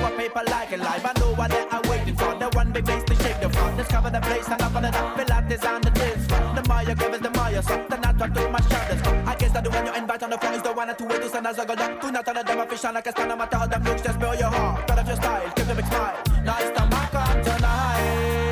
What 0.01 0.17
people 0.17 0.41
like 0.47 0.71
in 0.71 0.79
life. 0.79 1.05
I 1.05 1.13
know 1.19 1.33
what 1.33 1.49
they 1.51 1.65
are 1.69 1.81
waiting 1.89 2.15
for. 2.15 2.33
The 2.35 2.49
one 2.53 2.71
big 2.71 2.85
bass 2.85 3.03
to 3.03 3.15
shake 3.15 3.39
the 3.39 3.49
front. 3.49 3.77
Discover 3.77 4.09
the 4.09 4.21
place 4.21 4.47
and 4.47 4.61
up 4.61 4.75
on 4.75 4.83
the 4.83 4.89
top. 4.89 5.17
Pilates 5.17 5.65
on 5.65 5.81
the 5.81 5.89
dance 5.91 6.25
floor. 6.25 6.55
The 6.55 6.61
you 6.89 6.95
give 6.95 7.13
is 7.13 7.21
the 7.21 7.51
you 7.53 7.61
suck. 7.61 7.89
The 7.89 7.97
not 7.97 8.19
what 8.19 8.33
to 8.35 8.49
my 8.49 8.61
shoulders. 8.61 9.01
I 9.27 9.35
guess 9.35 9.51
that 9.53 9.63
the 9.63 9.69
one 9.69 9.85
you 9.85 9.93
invite 9.93 10.23
on 10.23 10.29
the 10.29 10.37
phone 10.37 10.53
is 10.53 10.63
the 10.63 10.73
one 10.73 10.95
two 10.97 11.05
way 11.05 11.19
to 11.19 11.29
send 11.29 11.47
as 11.47 11.59
I 11.59 11.65
go 11.65 11.75
down. 11.75 11.99
Do 11.99 12.11
not 12.11 12.25
tell 12.25 12.43
them 12.43 12.59
a 12.59 12.65
fish 12.65 12.85
on 12.85 12.97
a 12.97 13.01
stand. 13.01 13.29
No 13.29 13.35
matter 13.35 13.57
how 13.57 13.67
them 13.67 13.83
looks, 13.83 14.01
just 14.01 14.15
spill 14.15 14.35
your 14.35 14.49
heart. 14.49 14.87
Cut 14.87 14.99
off 14.99 15.07
your 15.07 15.15
style, 15.15 15.53
give 15.55 15.67
them 15.67 15.79
a 15.79 15.85
smile. 15.85 16.17
It's 16.61 16.79
the 16.79 16.85
mark 16.89 17.13
on 17.15 17.43
tonight. 17.43 18.50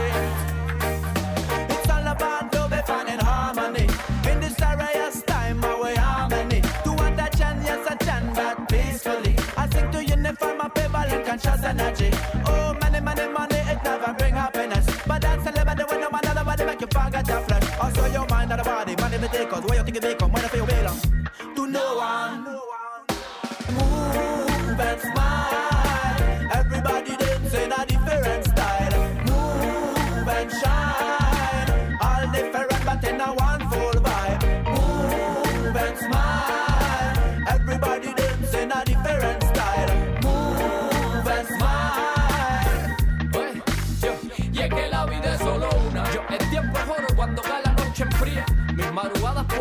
People 11.37 11.65
and 11.65 11.81
energy. 11.81 12.09
Oh, 12.45 12.73
money, 12.81 12.99
money, 12.99 13.27
money, 13.27 13.55
it 13.55 13.83
never 13.83 14.13
bring 14.13 14.33
happiness. 14.33 14.85
But 15.05 15.21
that's 15.21 15.45
a 15.45 15.51
liberty 15.51 15.83
when 15.83 16.01
no 16.01 16.09
one 16.09 16.25
other 16.27 16.43
body 16.43 16.65
make 16.65 16.81
you 16.81 16.87
forget 16.87 17.27
your 17.27 17.41
flesh. 17.41 17.63
Also 17.79 18.05
your 18.07 18.27
mind 18.27 18.51
the 18.51 18.57
body, 18.63 18.95
money 18.95 19.17
me 19.17 19.27
take 19.27 19.53
us. 19.53 19.63
Where 19.63 19.77
you 19.77 19.83
think 19.83 19.95
you 19.95 20.01
make 20.01 20.21
'em, 20.21 20.31
when 20.31 20.41
you 20.41 20.49
feel 20.49 20.65
belong. 20.65 20.99
To 21.55 21.67
no 21.67 21.97
one. 21.97 22.68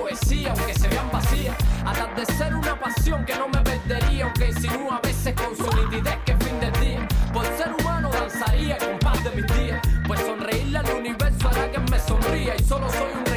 Poesía, 0.08 0.52
aunque 0.56 0.74
se 0.74 0.88
vean 0.88 1.10
vacías. 1.12 1.56
Atrás 1.84 2.08
de 2.16 2.26
ser 2.34 2.54
una 2.54 2.78
pasión 2.78 3.24
que 3.24 3.34
no 3.36 3.48
me 3.48 3.60
perdería, 3.60 4.24
aunque 4.24 4.48
insinúa 4.48 4.96
a 4.96 5.00
veces 5.00 5.34
con 5.34 5.56
su 5.56 5.64
nitidez 5.76 6.18
que 6.24 6.36
fin 6.36 6.60
del 6.60 6.72
día. 6.80 7.08
Por 7.32 7.44
ser 7.56 7.74
humano 7.78 8.10
danzaría 8.10 8.78
con 8.78 8.98
paz 8.98 9.22
de 9.24 9.30
mis 9.30 9.46
días. 9.58 9.80
Pues 10.06 10.20
sonreírle 10.20 10.78
al 10.78 10.90
universo 10.90 11.48
hará 11.48 11.70
que 11.70 11.78
me 11.78 11.98
sonría. 12.00 12.54
Y 12.58 12.64
solo 12.64 12.88
soy 12.90 13.10
un 13.16 13.27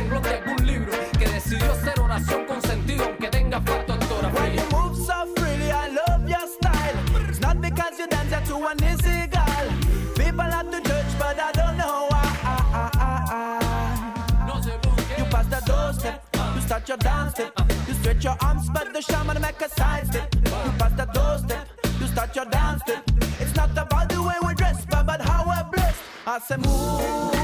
start 16.72 16.88
your 16.88 16.97
dance 16.99 17.34
step. 17.34 17.51
You 17.86 17.93
stretch 17.95 18.24
your 18.24 18.38
arms, 18.39 18.69
but 18.69 18.93
the 18.93 19.01
shaman 19.01 19.41
make 19.41 19.61
a 19.61 19.67
side 19.67 20.07
step. 20.07 20.34
You 20.36 20.72
pass 20.80 20.93
the 20.95 21.05
doorstep, 21.13 21.67
you 21.99 22.07
start 22.07 22.34
your 22.34 22.45
dance 22.45 22.82
step. 22.84 23.03
It's 23.41 23.53
not 23.57 23.72
about 23.72 24.07
the 24.07 24.24
way 24.24 24.36
we 24.47 24.53
dress, 24.53 24.86
but 24.86 25.01
about 25.01 25.22
how 25.22 25.43
we're 25.45 25.69
blessed. 25.69 26.01
I 26.26 26.39
say 26.39 26.55
move 26.55 27.41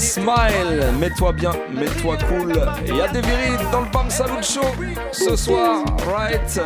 smile, 0.00 0.92
mets-toi 0.98 1.32
bien, 1.32 1.52
mets-toi 1.74 2.16
cool. 2.28 2.52
Il 2.86 2.96
y 2.96 3.00
a 3.00 3.08
des 3.08 3.20
viriles 3.20 3.70
dans 3.70 3.82
le 3.82 3.90
Bam 3.92 4.08
Salut 4.08 4.42
Show 4.42 4.62
ce 5.12 5.36
soir, 5.36 5.84
right? 6.06 6.60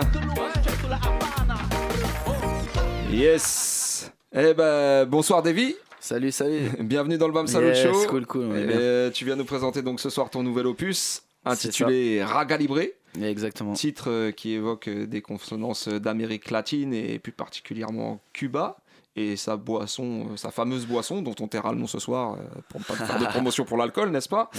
Yes. 3.10 4.12
Eh 4.32 4.54
ben, 4.54 5.04
bonsoir 5.06 5.42
Davy. 5.42 5.74
Salut, 5.98 6.30
salut. 6.30 6.70
Bienvenue 6.80 7.18
dans 7.18 7.26
le 7.26 7.32
Bam 7.32 7.46
Salut 7.48 7.68
Yes, 7.68 7.82
Show. 7.82 8.06
cool, 8.08 8.26
cool, 8.26 8.56
Et 8.56 9.10
tu 9.12 9.24
viens 9.24 9.36
nous 9.36 9.44
présenter 9.44 9.82
donc 9.82 9.98
ce 9.98 10.10
soir 10.10 10.30
ton 10.30 10.42
nouvel 10.44 10.66
opus 10.66 11.22
intitulé 11.44 12.22
Raga 12.22 12.56
Libre. 12.56 12.80
Exactement. 13.20 13.74
Titre 13.74 14.10
euh, 14.10 14.30
qui 14.32 14.54
évoque 14.54 14.88
euh, 14.88 15.06
des 15.06 15.22
consonances 15.22 15.86
d'Amérique 15.88 16.50
latine 16.50 16.92
et 16.92 17.20
plus 17.20 17.30
particulièrement 17.32 18.20
Cuba. 18.32 18.78
Et 19.16 19.36
sa 19.36 19.56
boisson, 19.56 20.26
euh, 20.32 20.36
sa 20.36 20.50
fameuse 20.50 20.86
boisson 20.86 21.22
dont 21.22 21.36
on 21.40 21.46
taira 21.46 21.72
le 21.72 21.78
nom 21.78 21.86
ce 21.86 22.00
soir 22.00 22.32
euh, 22.34 22.38
pour 22.68 22.80
ne 22.80 22.84
pas 22.84 22.94
faire 22.94 23.20
de 23.20 23.24
promotion 23.32 23.64
pour 23.64 23.76
l'alcool, 23.76 24.10
n'est-ce 24.10 24.28
pas 24.28 24.50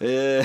et, 0.00 0.40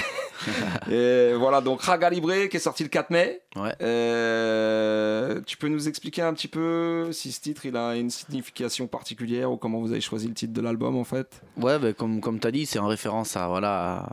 et 0.91 1.33
voilà, 1.33 1.59
donc 1.61 1.81
Raga 1.81 2.09
Libre 2.11 2.45
qui 2.49 2.57
est 2.57 2.59
sorti 2.59 2.83
le 2.83 2.89
4 2.89 3.09
mai. 3.09 3.41
Euh, 3.81 5.41
tu 5.45 5.57
peux 5.57 5.67
nous 5.69 5.87
expliquer 5.87 6.21
un 6.21 6.33
petit 6.33 6.47
peu 6.47 7.11
si 7.11 7.31
ce 7.31 7.41
titre 7.41 7.65
il 7.65 7.75
a 7.75 7.95
une 7.95 8.09
signification 8.11 8.85
particulière 8.87 9.51
ou 9.51 9.57
comment 9.57 9.79
vous 9.79 9.91
avez 9.91 10.01
choisi 10.01 10.27
le 10.27 10.33
titre 10.33 10.53
de 10.53 10.61
l'album 10.61 10.95
en 10.95 11.03
fait? 11.03 11.41
Ouais, 11.59 11.79
bah, 11.79 11.93
comme, 11.93 12.21
comme 12.21 12.39
tu 12.39 12.47
as 12.47 12.51
dit, 12.51 12.65
c'est 12.65 12.79
en 12.79 12.87
référence 12.87 13.35
à. 13.37 13.47
Voilà, 13.47 14.07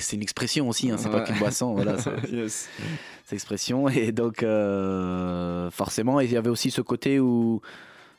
c'est 0.00 0.16
une 0.16 0.22
expression 0.22 0.68
aussi, 0.68 0.90
hein, 0.90 0.96
c'est 0.98 1.10
pas 1.10 1.22
qu'une 1.22 1.38
boisson. 1.38 1.74
Voilà, 1.74 1.98
c'est 1.98 2.30
Yes. 2.30 2.68
c'est 3.24 3.34
expression. 3.34 3.88
Et 3.88 4.12
donc, 4.12 4.42
euh, 4.42 5.70
forcément, 5.70 6.20
il 6.20 6.30
y 6.32 6.36
avait 6.36 6.50
aussi 6.50 6.70
ce 6.70 6.80
côté 6.80 7.18
où 7.20 7.60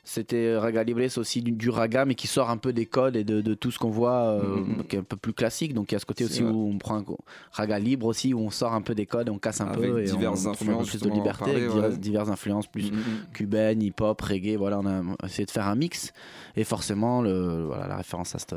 c'était 0.08 0.56
Raga 0.56 0.84
Libre, 0.84 1.02
c'est 1.10 1.18
aussi 1.20 1.42
du, 1.42 1.52
du 1.52 1.70
raga, 1.70 2.06
mais 2.06 2.16
qui 2.16 2.28
sort 2.28 2.50
un 2.50 2.58
peu 2.58 2.72
des 2.72 2.86
codes 2.86 3.16
et 3.16 3.24
de, 3.24 3.42
de 3.42 3.54
tout 3.56 3.72
ce 3.72 3.80
qu'on 3.80 3.90
voit, 3.90 4.28
euh, 4.30 4.64
qui 4.88 4.96
est 4.96 5.00
un 5.00 5.04
peu 5.04 5.18
plus 5.18 5.34
classique. 5.34 5.74
Donc, 5.74 5.92
il 5.92 5.96
y 5.96 5.98
a 5.98 6.00
ce 6.00 6.06
côté 6.06 6.24
aussi 6.24 6.44
vrai. 6.44 6.52
où 6.52 6.70
on 6.74 6.78
prend 6.78 6.96
un 6.98 7.04
raga 7.52 7.80
libre 7.80 8.06
aussi, 8.06 8.34
où 8.34 8.40
on 8.40 8.52
sort 8.52 8.74
un 8.74 8.82
peu 8.82 8.94
des 8.96 9.06
codes, 9.08 9.30
on 9.30 9.38
casse 9.40 9.62
un 9.62 9.66
Avec 9.68 9.80
peu 9.92 10.00
et 10.04 10.12
on, 10.12 10.16
diverses 10.16 10.46
influences, 10.46 10.92
peu 10.92 10.98
plus 11.00 11.10
de 11.10 11.14
liberté, 11.14 11.40
parler, 11.46 11.56
avec 11.64 11.70
divers- 11.72 11.90
ouais. 11.92 11.98
diverses 11.98 12.30
influences 12.30 12.68
plus 12.68 12.92
Mhm. 12.92 13.02
cubaines, 13.34 13.82
hip-hop, 13.82 14.22
reggae. 14.22 14.56
Voilà, 14.58 14.80
on 14.80 14.86
a 14.86 15.02
essayé 15.26 15.46
de 15.46 15.52
faire 15.52 15.68
un 15.68 15.76
mix. 15.76 16.14
Et 16.56 16.64
forcément, 16.64 17.22
le, 17.22 17.64
voilà, 17.66 17.88
la 17.88 17.98
référence 17.98 18.36
à 18.36 18.40
cette, 18.40 18.56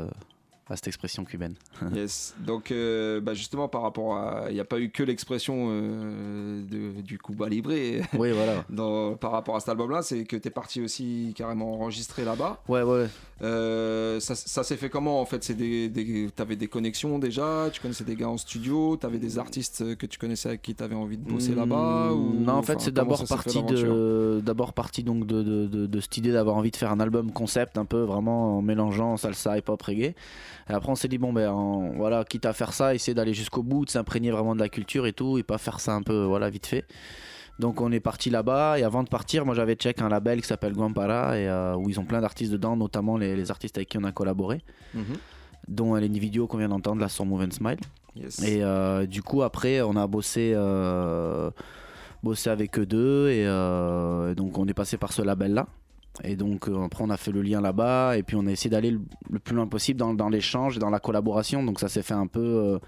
à 0.69 0.75
cette 0.75 0.87
expression 0.87 1.25
cubaine. 1.25 1.55
Yes. 1.93 2.35
Donc, 2.39 2.71
euh, 2.71 3.19
bah, 3.21 3.33
justement, 3.33 3.67
par 3.67 3.81
rapport 3.81 4.15
à. 4.15 4.45
Il 4.49 4.53
n'y 4.53 4.59
a 4.59 4.65
pas 4.65 4.79
eu 4.79 4.89
que 4.91 5.01
l'expression 5.03 5.67
euh, 5.69 6.61
de- 6.63 7.01
du 7.01 7.17
Cuba 7.17 7.49
Libre. 7.49 7.71
Oui, 8.17 8.31
voilà. 8.31 8.63
Dans, 8.69 9.15
par 9.15 9.31
rapport 9.31 9.55
à 9.55 9.59
cet 9.59 9.69
album-là, 9.69 10.01
c'est 10.03 10.23
que 10.25 10.35
tu 10.35 10.47
es 10.47 10.51
parti 10.51 10.81
aussi 10.81 11.33
carrément 11.35 11.73
enregistrer 11.73 12.23
là-bas. 12.23 12.61
Ouais, 12.67 12.83
ouais. 12.83 13.07
Euh, 13.41 14.19
ça 14.19 14.35
ça 14.35 14.63
s'est 14.63 14.75
fait 14.75 14.89
comment 14.89 15.21
en 15.21 15.25
fait? 15.25 15.43
C'est 15.43 15.53
des, 15.53 15.87
des, 15.89 16.29
T'avais 16.35 16.55
des 16.55 16.67
connexions 16.67 17.19
déjà? 17.19 17.69
Tu 17.71 17.79
connaissais 17.81 18.03
des 18.03 18.15
gars 18.15 18.27
en 18.29 18.37
studio? 18.37 18.97
T'avais 18.97 19.17
des 19.17 19.37
artistes 19.39 19.95
que 19.95 20.05
tu 20.05 20.19
connaissais 20.19 20.49
avec 20.49 20.61
qui 20.61 20.75
t'avais 20.75 20.95
envie 20.95 21.17
de 21.17 21.23
bosser 21.29 21.55
là-bas 21.55 22.11
ou... 22.11 22.17
Hmm, 22.17 22.43
Non, 22.43 22.53
en 22.53 22.61
fait, 22.61 22.73
enfin, 22.75 22.85
c'est 22.85 22.93
d'abord 22.93 23.25
parti 23.25 23.63
de, 23.63 24.41
d'abord 24.43 24.73
parti 24.73 25.03
donc 25.03 25.25
de, 25.25 25.41
de, 25.41 25.67
de, 25.67 25.85
de 25.85 25.99
cette 26.01 26.17
idée 26.17 26.31
d'avoir 26.33 26.57
envie 26.57 26.71
de 26.71 26.75
faire 26.75 26.91
un 26.91 26.99
album 26.99 27.31
concept 27.31 27.77
un 27.77 27.85
peu 27.85 28.01
vraiment 28.01 28.57
en 28.57 28.61
mélangeant 28.61 29.15
salsa, 29.17 29.57
hip 29.57 29.63
hop, 29.69 29.81
reggae. 29.81 30.13
Et 30.69 30.73
après, 30.73 30.91
on 30.91 30.95
s'est 30.95 31.07
dit 31.07 31.17
bon 31.17 31.31
ben 31.33 31.49
en- 31.51 31.91
voilà, 31.95 32.25
quitte 32.25 32.45
à 32.45 32.53
faire 32.53 32.73
ça, 32.73 32.93
essayer 32.93 33.13
d'aller 33.13 33.33
jusqu'au 33.33 33.63
bout, 33.63 33.85
de 33.85 33.89
s'imprégner 33.89 34.31
vraiment 34.31 34.53
de 34.53 34.59
la 34.59 34.69
culture 34.69 35.07
et 35.07 35.13
tout, 35.13 35.37
et 35.37 35.43
pas 35.43 35.57
faire 35.57 35.79
ça 35.79 35.93
un 35.93 36.01
peu 36.01 36.25
voilà 36.25 36.49
vite 36.49 36.65
fait. 36.67 36.85
Donc 37.59 37.81
on 37.81 37.91
est 37.91 37.99
parti 37.99 38.29
là-bas 38.29 38.79
et 38.79 38.83
avant 38.83 39.03
de 39.03 39.09
partir, 39.09 39.45
moi 39.45 39.53
j'avais 39.53 39.75
check 39.75 40.01
un 40.01 40.07
label 40.09 40.41
qui 40.41 40.47
s'appelle 40.47 40.71
Guampara 40.73 41.37
et 41.37 41.47
euh, 41.49 41.75
où 41.75 41.89
ils 41.89 41.99
ont 41.99 42.05
plein 42.05 42.21
d'artistes 42.21 42.53
dedans, 42.53 42.77
notamment 42.77 43.17
les, 43.17 43.35
les 43.35 43.51
artistes 43.51 43.77
avec 43.77 43.89
qui 43.89 43.97
on 43.97 44.05
a 44.05 44.11
collaboré, 44.13 44.61
Mhm. 44.95 45.03
dont 45.67 45.95
euh, 45.95 45.99
les 45.99 46.07
vidéo 46.07 46.47
qu'on 46.47 46.57
vient 46.57 46.69
d'entendre 46.69 47.01
là 47.01 47.09
sur 47.09 47.25
Move 47.25 47.41
and 47.41 47.51
Smile. 47.51 47.77
Yes. 48.15 48.41
Et 48.43 48.63
euh, 48.63 49.05
du 49.05 49.21
coup 49.21 49.43
après 49.43 49.81
on 49.81 49.95
a 49.97 50.07
bossé 50.07 50.53
euh, 50.55 51.51
bossé 52.23 52.49
avec 52.49 52.79
eux 52.79 52.85
deux 52.85 53.29
et 53.29 53.45
donc 54.35 54.57
on 54.57 54.65
est 54.67 54.73
passé 54.73 54.97
par 54.97 55.11
ce 55.11 55.21
label 55.21 55.53
là. 55.53 55.67
Et 56.23 56.35
donc 56.35 56.69
après 56.85 57.03
on 57.03 57.09
a 57.09 57.17
fait 57.17 57.31
le 57.31 57.41
lien 57.41 57.59
là-bas 57.61 58.17
et 58.17 58.23
puis 58.23 58.35
on 58.37 58.45
a 58.47 58.51
essayé 58.51 58.69
d'aller 58.69 58.91
le, 58.91 59.01
le 59.29 59.39
plus 59.39 59.55
loin 59.55 59.67
possible 59.67 59.99
dans, 59.99 60.13
dans 60.13 60.29
l'échange 60.29 60.77
et 60.77 60.79
dans 60.79 60.89
la 60.89 60.99
collaboration. 60.99 61.61
Donc 61.63 61.79
ça 61.79 61.87
s'est 61.89 62.01
fait 62.03 62.13
un 62.13 62.27
peu 62.27 62.79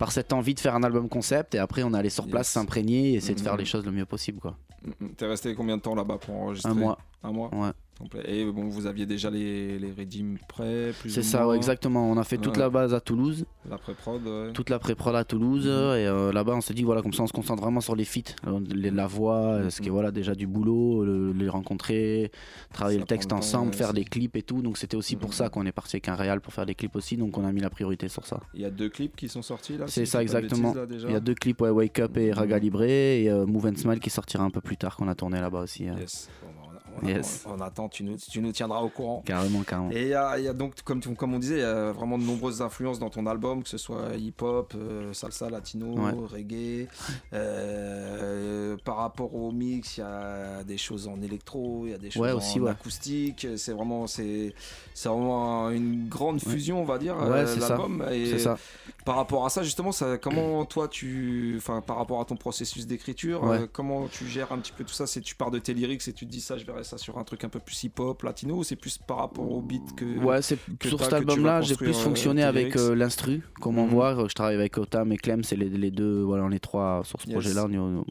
par 0.00 0.10
cette 0.12 0.32
envie 0.32 0.54
de 0.54 0.60
faire 0.60 0.74
un 0.74 0.82
album 0.82 1.08
concept 1.10 1.54
et 1.54 1.58
après 1.58 1.82
on 1.84 1.92
est 1.94 1.98
allé 1.98 2.08
sur 2.10 2.26
place 2.26 2.48
Yes. 2.48 2.54
s'imprégner 2.54 3.10
et 3.12 3.14
essayer 3.16 3.34
de 3.34 3.40
faire 3.40 3.52
Mhm. 3.52 3.58
les 3.60 3.64
choses 3.66 3.84
le 3.84 3.92
mieux 3.92 4.06
possible 4.06 4.40
quoi. 4.40 4.56
Mm, 4.98 5.08
T'es 5.16 5.26
resté 5.26 5.54
combien 5.54 5.76
de 5.76 5.82
temps 5.82 5.94
là-bas 5.94 6.16
pour 6.18 6.34
enregistrer 6.34 6.70
Un 6.72 6.74
mois. 6.74 6.98
Un 7.22 7.30
mois 7.32 7.54
Ouais. 7.54 7.70
Complet. 8.00 8.22
Et 8.26 8.44
bon, 8.50 8.68
vous 8.68 8.86
aviez 8.86 9.04
déjà 9.06 9.28
les, 9.30 9.78
les 9.78 9.92
redeems 9.92 10.38
prêts 10.48 10.92
C'est 11.06 11.22
ça, 11.22 11.46
ouais, 11.46 11.56
exactement. 11.56 12.10
On 12.10 12.16
a 12.16 12.24
fait 12.24 12.38
toute 12.38 12.54
Ouais. 12.56 12.62
la 12.62 12.70
base 12.70 12.94
à 12.94 13.00
Toulouse. 13.00 13.44
La 13.68 13.76
pré-prod, 13.78 14.26
ouais. 14.26 14.52
Toute 14.54 14.70
la 14.70 14.78
pré-prod 14.78 15.14
à 15.14 15.22
Toulouse. 15.24 15.66
Mhm. 15.66 15.70
Et 15.70 16.06
euh, 16.06 16.32
là-bas, 16.32 16.54
on 16.54 16.60
s'est 16.62 16.72
dit, 16.74 16.82
voilà, 16.82 17.02
comme 17.02 17.12
ça, 17.12 17.22
on 17.22 17.26
se 17.26 17.32
concentre 17.32 17.62
vraiment 17.62 17.80
sur 17.82 17.94
les 17.94 18.04
feats. 18.06 18.34
euh, 18.46 18.58
les- 18.74 18.90
La 18.90 19.06
voix, 19.06 19.36
euh, 19.36 19.70
ce 19.70 19.80
qui 19.82 19.88
est 19.88 19.90
voilà, 19.90 20.10
déjà 20.10 20.34
du 20.34 20.46
boulot, 20.46 21.04
le- 21.04 21.32
les 21.32 21.48
rencontrer, 21.48 22.30
travailler 22.72 22.96
Ça 22.98 23.02
le 23.02 23.06
texte 23.06 23.28
prend 23.28 23.36
le 23.38 23.42
temps, 23.42 23.46
ensemble, 23.46 23.74
faire 23.74 23.92
des 23.92 24.04
clips 24.04 24.34
et 24.36 24.42
tout. 24.42 24.62
Donc 24.62 24.78
c'était 24.78 24.96
aussi 24.96 25.16
pour 25.16 25.34
ça 25.34 25.48
qu'on 25.50 25.66
est 25.66 25.72
parti 25.72 25.96
avec 25.96 26.08
un 26.08 26.14
réal 26.14 26.40
pour 26.40 26.52
faire 26.54 26.66
des 26.66 26.74
clips 26.74 26.96
aussi. 26.96 27.16
Donc 27.18 27.36
on 27.38 27.44
a 27.44 27.52
mis 27.52 27.60
la 27.60 27.70
priorité 27.70 28.08
sur 28.08 28.24
ça. 28.26 28.40
Il 28.54 28.62
y 28.62 28.64
a 28.64 28.70
deux 28.70 28.88
clips 28.88 29.14
qui 29.14 29.28
sont 29.28 29.42
sortis 29.42 29.76
là 29.76 29.84
C'est 29.88 30.06
si 30.06 30.10
ça 30.10 30.22
exactement. 30.22 30.68
bêtises, 30.72 30.76
là, 30.80 30.86
déjà 30.86 31.08
Il 31.08 31.12
y 31.12 31.16
a 31.16 31.20
deux 31.20 31.34
clips, 31.34 31.60
ouais, 31.60 31.70
Wake 31.70 31.98
Up 32.00 32.16
et 32.16 32.32
Raga 32.32 32.58
Libre, 32.58 32.82
et 32.82 33.28
euh, 33.30 33.44
Move 33.46 33.66
and 33.66 33.76
Smile 33.76 34.00
qui 34.00 34.10
sortira 34.10 34.42
un 34.44 34.50
peu 34.50 34.60
plus 34.62 34.76
tard 34.78 34.96
qu'on 34.96 35.08
a 35.08 35.14
tourné 35.14 35.38
là-bas 35.40 35.60
aussi. 35.60 35.84
Yes. 35.84 36.28
Bon, 36.42 36.48
bah, 36.56 36.59
on, 37.02 37.08
Yes. 37.08 37.44
on- 37.46 37.52
on 37.54 37.60
attend, 37.60 37.88
tu 37.88 38.04
nous, 38.04 38.16
tu 38.16 38.40
nous 38.40 38.52
tiendras 38.52 38.80
au 38.80 38.88
courant. 38.88 39.22
Carrément, 39.24 39.62
carrément. 39.62 39.90
Et 39.90 40.02
il 40.02 40.08
y, 40.08 40.14
a 40.14 40.38
il 40.38 40.44
y 40.44 40.48
a 40.48 40.52
donc, 40.52 40.74
comme, 40.82 41.00
on 41.34 41.38
disait, 41.38 41.56
il 41.56 41.60
y 41.60 41.64
a 41.64 41.92
vraiment 41.92 42.18
de 42.18 42.24
nombreuses 42.24 42.62
influences 42.62 42.98
dans 42.98 43.10
ton 43.10 43.26
album, 43.26 43.62
que 43.62 43.68
ce 43.68 43.78
soit 43.78 44.16
hip-hop, 44.16 44.74
euh, 44.76 45.12
salsa, 45.12 45.50
latino, 45.50 45.94
Ouais. 45.96 46.12
reggae. 46.30 46.88
Euh, 47.32 48.76
par 48.84 48.96
rapport 48.96 49.34
au 49.34 49.50
mix, 49.52 49.96
il 49.96 50.00
y 50.00 50.02
a 50.04 50.62
des 50.64 50.78
choses 50.78 51.08
en 51.08 51.20
électro, 51.22 51.82
il 51.86 51.90
y 51.90 51.94
a 51.94 51.98
des 51.98 52.10
choses 52.10 52.22
Ouais, 52.22 52.32
en 52.32 52.62
ouais. 52.64 52.70
acoustique. 52.70 53.46
C'est 53.56 53.72
vraiment, 53.72 54.06
c'est, 54.06 54.54
c'est 54.94 55.08
vraiment 55.08 55.70
une 55.70 56.08
grande 56.08 56.40
fusion, 56.40 56.80
on 56.82 56.84
va 56.84 56.98
dire, 56.98 57.16
euh, 57.20 57.44
l'album. 57.58 58.04
Et 58.10 58.26
C'est 58.26 58.38
ça. 58.38 58.58
Par 59.04 59.16
rapport 59.16 59.46
à 59.46 59.50
ça, 59.50 59.62
justement, 59.62 59.92
ça, 59.92 60.18
comment 60.18 60.64
toi, 60.64 60.86
tu, 60.88 61.54
enfin, 61.56 61.80
par 61.80 61.96
rapport 61.96 62.20
à 62.20 62.24
ton 62.24 62.36
processus 62.36 62.86
d'écriture, 62.86 63.42
Ouais. 63.44 63.58
euh, 63.60 63.66
comment 63.72 64.08
tu 64.08 64.26
gères 64.26 64.52
un 64.52 64.58
petit 64.60 64.72
peu 64.72 64.84
tout 64.84 64.92
ça? 64.92 65.06
C'est 65.06 65.20
tu 65.20 65.34
pars 65.34 65.50
de 65.50 65.58
tes 65.58 65.72
lyrics 65.74 66.06
et 66.08 66.12
tu 66.12 66.26
te 66.26 66.30
dis 66.30 66.40
ça, 66.40 66.58
je 66.58 66.64
verrais 66.64 66.84
ça 66.84 66.98
sur 66.98 67.18
un 67.18 67.24
truc 67.24 67.44
un 67.44 67.48
peu 67.48 67.60
plus 67.60 67.84
hip-hop, 67.84 68.22
latino, 68.22 68.56
ou 68.56 68.64
c'est 68.64 68.76
plus 68.76 68.98
par 68.98 69.18
rapport 69.18 69.50
au 69.50 69.60
beat 69.62 69.94
que 69.96 70.18
Ouais, 70.18 70.42
c'est 70.42 70.60
sur 70.82 70.98
cet 71.02 71.12
album-là, 71.14 71.62
j'ai 71.62 71.76
plus 71.76 71.90
euh, 71.90 71.92
fonctionné 71.92 72.42
avec 72.42 72.76
euh, 72.76 72.94
l'instru, 72.94 73.42
comme 73.60 73.78
on 73.78 73.84
Mhm. 73.86 73.90
voit. 73.90 74.28
Je 74.28 74.34
travaille 74.34 74.54
avec 74.56 74.76
Otam 74.78 75.10
et 75.12 75.16
Clem, 75.16 75.44
c'est 75.44 75.56
les, 75.56 75.68
les 75.68 75.90
deux, 75.90 76.22
voilà, 76.22 76.44
on 76.44 76.50
est 76.50 76.58
trois 76.58 77.02
sur 77.04 77.20
ce 77.20 77.26
Yes. 77.26 77.34
projet-là 77.34 77.66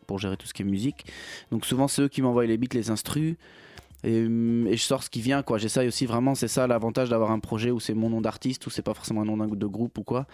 pour 0.07 0.17
gérer 0.19 0.37
tout 0.37 0.47
ce 0.47 0.53
qui 0.53 0.63
est 0.63 0.65
musique. 0.65 1.05
Donc 1.51 1.65
souvent, 1.65 1.87
c'est 1.87 2.01
eux 2.03 2.07
qui 2.07 2.21
m'envoient 2.21 2.45
les 2.45 2.57
beats, 2.57 2.73
les 2.73 2.89
instrus. 2.89 3.35
Et, 4.05 4.25
hum, 4.25 4.65
et 4.67 4.77
je 4.77 4.81
sors 4.83 5.03
ce 5.03 5.09
qui 5.09 5.19
vient, 5.19 5.43
quoi. 5.43 5.57
J'essaye 5.57 5.87
aussi 5.87 6.05
vraiment, 6.05 6.33
c'est 6.33 6.47
ça 6.47 6.67
l'avantage 6.67 7.09
d'avoir 7.09 7.31
un 7.31 7.39
projet 7.39 7.69
où 7.69 7.81
c'est 7.81 7.93
mon 7.93 8.09
nom 8.09 8.21
d'artiste, 8.21 8.65
où 8.65 8.69
c'est 8.69 8.81
pas 8.81 8.93
forcément 8.93 9.21
un 9.23 9.25
nom 9.25 9.35
de 9.45 9.65
groupe 9.67 9.97
ou 9.97 10.03
quoi. 10.03 10.25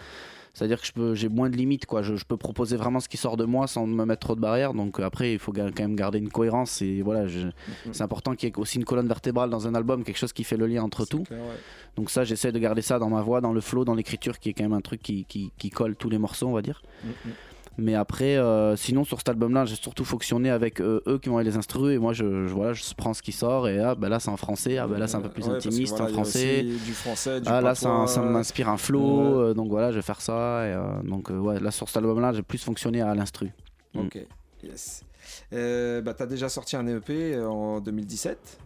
C'est-à-dire 0.56 0.80
que 0.80 0.86
je 0.86 0.92
peux, 0.92 1.14
j'ai 1.14 1.28
moins 1.28 1.50
de 1.50 1.56
limites, 1.56 1.84
quoi. 1.84 2.00
Je, 2.00 2.16
je 2.16 2.24
peux 2.24 2.38
proposer 2.38 2.76
vraiment 2.76 2.98
ce 2.98 3.10
qui 3.10 3.18
sort 3.18 3.36
de 3.36 3.44
moi 3.44 3.66
sans 3.66 3.86
me 3.86 4.04
mettre 4.06 4.20
trop 4.20 4.34
de 4.34 4.40
barrières. 4.40 4.72
Donc 4.72 4.98
euh, 4.98 5.04
après, 5.04 5.34
il 5.34 5.38
faut 5.38 5.52
quand 5.52 5.70
même 5.78 5.94
garder 5.96 6.18
une 6.18 6.30
cohérence. 6.30 6.80
Et 6.80 7.02
voilà, 7.02 7.26
je- 7.26 7.48
c'est 7.92 8.02
important 8.02 8.34
qu'il 8.34 8.48
y 8.48 8.52
ait 8.52 8.58
aussi 8.58 8.78
une 8.78 8.86
colonne 8.86 9.06
vertébrale 9.06 9.50
dans 9.50 9.68
un 9.68 9.74
album, 9.74 10.02
quelque 10.02 10.16
chose 10.16 10.32
qui 10.32 10.44
fait 10.44 10.56
le 10.56 10.66
lien 10.66 10.82
entre 10.82 11.04
tout. 11.04 11.24
clair, 11.24 11.38
ouais. 11.40 11.56
Donc 11.96 12.08
ça, 12.08 12.24
j'essaie 12.24 12.52
de 12.52 12.58
garder 12.58 12.80
ça 12.80 12.98
dans 12.98 13.10
ma 13.10 13.20
voix, 13.20 13.42
dans 13.42 13.52
le 13.52 13.60
flow, 13.60 13.84
dans 13.84 13.94
l'écriture, 13.94 14.38
qui 14.38 14.48
est 14.48 14.52
quand 14.54 14.64
même 14.64 14.72
un 14.72 14.80
truc 14.80 15.02
qui, 15.02 15.26
qui, 15.26 15.52
qui 15.58 15.68
colle 15.68 15.94
tous 15.94 16.08
les 16.08 16.18
morceaux, 16.18 16.46
on 16.48 16.52
va 16.52 16.62
dire. 16.62 16.82
Mhm. 17.04 17.32
Mais 17.78 17.94
après, 17.94 18.36
euh, 18.36 18.74
sinon 18.76 19.04
sur 19.04 19.18
cet 19.18 19.28
album-là, 19.28 19.64
j'ai 19.66 19.76
surtout 19.76 20.04
fonctionné 20.04 20.50
avec 20.50 20.80
euh, 20.80 21.02
eux 21.06 21.18
qui 21.18 21.28
m'ont 21.28 21.38
les 21.38 21.56
instrus 21.56 21.94
et 21.94 21.98
moi, 21.98 22.12
je, 22.14 22.46
je- 22.46 22.54
voilà, 22.54 22.72
je 22.72 22.82
prends 22.96 23.12
ce 23.12 23.20
qui 23.22 23.32
sort 23.32 23.68
et 23.68 23.78
ah, 23.78 23.94
bah 23.94 24.08
là 24.08 24.18
c'est 24.18 24.30
en 24.30 24.36
français, 24.38 24.78
ah, 24.78 24.86
bah 24.86 24.98
là 24.98 25.06
c'est 25.06 25.16
un 25.16 25.20
peu 25.20 25.28
plus 25.28 25.46
Ouais, 25.46 25.56
intimiste 25.56 25.96
voilà, 25.96 26.10
en 26.10 26.14
français. 26.14 26.62
du 26.62 26.92
français, 26.94 27.40
du 27.40 27.48
ah 27.48 27.60
là, 27.60 27.74
ça, 27.74 28.06
ça 28.06 28.22
m'inspire 28.22 28.68
un 28.70 28.78
flow, 28.78 29.40
euh, 29.40 29.54
donc 29.54 29.68
voilà, 29.68 29.90
je 29.90 29.96
vais 29.96 30.02
faire 30.02 30.20
ça. 30.22 30.66
Et, 30.66 30.76
donc 31.06 31.28
ouais, 31.30 31.60
là 31.60 31.70
sur 31.70 31.86
cet 31.88 31.98
album-là, 31.98 32.32
j'ai 32.32 32.42
plus 32.42 32.62
fonctionné 32.64 33.02
à 33.02 33.14
l'instru. 33.14 33.52
Mm. 33.94 34.00
Ok, 34.00 34.18
yes. 34.64 35.02
Euh, 35.52 36.00
bah, 36.00 36.14
t'as 36.14 36.26
déjà 36.26 36.48
sorti 36.48 36.76
un 36.76 36.86
EP 36.86 37.38
en 37.40 37.80
2017. 37.80 38.58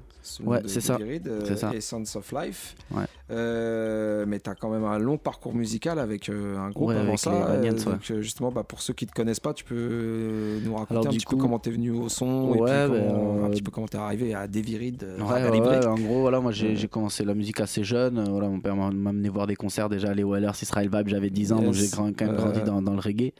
Ouais, 0.44 0.60
de 0.62 0.68
c'est 0.68 0.80
ça. 0.80 0.98
Euh, 1.00 1.56
ça. 1.56 1.72
Essence 1.74 2.16
of 2.16 2.32
Life. 2.32 2.74
Ouais. 2.94 3.04
Euh, 3.30 4.24
mais 4.26 4.38
t'as 4.40 4.54
quand 4.54 4.70
même 4.70 4.84
un 4.84 4.98
long 4.98 5.16
parcours 5.18 5.54
musical 5.54 5.98
avec 5.98 6.28
euh, 6.28 6.56
un 6.58 6.70
groupe 6.70 6.88
Ouais, 6.88 6.96
avant 6.96 7.16
ça. 7.16 7.32
Euh, 7.32 7.72
donc, 7.72 8.10
euh, 8.10 8.20
justement, 8.22 8.50
bah, 8.50 8.64
pour 8.64 8.82
ceux 8.82 8.92
qui 8.92 9.06
te 9.06 9.12
connaissent 9.12 9.40
pas, 9.40 9.54
tu 9.54 9.64
peux 9.64 9.74
euh, 9.78 10.60
nous 10.64 10.74
raconter 10.74 10.92
Alors, 10.94 11.06
un 11.06 11.10
petit 11.10 11.26
peu 11.26 11.36
comment 11.36 11.58
t'es 11.58 11.70
venu 11.70 11.90
au 11.90 12.08
son 12.08 12.48
et 12.48 12.50
puis 12.52 12.58
comment- 12.58 12.64
bah, 12.66 12.84
un 12.84 13.46
euh, 13.46 13.48
petit 13.50 13.62
peu 13.62 13.70
comment 13.70 13.88
t'es 13.88 13.98
arrivé 13.98 14.34
à 14.34 14.46
Devirid. 14.46 15.02
euh, 15.04 15.18
Ouais, 15.18 15.24
Raga 15.24 15.46
ouais, 15.46 15.52
Libre. 15.52 15.70
ouais, 15.70 15.86
en 15.86 15.94
gros, 15.94 16.20
voilà, 16.20 16.40
moi 16.40 16.52
j'ai 16.52 16.88
commencé 16.88 17.24
la 17.24 17.34
musique 17.34 17.60
assez 17.60 17.84
jeune. 17.84 18.18
euh, 18.18 18.24
Voilà, 18.30 18.48
mon 18.48 18.60
père 18.60 18.76
m'a 18.76 18.86
amené 18.88 19.28
voir 19.28 19.46
des 19.46 19.56
concerts 19.56 19.88
déjà, 19.88 20.12
les 20.12 20.24
Wellers, 20.24 20.50
Israel 20.62 20.90
Vibe, 20.92 21.08
j'avais 21.08 21.30
10 21.30 21.52
ans, 21.52 21.60
donc 21.62 21.74
j'ai 21.74 21.88
quand 21.88 22.04
même 22.20 22.34
grandi 22.36 22.60
Euh, 22.60 22.64
dans, 22.64 22.82
dans 22.82 22.94
le 22.94 23.00
reggae. 23.00 23.32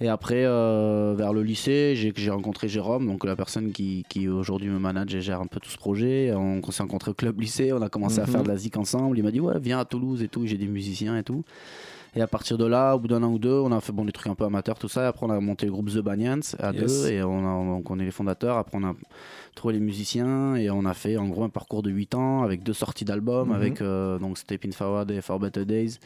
Et 0.00 0.08
après, 0.08 0.44
euh, 0.44 1.14
vers 1.16 1.32
le 1.32 1.42
lycée, 1.42 1.94
j'ai 1.96 2.30
rencontré 2.30 2.68
Jérôme, 2.68 3.06
donc 3.06 3.24
la 3.24 3.34
personne 3.34 3.72
qui, 3.72 4.04
qui 4.08 4.28
aujourd'hui 4.28 4.68
me 4.68 4.78
manage 4.78 5.12
et 5.14 5.20
gère 5.20 5.40
un 5.40 5.46
peu 5.46 5.58
tout 5.58 5.70
ce 5.70 5.76
projet. 5.76 6.32
On, 6.34 6.60
on 6.64 6.70
s'est 6.70 6.82
rencontré 6.84 7.10
au 7.10 7.14
club 7.14 7.40
lycée, 7.40 7.72
on 7.72 7.82
a 7.82 7.88
commencé 7.88 8.20
à 8.20 8.26
faire 8.26 8.44
de 8.44 8.48
la 8.48 8.56
zik 8.56 8.76
ensemble. 8.76 9.18
Il 9.18 9.24
m'a 9.24 9.32
dit, 9.32 9.40
ouais, 9.40 9.58
viens 9.60 9.80
à 9.80 9.84
Toulouse 9.84 10.22
et 10.22 10.28
tout, 10.28 10.46
j'ai 10.46 10.56
des 10.56 10.68
musiciens 10.68 11.18
et 11.18 11.24
tout. 11.24 11.42
Et 12.14 12.22
à 12.22 12.26
partir 12.26 12.56
de 12.58 12.64
là, 12.64 12.94
au 12.94 12.98
bout 13.00 13.08
d'un 13.08 13.22
an 13.22 13.32
ou 13.32 13.38
deux, 13.38 13.52
on 13.52 13.70
a 13.70 13.80
fait 13.80 13.92
bon, 13.92 14.04
des 14.04 14.12
trucs 14.12 14.28
un 14.28 14.34
peu 14.34 14.44
amateurs, 14.44 14.78
tout 14.78 14.88
ça. 14.88 15.02
Et 15.02 15.06
après, 15.06 15.26
on 15.26 15.30
a 15.30 15.38
monté 15.40 15.66
le 15.66 15.72
groupe 15.72 15.90
The 15.90 15.98
Banyans 15.98 16.40
à 16.58 16.72
Yes. 16.72 17.02
deux. 17.02 17.10
Et 17.10 17.22
on, 17.22 17.38
a, 17.40 17.64
donc, 17.76 17.90
on 17.90 17.98
est 17.98 18.04
les 18.04 18.10
fondateurs. 18.10 18.56
Après, 18.56 18.78
on 18.78 18.84
a 18.84 18.94
trouvé 19.54 19.74
les 19.74 19.80
musiciens. 19.80 20.56
Et 20.56 20.70
on 20.70 20.84
a 20.86 20.94
fait 20.94 21.16
en 21.16 21.28
gros 21.28 21.44
un 21.44 21.48
parcours 21.50 21.82
de 21.82 21.90
8 21.90 22.14
ans 22.14 22.42
avec 22.44 22.62
deux 22.62 22.72
sorties 22.72 23.04
d'albums. 23.04 23.48
Mhm. 23.48 23.54
Avec 23.54 23.82
euh, 23.82 24.18
donc 24.18 24.38
Step 24.38 24.64
In 24.64 24.70
Forward 24.72 25.10
et 25.10 25.20
For 25.20 25.38
Better 25.38 25.64
Days. 25.66 25.98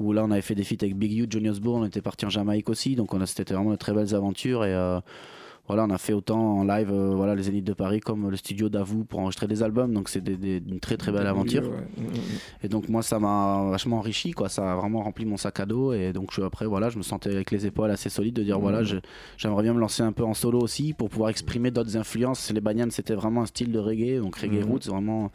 Où 0.00 0.12
là, 0.12 0.24
on 0.24 0.30
avait 0.30 0.42
fait 0.42 0.54
des 0.54 0.64
feats 0.64 0.76
avec 0.82 0.96
Big 0.96 1.12
You, 1.12 1.26
Johnny 1.28 1.48
Osbourne. 1.48 1.82
On 1.82 1.86
était 1.86 2.02
parti 2.02 2.24
en 2.26 2.30
Jamaïque 2.30 2.68
aussi. 2.68 2.94
Donc, 2.96 3.14
on 3.14 3.20
a, 3.20 3.26
c'était 3.26 3.54
vraiment 3.54 3.70
de 3.72 3.76
très 3.76 3.92
belles 3.92 4.14
aventures. 4.14 4.64
Et. 4.64 4.72
euh, 4.74 5.00
voilà, 5.66 5.84
on 5.84 5.90
a 5.90 5.98
fait 5.98 6.14
autant 6.14 6.60
en 6.60 6.64
live, 6.64 6.90
euh, 6.90 7.10
voilà, 7.14 7.34
les 7.34 7.42
Zéniths 7.42 7.66
de 7.66 7.74
Paris 7.74 8.00
comme 8.00 8.30
le 8.30 8.38
studio 8.38 8.70
d'Avou 8.70 9.04
pour 9.04 9.20
enregistrer 9.20 9.46
des 9.46 9.62
albums. 9.62 9.92
Donc 9.92 10.08
c'est 10.08 10.22
des, 10.22 10.38
des- 10.38 10.62
une 10.66 10.80
très 10.80 10.96
très 10.96 11.12
belle 11.12 11.26
aventure. 11.26 11.60
ouais. 11.64 11.86
Mhm, 11.98 12.04
mhm. 12.06 12.20
Et 12.62 12.68
donc 12.68 12.88
moi 12.88 13.02
ça 13.02 13.18
m'a 13.18 13.68
vachement 13.70 13.98
enrichi 13.98 14.30
quoi, 14.30 14.48
ça 14.48 14.72
a 14.72 14.76
vraiment 14.76 15.02
rempli 15.02 15.26
mon 15.26 15.36
sac 15.36 15.60
à 15.60 15.66
dos 15.66 15.92
et 15.92 16.14
donc 16.14 16.30
je, 16.32 16.40
après 16.40 16.64
voilà 16.64 16.88
je 16.88 16.96
me 16.96 17.02
sentais 17.02 17.28
avec 17.34 17.50
les 17.50 17.66
épaules 17.66 17.90
assez 17.90 18.08
solides 18.08 18.32
de 18.36 18.44
dire 18.44 18.58
voilà 18.58 18.82
je- 18.82 18.96
j'aimerais 19.36 19.62
bien 19.62 19.74
me 19.74 19.78
lancer 19.80 20.02
un 20.02 20.12
peu 20.12 20.24
en 20.24 20.32
solo 20.32 20.58
aussi 20.58 20.94
pour 20.94 21.10
pouvoir 21.10 21.28
exprimer 21.28 21.70
d'autres 21.70 21.98
influences. 21.98 22.50
Les 22.50 22.62
Banyan 22.62 22.88
c'était 22.90 23.14
vraiment 23.14 23.42
un 23.42 23.46
style 23.46 23.70
de 23.70 23.78
reggae 23.78 24.22
donc 24.22 24.36
reggae 24.36 24.64
roots 24.64 24.86
vraiment 24.88 25.30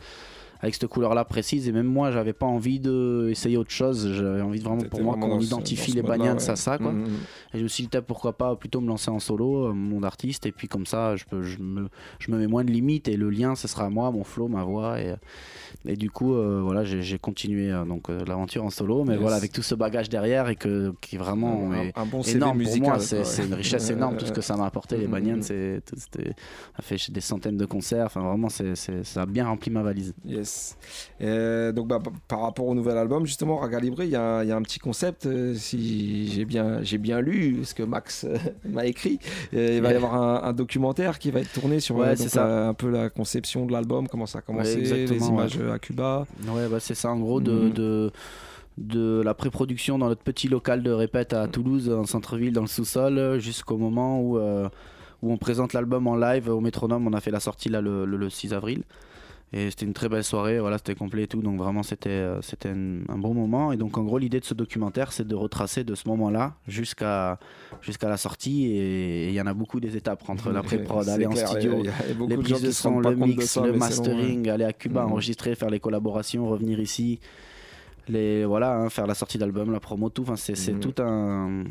avec 0.64 0.74
cette 0.74 0.88
couleur 0.88 1.14
là 1.14 1.24
précise 1.26 1.68
et 1.68 1.72
même 1.72 1.86
moi 1.86 2.10
j'avais 2.10 2.34
pas 2.34 2.46
envie 2.48 2.80
de 2.80 3.28
essayer 3.30 3.58
autre 3.58 3.70
chose, 3.70 4.12
j'avais 4.14 4.42
envie 4.42 4.58
de 4.60 4.64
vraiment 4.64 4.82
pour 4.84 5.02
moi 5.04 5.16
qu'on 5.20 5.40
identifie 5.40 5.92
les 5.92 6.02
Banyans 6.02 6.38
ouais. 6.38 6.50
à 6.50 6.56
ça 6.56 6.78
quoi. 6.80 6.92
Mhm. 6.94 7.06
Et 7.54 7.58
je 7.60 7.64
me 7.64 7.68
suis 7.68 7.86
dit 7.86 7.98
pourquoi 8.08 8.34
pas 8.38 8.56
plutôt 8.56 8.80
me 8.82 8.88
lancer 8.88 9.12
en 9.12 9.20
solo, 9.20 9.68
euh, 9.68 9.74
mon 9.74 10.00
d'artiste, 10.00 10.46
et 10.48 10.52
puis 10.52 10.68
comme 10.68 10.86
ça 10.88 11.16
je, 11.18 11.26
peux, 11.26 11.44
je, 11.44 11.60
me, 11.60 11.90
je 12.18 12.32
me 12.32 12.38
mets 12.40 12.48
moins 12.48 12.64
de 12.64 12.72
limites 12.72 13.08
et 13.10 13.18
le 13.18 13.30
lien 13.30 13.56
ce 13.56 13.68
sera 13.68 13.90
moi, 13.90 14.10
mon 14.12 14.24
flow, 14.24 14.48
ma 14.48 14.64
voix. 14.64 15.00
Et, 15.02 15.14
et 15.86 15.96
du 15.98 16.10
coup 16.10 16.34
euh, 16.34 16.62
voilà 16.64 16.84
j'ai 16.86 17.20
continué 17.20 17.70
euh, 17.72 17.84
donc 17.84 18.10
euh, 18.10 18.24
l'aventure 18.26 18.64
en 18.64 18.70
solo, 18.70 19.04
mais 19.04 19.14
Yes. 19.14 19.22
voilà 19.22 19.36
avec 19.36 19.52
tout 19.52 19.62
ce 19.62 19.76
bagage 19.76 20.08
derrière 20.10 20.48
et 20.50 20.56
que, 20.56 20.94
qui 21.02 21.18
vraiment 21.18 21.72
Un- 21.72 21.82
est 21.84 21.98
un 21.98 22.06
bon 22.06 22.24
CV 22.24 22.38
énorme 22.38 22.64
pour 22.64 22.78
moi, 22.80 23.00
c'est 23.00 23.20
ouais. 23.20 23.46
une 23.48 23.54
richesse 23.54 23.90
énorme 23.98 24.16
tout 24.18 24.26
ce 24.26 24.32
que 24.32 24.42
ça 24.42 24.56
m'a 24.56 24.66
apporté 24.66 24.96
les. 24.98 25.08
Banyans, 25.08 25.42
c'est 25.42 25.82
ça 25.94 26.82
fait 26.82 27.12
des 27.12 27.22
centaines 27.22 27.58
de 27.58 27.66
concerts, 27.66 28.06
enfin 28.06 28.22
vraiment 28.22 28.48
c'est- 28.50 28.76
ça 29.04 29.22
a 29.22 29.26
bien 29.26 29.46
rempli 29.48 29.70
ma 29.72 29.84
valise. 29.84 30.14
Yes. 30.26 30.53
Euh, 31.22 31.72
donc 31.72 31.88
bah, 31.88 32.00
par 32.28 32.42
rapport 32.42 32.66
au 32.68 32.76
nouvel 32.76 32.98
album, 32.98 33.26
justement, 33.26 33.58
Raga 33.58 33.80
Libre, 33.80 34.04
il 34.04 34.10
y, 34.10 34.16
a 34.16 34.22
un- 34.38 34.44
il 34.44 34.50
y 34.50 34.52
a 34.52 34.56
un 34.56 34.62
petit 34.62 34.80
concept, 34.80 35.26
euh, 35.26 35.54
si 35.56 36.28
j'ai 36.32 36.46
bien, 36.46 36.82
j'ai 36.84 36.98
bien 36.98 37.22
lu 37.22 37.64
ce 37.64 37.74
que 37.74 37.84
Max 37.84 38.26
euh, 38.26 38.38
m'a 38.70 38.86
écrit. 38.86 39.20
Il 39.54 39.82
va 39.82 39.92
y 39.94 39.96
avoir 39.96 40.16
un, 40.16 40.44
un 40.50 40.54
documentaire 40.54 41.20
qui 41.20 41.32
va 41.32 41.40
être 41.40 41.54
tourné 41.54 41.80
sur 41.80 41.96
Ouais, 41.96 42.16
donc, 42.16 42.34
la- 42.36 42.68
un 42.68 42.74
peu 42.74 42.90
la 42.90 43.10
conception 43.10 43.66
de 43.66 43.72
l'album, 43.72 44.08
comment 44.08 44.26
ça 44.26 44.40
a 44.40 44.42
commencé, 44.42 44.76
Ouais, 44.78 45.06
les 45.06 45.28
images 45.28 45.58
ouais. 45.58 45.72
à 45.72 45.80
Cuba. 45.80 46.26
Ouais, 46.48 46.68
bah, 46.70 46.80
c'est 46.80 46.96
ça 46.96 47.10
en 47.12 47.20
gros 47.20 47.40
de, 47.40 47.52
Mhm. 47.52 47.74
de, 47.74 48.12
de 48.80 49.22
la 49.24 49.34
pré-production 49.34 49.98
dans 50.00 50.08
notre 50.10 50.24
petit 50.24 50.48
local 50.48 50.82
de 50.84 50.92
répète 50.92 51.34
à 51.34 51.48
Toulouse, 51.48 51.90
en 51.90 52.06
centre-ville, 52.06 52.54
dans 52.54 52.62
le 52.62 52.68
sous-sol, 52.68 53.40
jusqu'au 53.40 53.78
moment 53.78 54.20
où, 54.20 54.38
euh, 54.40 54.68
où 55.22 55.32
on 55.32 55.38
présente 55.38 55.74
l'album 55.74 56.08
en 56.08 56.16
live 56.16 56.50
au 56.50 56.60
métronome. 56.60 57.08
On 57.08 57.14
a 57.14 57.22
fait 57.22 57.32
la 57.32 57.40
sortie 57.40 57.70
là 57.70 57.80
le, 57.82 58.06
le- 58.06 58.18
le 58.18 58.30
6 58.30 58.52
avril. 58.54 58.84
Et 59.56 59.70
c'était 59.70 59.86
une 59.86 59.94
très 59.94 60.10
belle 60.10 60.24
soirée, 60.24 60.60
voilà, 60.60 60.80
c'était 60.80 60.96
complet 60.96 61.24
et 61.24 61.28
tout, 61.28 61.42
donc 61.44 61.60
vraiment 61.60 61.84
c'était 61.84 62.10
euh, 62.10 62.42
c'était 62.42 62.70
un, 62.70 63.18
bon 63.20 63.36
moment. 63.36 63.72
Et 63.72 63.78
donc 63.78 63.98
en 64.00 64.04
gros 64.04 64.18
l'idée 64.18 64.40
de 64.40 64.46
ce 64.46 64.56
documentaire 64.56 65.12
c'est 65.12 65.28
de 65.28 65.36
retracer 65.36 65.84
de 65.84 65.94
ce 65.94 66.08
moment-là 66.10 66.56
jusqu'à 66.68 67.38
jusqu'à 67.82 68.10
la 68.10 68.18
sortie 68.18 68.66
et 68.66 69.30
il 69.30 69.34
y 69.36 69.40
en 69.42 69.46
a 69.46 69.54
beaucoup 69.54 69.80
des 69.80 69.96
étapes 69.96 70.24
entre 70.28 70.52
la 70.52 70.64
pré-prod, 70.68 71.04
C'est 71.06 71.12
aller 71.12 71.28
en 71.28 71.36
studio, 71.36 71.84
y 71.84 71.88
a- 71.88 71.92
y 71.92 71.94
a 71.94 72.08
les 72.28 72.36
de 72.38 72.42
prises 72.42 72.62
de 72.62 72.68
rendent 72.68 72.74
son, 72.74 73.00
le 73.00 73.10
de 73.12 73.16
mix, 73.16 73.46
ça, 73.46 73.62
le 73.62 73.72
long, 73.74 73.78
mastering, 73.78 74.50
aller 74.50 74.66
à 74.66 74.74
Cuba, 74.74 75.06
Mhm. 75.06 75.12
enregistrer, 75.12 75.54
faire 75.54 75.70
les 75.70 75.80
collaborations, 75.80 76.48
revenir 76.48 76.80
ici 76.80 77.20
les 78.08 78.44
voilà 78.46 78.76
hein, 78.76 78.90
faire 78.90 79.08
la 79.08 79.14
sortie 79.16 79.38
d'album 79.38 79.72
la 79.72 79.80
promo 79.80 80.10
tout 80.10 80.24
enfin 80.24 80.36
c'est 80.36 80.54
Mhm. 80.74 80.80
tout 80.80 81.02
un 81.02 81.64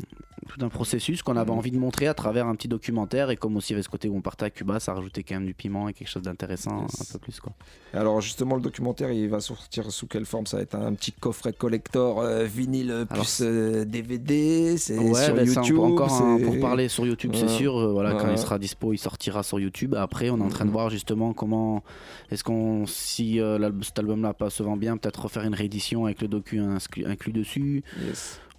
tout 0.49 0.65
un 0.65 0.67
processus 0.69 1.21
qu'on 1.23 1.37
avait 1.37 1.51
envie 1.51 1.71
de 1.71 1.77
montrer 1.77 2.07
à 2.07 2.13
travers 2.13 2.47
un 2.47 2.55
petit 2.55 2.67
documentaire 2.67 3.29
et 3.29 3.37
comme 3.37 3.55
aussi 3.55 3.73
avait 3.73 3.81
ce 3.81 3.87
côté 3.87 4.09
où 4.09 4.17
on 4.17 4.21
partait 4.21 4.45
à 4.45 4.49
Cuba 4.49 4.79
ça 4.79 4.93
rajoutait 4.93 5.23
quand 5.23 5.35
même 5.35 5.45
du 5.45 5.53
piment 5.53 5.87
et 5.87 5.93
quelque 5.93 6.09
chose 6.09 6.23
d'intéressant 6.23 6.81
un 6.83 7.13
peu 7.13 7.19
plus 7.19 7.39
quoi 7.39 7.53
Alors 7.93 8.19
justement, 8.19 8.55
le 8.55 8.61
documentaire, 8.61 9.11
il 9.11 9.29
va 9.29 9.39
sortir 9.39 9.89
sous 9.91 10.07
quelle 10.07 10.25
forme? 10.25 10.45
Ça 10.47 10.57
va 10.57 10.63
être 10.63 10.75
un 10.75 10.93
petit 10.95 11.11
coffret 11.13 11.53
collector 11.53 12.19
euh, 12.19 12.43
vinyle 12.43 13.05
plus 13.09 13.39
euh, 13.41 13.85
DVD, 13.85 14.75
c'est 14.77 14.97
Ouais, 14.97 15.23
sur 15.25 15.35
ben 15.35 15.45
ça, 15.47 15.61
YouTube. 15.61 15.79
encore 15.79 16.21
pour 16.43 16.59
parler 16.59 16.89
sur 16.89 17.05
YouTube, 17.05 17.31
c'est 17.35 17.47
sûr. 17.47 17.77
euh, 17.77 17.91
voilà, 17.93 18.13
quand 18.15 18.29
il 18.31 18.37
sera 18.37 18.59
dispo, 18.59 18.91
il 18.93 18.97
sortira 18.97 19.43
sur 19.43 19.59
YouTube. 19.59 19.95
Après, 19.95 20.29
on 20.29 20.37
est 20.39 20.43
en 20.43 20.49
train 20.49 20.65
de 20.65 20.71
voir 20.71 20.89
justement 20.89 21.33
comment 21.33 21.83
est-ce 22.31 22.43
qu'on, 22.43 22.85
si 22.85 23.39
euh, 23.39 23.69
cet 23.81 23.99
album-là 23.99 24.33
pas 24.33 24.49
se 24.49 24.61
vend 24.63 24.75
bien, 24.75 24.97
peut-être 24.97 25.21
refaire 25.23 25.43
une 25.43 25.53
réédition 25.55 26.05
avec 26.05 26.19
le 26.23 26.27
docu 26.29 26.59
inscrit- 26.59 27.05
inclus 27.05 27.31
dessus. 27.31 27.83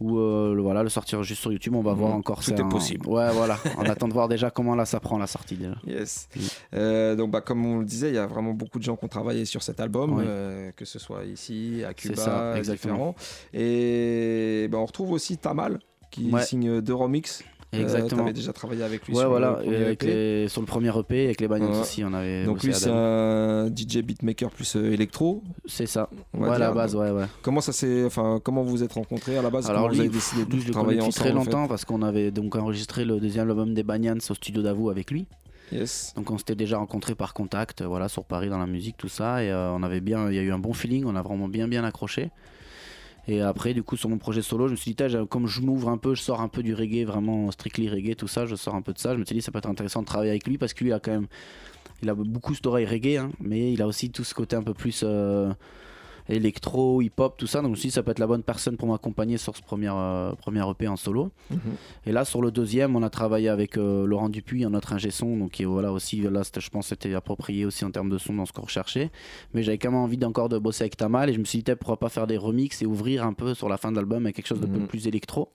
Ou 0.00 0.18
euh, 0.18 0.54
le- 0.54 0.60
voilà, 0.62 0.82
le 0.82 0.88
sortir 0.88 1.22
juste 1.22 1.40
sur 1.40 1.52
YouTube. 1.52 1.74
On 1.76 1.82
va 1.82 1.92
voir 1.94 2.10
Mhm. 2.10 2.16
encore. 2.18 2.42
Tout 2.44 2.50
est 2.52 2.60
un- 2.60 2.68
possible. 2.68 3.08
Ouais, 3.08 3.30
voilà. 3.32 3.58
On 3.78 3.82
attend 3.88 4.08
de 4.08 4.12
voir 4.12 4.28
déjà 4.28 4.50
comment 4.50 4.74
là 4.74 4.84
ça 4.84 4.98
prend 5.00 5.18
la 5.18 5.26
sortie 5.28 5.56
déjà. 5.56 5.76
Yes. 5.86 6.28
Euh, 6.74 7.14
donc, 7.14 7.30
bah, 7.30 7.40
comme 7.40 7.64
on 7.64 7.78
le 7.78 7.84
disait, 7.84 8.08
il 8.08 8.14
y 8.14 8.18
a 8.18 8.26
vraiment 8.26 8.52
beaucoup 8.54 8.78
de 8.78 8.84
gens 8.84 8.96
qui 8.96 9.04
ont 9.04 9.08
travaillé 9.08 9.44
sur 9.44 9.62
cet 9.62 9.78
album, 9.80 10.14
Oui. 10.18 10.24
euh, 10.26 10.72
que 10.72 10.84
ce 10.84 10.98
soit 10.98 11.24
ici, 11.24 11.82
à 11.86 11.94
Cuba, 11.94 12.16
ça, 12.16 12.58
exactement. 12.58 12.94
différents. 12.94 13.14
Et 13.78 14.68
bah, 14.70 14.78
on 14.78 14.84
retrouve 14.86 15.12
aussi 15.12 15.38
Tamal, 15.38 15.78
qui 16.10 16.30
Ouais. 16.30 16.42
signe 16.42 16.80
deux 16.80 16.94
remix. 16.94 17.42
Exactement. 17.80 18.22
tu 18.22 18.28
avais 18.28 18.32
déjà 18.32 18.52
travaillé 18.52 18.82
avec 18.82 19.06
lui 19.06 19.14
Ouais, 19.14 19.20
sur, 19.20 19.28
voilà. 19.30 19.60
le 19.66 19.76
avec 19.86 20.02
EP. 20.02 20.06
les- 20.42 20.48
sur 20.48 20.60
le 20.60 20.66
premier 20.66 20.90
EP, 20.98 21.24
avec 21.26 21.40
les 21.40 21.48
Banyans 21.48 21.70
Ouais. 21.72 21.80
aussi, 21.80 22.04
on 22.04 22.12
avait. 22.12 22.44
Donc 22.44 22.62
lui, 22.62 22.72
c'est 22.74 22.90
un 22.90 23.68
DJ 23.74 23.98
beatmaker 24.02 24.50
plus 24.50 24.76
euh, 24.76 24.92
électro. 24.92 25.42
C'est 25.66 25.86
ça. 25.86 26.08
Ouais, 26.32 26.48
à 26.50 26.58
la 26.58 26.72
base, 26.72 26.94
ouais, 26.96 27.10
ouais. 27.10 27.24
Comment 27.42 27.60
ça 27.60 27.72
s'est, 27.72 28.04
enfin, 28.04 28.40
comment 28.42 28.62
vous 28.62 28.70
vous 28.70 28.82
êtes 28.82 28.92
rencontrés 28.92 29.36
à 29.38 29.42
la 29.42 29.50
base? 29.50 29.68
Alors 29.70 29.88
lui, 29.88 29.94
vous 29.96 30.00
avez 30.02 30.10
décidé 30.10 30.44
de 30.44 30.58
je 30.60 30.66
le 30.66 30.72
travailler 30.72 30.98
très 30.98 31.06
ensemble, 31.08 31.38
en 31.38 31.44
fait? 31.44 31.50
longtemps 31.50 31.68
parce 31.68 31.84
qu'on 31.84 32.02
avait 32.02 32.30
donc 32.30 32.56
enregistré 32.56 33.04
le 33.04 33.20
deuxième 33.20 33.48
album 33.50 33.74
des 33.74 33.82
Banyans 33.82 34.18
au 34.30 34.34
studio 34.34 34.62
d'Avou 34.62 34.90
avec 34.90 35.10
lui. 35.10 35.26
Yes. 35.72 36.12
Donc 36.14 36.30
on 36.30 36.36
s'était 36.38 36.54
déjà 36.54 36.76
rencontrés 36.76 37.14
par 37.14 37.32
contact, 37.32 37.80
euh, 37.80 37.86
voilà, 37.86 38.08
sur 38.08 38.24
Paris 38.24 38.50
dans 38.50 38.58
la 38.58 38.66
musique, 38.66 38.96
tout 38.98 39.08
ça, 39.08 39.42
et 39.42 39.50
euh, 39.50 39.70
on 39.72 39.82
avait 39.82 40.00
bien, 40.02 40.28
il 40.28 40.34
y 40.36 40.38
a 40.38 40.42
eu 40.42 40.52
un 40.52 40.58
bon 40.58 40.74
feeling, 40.74 41.04
on 41.06 41.16
a 41.16 41.22
vraiment 41.22 41.48
bien 41.48 41.66
bien 41.68 41.84
accroché. 41.84 42.30
Et 43.26 43.40
après, 43.40 43.72
du 43.72 43.82
coup, 43.82 43.96
sur 43.96 44.08
mon 44.08 44.18
projet 44.18 44.42
solo, 44.42 44.66
je 44.66 44.72
me 44.72 44.76
suis 44.76 44.94
dit, 44.94 45.04
comme 45.30 45.46
je 45.46 45.60
m'ouvre 45.62 45.88
un 45.88 45.96
peu, 45.96 46.14
je 46.14 46.20
sors 46.20 46.40
un 46.40 46.48
peu 46.48 46.62
du 46.62 46.74
reggae, 46.74 47.06
vraiment 47.06 47.50
strictly 47.50 47.88
reggae, 47.88 48.14
tout 48.14 48.28
ça, 48.28 48.44
je 48.44 48.54
sors 48.54 48.74
un 48.74 48.82
peu 48.82 48.92
de 48.92 48.98
ça. 48.98 49.14
Je 49.14 49.18
me 49.20 49.24
suis 49.24 49.34
dit, 49.34 49.42
ça 49.42 49.50
peut 49.50 49.58
être 49.58 49.68
intéressant 49.68 50.02
de 50.02 50.06
travailler 50.06 50.30
avec 50.30 50.46
lui 50.46 50.58
parce 50.58 50.74
que 50.74 50.84
lui 50.84 50.92
a 50.92 51.00
quand 51.00 51.12
même, 51.12 51.26
il 52.02 52.10
a 52.10 52.14
beaucoup 52.14 52.54
cette 52.54 52.66
oreille 52.66 52.86
reggae, 52.86 53.16
hein, 53.16 53.30
mais 53.40 53.72
il 53.72 53.80
a 53.80 53.86
aussi 53.86 54.10
tout 54.10 54.24
ce 54.24 54.34
côté 54.34 54.56
un 54.56 54.62
peu 54.62 54.74
plus 54.74 55.02
euh, 55.04 55.52
électro, 56.28 57.02
hip-hop, 57.02 57.36
tout 57.36 57.46
ça. 57.46 57.58
Donc 57.60 57.66
je 57.66 57.70
me 57.72 57.76
suis 57.76 57.88
dit, 57.88 57.92
ça 57.94 58.02
peut 58.02 58.10
être 58.10 58.18
la 58.18 58.26
bonne 58.26 58.42
personne 58.42 58.76
pour 58.76 58.88
m'accompagner 58.88 59.36
sur 59.38 59.56
ce 59.56 59.62
premier, 59.62 59.90
euh, 59.92 60.32
premier 60.34 60.62
EP 60.68 60.88
en 60.88 60.96
solo. 60.96 61.30
Mhm. 61.50 61.58
Et 62.06 62.12
là, 62.12 62.24
sur 62.24 62.40
le 62.42 62.50
deuxième, 62.50 62.96
on 62.96 63.02
a 63.02 63.10
travaillé 63.10 63.48
avec 63.48 63.76
euh, 63.76 64.06
Laurent 64.06 64.28
Dupuis, 64.28 64.64
un 64.64 64.74
autre 64.74 64.92
ingé 64.92 65.10
son, 65.10 65.36
donc 65.36 65.60
voilà 65.60 65.92
aussi, 65.92 66.20
là, 66.20 66.42
je 66.58 66.68
pense, 66.70 66.84
que 66.86 66.88
c'était 66.90 67.14
approprié 67.14 67.64
aussi 67.64 67.84
en 67.84 67.90
termes 67.90 68.10
de 68.10 68.18
son 68.18 68.34
dans 68.34 68.46
ce 68.46 68.52
qu'on 68.52 68.62
recherchait. 68.62 69.10
Mais 69.52 69.62
j'avais 69.62 69.78
quand 69.78 69.90
même 69.90 70.00
envie 70.00 70.16
d'encore 70.16 70.48
de 70.48 70.58
bosser 70.58 70.84
avec 70.84 70.96
Tamal, 70.96 71.30
et 71.30 71.32
je 71.34 71.38
me 71.38 71.44
suis 71.44 71.62
dit, 71.62 71.74
pourquoi 71.74 71.98
pas 71.98 72.08
faire 72.08 72.26
des 72.26 72.36
remixes 72.36 72.82
et 72.82 72.86
ouvrir 72.86 73.24
un 73.24 73.32
peu 73.32 73.54
sur 73.54 73.68
la 73.68 73.76
fin 73.76 73.90
de 73.90 73.96
l'album 73.96 74.24
avec 74.24 74.36
quelque 74.36 74.46
chose 74.48 74.60
de 74.60 74.66
peu 74.66 74.78
Mhm. 74.78 74.86
plus 74.86 75.06
électro. 75.06 75.48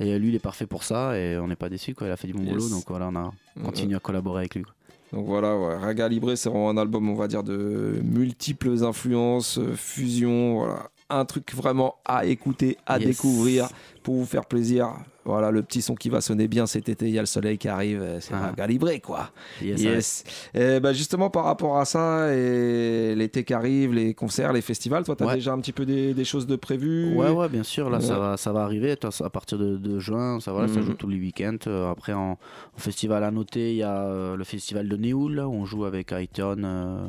Et 0.00 0.18
lui, 0.18 0.30
il 0.30 0.34
est 0.34 0.40
parfait 0.40 0.66
pour 0.66 0.82
ça, 0.82 1.16
et 1.16 1.38
on 1.38 1.46
n'est 1.46 1.54
pas 1.54 1.68
déçu, 1.68 1.94
quoi. 1.94 2.08
Il 2.08 2.10
a 2.10 2.16
fait 2.16 2.26
du 2.26 2.32
bon 2.32 2.42
Yes. 2.42 2.52
boulot, 2.54 2.68
donc 2.68 2.84
voilà, 2.88 3.08
on 3.12 3.16
a 3.16 3.32
continué 3.62 3.94
à 3.94 4.00
collaborer 4.00 4.40
avec 4.40 4.54
lui. 4.56 4.62
quoi. 4.62 4.74
Donc 5.14 5.26
voilà, 5.26 5.56
ouais. 5.56 5.76
Raga 5.76 6.08
Libre, 6.08 6.34
c'est 6.34 6.48
vraiment 6.48 6.70
un 6.70 6.76
album, 6.76 7.08
on 7.08 7.14
va 7.14 7.28
dire, 7.28 7.44
de 7.44 8.00
multiples 8.02 8.82
influences, 8.82 9.58
euh, 9.58 9.76
fusions, 9.76 10.58
voilà. 10.58 10.90
Un 11.16 11.24
truc 11.24 11.54
vraiment 11.54 11.96
à 12.04 12.24
écouter, 12.24 12.76
à 12.86 12.98
Yes. 12.98 13.06
découvrir, 13.08 13.68
pour 14.02 14.14
vous 14.16 14.26
faire 14.26 14.44
plaisir. 14.46 14.88
Voilà, 15.26 15.50
le 15.50 15.62
petit 15.62 15.80
son 15.80 15.94
qui 15.94 16.10
va 16.10 16.20
sonner 16.20 16.48
bien 16.48 16.66
cet 16.66 16.90
été, 16.90 17.06
il 17.08 17.14
y 17.14 17.18
a 17.18 17.22
le 17.22 17.26
soleil 17.26 17.56
qui 17.56 17.66
arrive, 17.68 18.02
euh, 18.02 18.20
c'est 18.20 18.34
Raga 18.34 18.66
Libre, 18.66 18.90
quoi. 19.02 19.30
Ah. 19.30 19.64
Yes, 19.64 19.80
Yes. 19.80 20.24
Et 20.52 20.80
bah 20.80 20.92
justement, 20.92 21.30
par 21.30 21.44
rapport 21.44 21.78
à 21.78 21.86
ça, 21.86 22.34
et 22.34 23.14
l'été 23.16 23.42
qui 23.42 23.54
arrive, 23.54 23.94
les 23.94 24.12
concerts, 24.12 24.52
les 24.52 24.60
festivals, 24.60 25.02
toi, 25.04 25.16
tu 25.16 25.22
as 25.22 25.26
Ouais. 25.26 25.34
déjà 25.36 25.52
un 25.54 25.60
petit 25.60 25.72
peu 25.72 25.86
des, 25.86 26.12
des 26.12 26.24
choses 26.26 26.46
de 26.46 26.56
prévues? 26.56 27.14
Ouais, 27.16 27.30
ouais, 27.30 27.48
bien 27.48 27.62
sûr. 27.62 27.88
Là, 27.88 28.00
ça, 28.00 28.18
va, 28.18 28.36
ça 28.36 28.52
va 28.52 28.64
arriver. 28.64 28.96
À 29.22 29.30
partir 29.30 29.56
de, 29.56 29.78
de 29.78 29.98
juin, 29.98 30.40
ça, 30.40 30.52
voilà, 30.52 30.68
ça 30.68 30.80
Mhm. 30.80 30.86
joue 30.86 30.94
tous 30.94 31.08
les 31.08 31.18
week-ends. 31.18 31.56
Euh, 31.68 31.90
après, 31.90 32.12
en, 32.12 32.32
en 32.32 32.78
festival 32.78 33.24
à 33.24 33.30
noter, 33.30 33.70
il 33.70 33.76
y 33.78 33.82
a 33.82 34.02
euh, 34.04 34.36
le 34.36 34.44
festival 34.44 34.88
de 34.90 34.96
Néoul, 34.96 35.38
où 35.40 35.52
on 35.54 35.64
joue 35.64 35.86
avec 35.86 36.12
Aiton. 36.12 36.62
euh. 36.64 37.06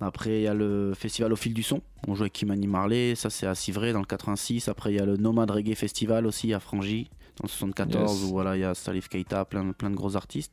Après, 0.00 0.40
il 0.40 0.42
y 0.42 0.46
a 0.48 0.54
le 0.54 0.94
festival 0.96 1.32
au 1.32 1.36
fil 1.36 1.54
du 1.54 1.62
son. 1.62 1.80
On 2.08 2.14
joue 2.14 2.22
avec 2.22 2.32
Kimani 2.32 2.66
Marley. 2.66 3.14
Ça, 3.14 3.30
c'est 3.30 3.46
à 3.46 3.54
Civray, 3.54 3.92
dans 3.92 4.00
le 4.00 4.04
86. 4.06 4.68
Après, 4.68 4.92
il 4.92 4.96
y 4.96 5.00
a 5.00 5.06
le 5.06 5.16
Nomad 5.16 5.50
Reggae 5.50 5.74
Festival 5.76 6.26
aussi 6.26 6.52
à 6.52 6.58
Frangy, 6.60 7.08
dans 7.38 7.44
le 7.44 7.48
74, 7.48 8.12
Yes. 8.20 8.22
où 8.24 8.32
voilà, 8.32 8.56
il 8.56 8.60
y 8.60 8.64
a 8.64 8.74
Salif 8.74 9.08
Keita, 9.08 9.44
plein, 9.44 9.70
plein 9.72 9.90
de 9.90 9.94
gros 9.96 10.16
artistes. 10.16 10.52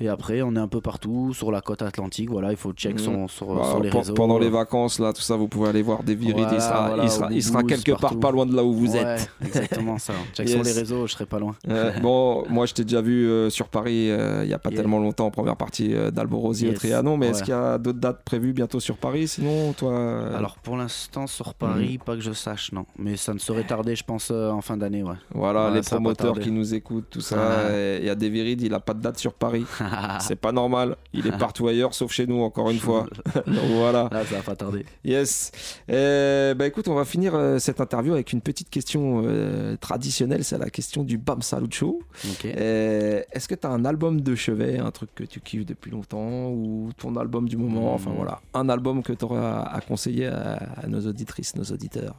Et 0.00 0.08
après, 0.08 0.42
on 0.42 0.54
est 0.56 0.58
un 0.58 0.68
peu 0.68 0.80
partout 0.80 1.32
sur 1.32 1.50
la 1.50 1.60
côte 1.62 1.80
atlantique. 1.82 2.30
Voilà, 2.30 2.50
il 2.50 2.56
faut 2.56 2.72
check 2.72 3.00
sur, 3.00 3.12
sur, 3.30 3.54
Bah, 3.54 3.64
sur 3.70 3.80
les 3.80 3.88
réseaux. 3.88 4.12
Pendant 4.14 4.38
les 4.38 4.50
vacances, 4.50 4.98
là, 4.98 5.12
tout 5.12 5.22
ça, 5.22 5.36
vous 5.36 5.48
pouvez 5.48 5.70
aller 5.70 5.80
voir 5.82 6.02
des 6.02 6.14
virides. 6.14 6.36
il 6.38 6.44
Voilà, 6.44 6.60
sera, 6.60 6.86
voilà, 6.88 7.02
il 7.04 7.10
sera, 7.10 7.26
au 7.28 7.30
il 7.30 7.42
sera 7.42 7.62
Blues, 7.62 7.82
quelque 7.82 7.98
part 7.98 8.16
pas 8.18 8.30
loin 8.30 8.44
de 8.46 8.54
là 8.54 8.62
où 8.62 8.72
vous 8.74 8.92
Ouais, 8.92 8.98
êtes. 8.98 9.30
Exactement 9.44 9.98
ça. 9.98 10.12
Check 10.34 10.48
sur 10.50 10.62
les 10.62 10.72
réseaux, 10.72 11.06
je 11.06 11.12
serai 11.12 11.24
pas 11.26 11.38
loin. 11.38 11.54
Euh, 11.68 11.98
bon, 12.02 12.44
moi 12.50 12.66
je 12.66 12.74
t'ai 12.74 12.84
déjà 12.84 13.00
vu 13.00 13.26
euh, 13.26 13.48
sur 13.50 13.68
Paris 13.68 14.10
euh, 14.10 14.42
il 14.44 14.50
y 14.50 14.54
a 14.54 14.58
pas 14.58 14.70
Yeah. 14.70 14.82
tellement 14.82 14.98
longtemps 14.98 15.26
en 15.26 15.30
première 15.30 15.56
partie 15.56 15.94
d'Alborosi 16.12 16.66
au 16.66 16.70
Yes. 16.70 16.78
Trianon, 16.80 17.16
mais 17.16 17.28
est-ce 17.28 17.42
qu'il 17.42 17.54
y 17.54 17.56
a 17.56 17.78
d'autres 17.78 17.98
dates 18.00 18.22
prévues 18.24 18.52
bientôt 18.52 18.80
sur 18.80 18.98
Paris 18.98 19.28
Sinon, 19.28 19.72
toi. 19.72 20.28
Alors 20.36 20.56
pour 20.58 20.76
l'instant 20.76 21.26
sur 21.26 21.54
Paris, 21.54 21.98
pas 22.04 22.14
que 22.16 22.20
je 22.20 22.32
sache, 22.32 22.72
non. 22.72 22.84
Mais 22.98 23.16
ça 23.16 23.32
ne 23.32 23.38
saurait 23.38 23.64
tarder, 23.64 23.96
je 23.96 24.04
pense, 24.04 24.30
en 24.30 24.60
fin 24.60 24.76
d'année, 24.76 25.02
ouais. 25.02 25.14
Voilà, 25.30 25.68
Ouais, 25.68 25.74
les 25.76 25.80
promoteurs 25.80 26.38
qui 26.38 26.50
nous 26.50 26.74
écoutent, 26.74 27.08
tout 27.10 27.20
ça. 27.22 27.36
Ah. 27.38 27.96
Il 27.98 28.04
y 28.04 28.10
a 28.10 28.14
des 28.14 28.28
virides, 28.28 28.60
il 28.60 28.74
a 28.74 28.80
pas 28.80 28.92
de 28.92 29.00
date 29.00 29.18
sur 29.18 29.32
Paris. 29.32 29.64
C'est 30.20 30.36
pas 30.36 30.52
normal. 30.52 30.96
Il 31.12 31.26
est 31.26 31.36
partout 31.36 31.68
ailleurs, 31.68 31.94
sauf 31.94 32.12
chez 32.12 32.26
nous, 32.26 32.40
encore 32.42 32.70
une 32.70 32.78
fois. 32.78 33.06
Donc 33.46 33.56
voilà. 33.74 34.08
Là, 34.12 34.24
ça 34.24 34.36
va 34.36 34.42
pas 34.42 34.56
tarder. 34.56 34.84
Yes. 35.04 35.52
Euh, 35.90 36.54
bah 36.54 36.66
écoute, 36.66 36.88
on 36.88 36.94
va 36.94 37.04
finir 37.04 37.34
euh, 37.34 37.58
cette 37.58 37.80
interview 37.80 38.12
avec 38.14 38.32
une 38.32 38.40
petite 38.40 38.70
question 38.70 39.22
euh, 39.26 39.76
traditionnelle, 39.76 40.44
c'est 40.44 40.58
la 40.58 40.70
question 40.70 41.04
du 41.04 41.18
Bam 41.18 41.42
Salut 41.42 41.66
Show. 41.70 42.00
Ok. 42.28 42.44
Euh, 42.46 43.22
Est-ce 43.32 43.48
que 43.48 43.54
tu 43.54 43.66
as 43.66 43.70
un 43.70 43.84
album 43.84 44.20
de 44.20 44.34
chevet, 44.34 44.78
un 44.78 44.90
truc 44.90 45.10
que 45.14 45.24
tu 45.24 45.40
kiffes 45.40 45.66
depuis 45.66 45.90
longtemps, 45.90 46.48
ou 46.50 46.90
ton 46.96 47.14
album 47.16 47.48
du 47.48 47.56
moment, 47.56 47.94
enfin 47.94 48.10
Hmm. 48.10 48.16
voilà, 48.16 48.40
un 48.54 48.68
album 48.68 49.02
que 49.02 49.12
tu 49.12 49.24
aurais 49.24 49.40
à, 49.40 49.80
conseiller 49.86 50.26
à, 50.26 50.54
à 50.82 50.86
nos 50.86 51.00
auditrices, 51.06 51.54
nos 51.56 51.64
auditeurs 51.64 52.14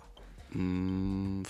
Hmm, 0.53 1.41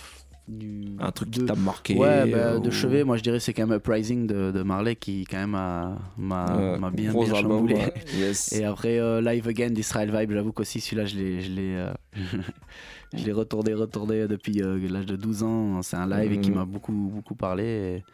du- 0.48 0.96
Un 0.98 1.10
truc 1.12 1.30
qui 1.30 1.40
de- 1.40 1.46
t'a 1.46 1.54
marqué 1.54 1.94
Ouais, 1.96 2.30
bah, 2.30 2.56
ou- 2.56 2.60
de 2.60 2.70
chevet, 2.70 3.04
moi 3.04 3.16
je 3.16 3.22
dirais 3.22 3.38
c'est 3.40 3.52
quand 3.52 3.66
même 3.66 3.76
Uprising 3.76 4.26
de, 4.26 4.50
de 4.50 4.62
Marley 4.62 4.96
qui 4.96 5.24
quand 5.24 5.36
même 5.38 5.50
m'a 5.50 6.90
bien, 6.92 7.12
bien 7.12 7.34
chamboulé. 7.34 7.74
ouais. 7.74 7.94
Yes. 8.18 8.52
Et 8.52 8.64
après 8.64 8.98
euh, 8.98 9.20
Live 9.20 9.46
Again 9.48 9.70
d'Israel 9.70 10.10
Vibe, 10.16 10.32
j'avoue 10.32 10.52
qu'aussi 10.52 10.80
celui-là 10.80 11.04
je 11.06 11.16
l'ai 11.16 11.40
je 11.40 11.50
l'ai 11.52 11.74
euh, 11.76 11.92
je 13.14 13.24
l'ai 13.24 13.32
retourné 13.32 13.74
retourné 13.74 14.26
depuis 14.26 14.62
euh, 14.62 14.78
l'âge 14.90 15.06
de 15.06 15.16
12 15.16 15.42
ans. 15.42 15.82
C'est 15.82 15.96
un 15.96 16.08
live 16.08 16.32
et 16.32 16.40
qui 16.40 16.50
Mhm. 16.50 16.56
m'a 16.56 16.64
beaucoup 16.64 16.92
beaucoup 16.92 17.34
parlé. 17.34 17.64
et- 17.64 18.04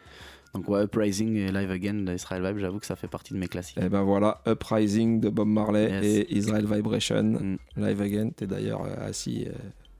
Donc 0.53 0.69
ouais, 0.69 0.83
Uprising 0.85 1.35
et 1.35 1.51
Live 1.51 1.69
Again 1.71 2.05
d'Israel 2.05 2.41
Vibe, 2.45 2.59
j'avoue 2.59 2.79
que 2.79 2.85
ça 2.85 2.95
fait 2.95 3.09
partie 3.09 3.33
de 3.33 3.39
mes 3.39 3.47
classiques. 3.47 3.77
Et 3.81 3.89
ben 3.89 4.03
voilà, 4.03 4.41
Uprising 4.47 5.19
de 5.19 5.29
Bob 5.29 5.47
Marley 5.49 5.89
Yes. 5.89 6.03
et 6.05 6.37
Israel 6.37 6.65
Vibration, 6.65 7.23
Mm. 7.23 7.57
Live 7.77 8.01
Again. 8.01 8.29
T'es 8.35 8.47
d'ailleurs 8.47 8.83
assis 9.01 9.47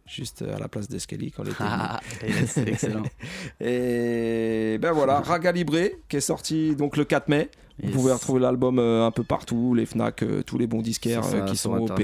juste 0.06 0.44
à 0.44 0.60
la 0.60 0.68
place 0.68 0.88
d'Escali 0.88 1.32
quand 1.32 1.44
l'été. 1.44 1.58
Ah, 1.60 2.00
yes, 2.24 2.58
excellent. 2.58 3.04
Et 3.60 4.78
ben 4.82 4.92
voilà, 4.92 5.20
Raga 5.26 5.52
Libre 5.52 5.78
qui 6.08 6.18
est 6.18 6.22
sorti 6.22 6.76
donc 6.76 6.98
le 6.98 7.06
4 7.06 7.28
mai. 7.30 7.50
Vous 7.84 7.92
pouvez 7.92 8.14
retrouver 8.14 8.40
l'album 8.40 8.80
euh, 8.80 9.06
un 9.06 9.12
peu 9.12 9.24
partout, 9.24 9.74
les 9.74 9.86
Fnac, 9.86 10.24
euh, 10.24 10.44
tous 10.44 10.58
les 10.58 10.66
bons 10.66 10.82
disquaires 10.82 11.26
ça, 11.26 11.36
euh, 11.38 11.46
qui 11.46 11.58
sont 11.58 11.74
OP. 11.74 12.02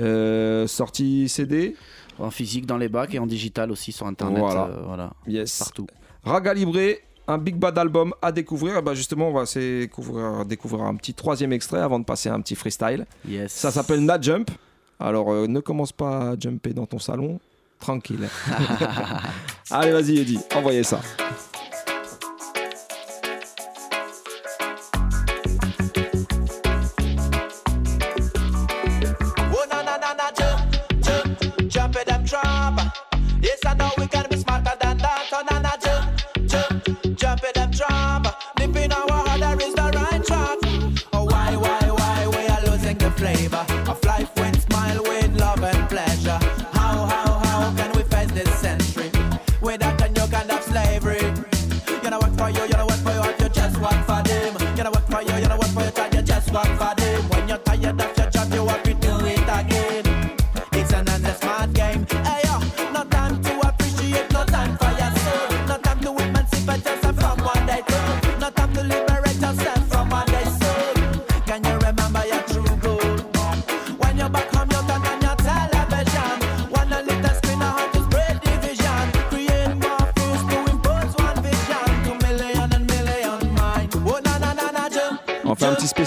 Euh, 0.00 0.66
sorti 0.66 1.28
CD. 1.28 1.76
En 2.18 2.30
physique 2.30 2.64
dans 2.66 2.78
les 2.78 2.88
bacs 2.88 3.14
et 3.14 3.18
en 3.18 3.26
digital 3.26 3.70
aussi 3.70 3.92
sur 3.92 4.06
internet. 4.06 4.38
Voilà. 4.38 4.64
euh, 4.64 4.82
voilà. 4.84 5.12
Yes. 5.26 5.58
Partout. 5.58 5.86
Raga 6.24 6.54
un 7.28 7.38
big 7.38 7.56
bad 7.56 7.76
album 7.78 8.14
à 8.22 8.32
découvrir. 8.32 8.78
Et 8.78 8.82
ben 8.82 8.94
justement, 8.94 9.28
on 9.28 9.32
va 9.32 9.44
découvrir, 9.44 10.44
découvrir 10.44 10.84
un 10.84 10.94
petit 10.96 11.12
troisième 11.12 11.52
extrait 11.52 11.80
avant 11.80 11.98
de 11.98 12.04
passer 12.04 12.28
à 12.28 12.34
un 12.34 12.40
petit 12.40 12.54
freestyle. 12.54 13.06
Yes. 13.28 13.52
Ça 13.52 13.70
s'appelle 13.70 14.00
Na 14.00 14.20
Jump. 14.20 14.50
Alors 14.98 15.30
euh, 15.32 15.46
ne 15.46 15.60
commence 15.60 15.92
pas 15.92 16.30
à 16.30 16.38
jumper 16.38 16.72
dans 16.72 16.86
ton 16.86 16.98
salon. 16.98 17.38
Tranquille. 17.78 18.28
Allez, 19.70 19.92
vas-y, 19.92 20.18
Eddie, 20.18 20.40
envoyez 20.54 20.82
ça. 20.82 21.00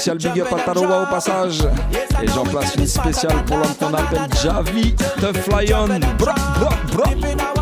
Spécial 0.09 0.33
Big 0.33 0.41
Up 0.41 0.53
à 0.53 0.63
Tarowa 0.63 1.03
au 1.03 1.05
passage. 1.05 1.59
Et 2.23 2.27
j'en 2.27 2.43
place 2.43 2.75
une 2.75 2.87
spéciale 2.87 3.43
pour 3.45 3.57
l'homme 3.57 3.75
qu'on 3.79 3.93
appelle 3.93 4.27
Javi 4.41 4.93
The 4.93 5.35
Fly 5.37 5.73
On. 5.73 5.87
Bra, 6.17 6.35
bra, 6.59 6.69
bra. 6.93 7.58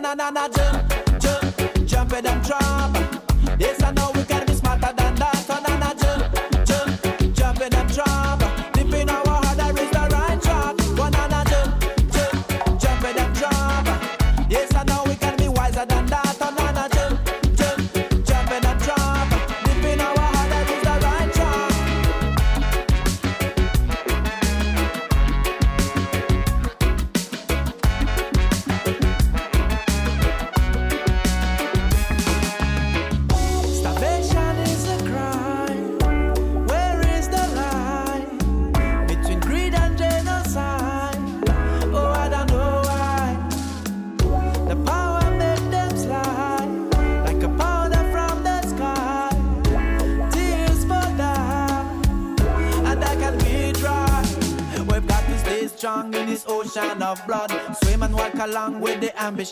Na 0.00 0.14
na 0.14 0.14
na 0.14 0.30
na, 0.30 0.48
jump, 0.48 1.20
jump, 1.20 1.86
jump 1.86 2.12
in 2.14 2.24
them 2.24 2.42
trap. 2.42 3.03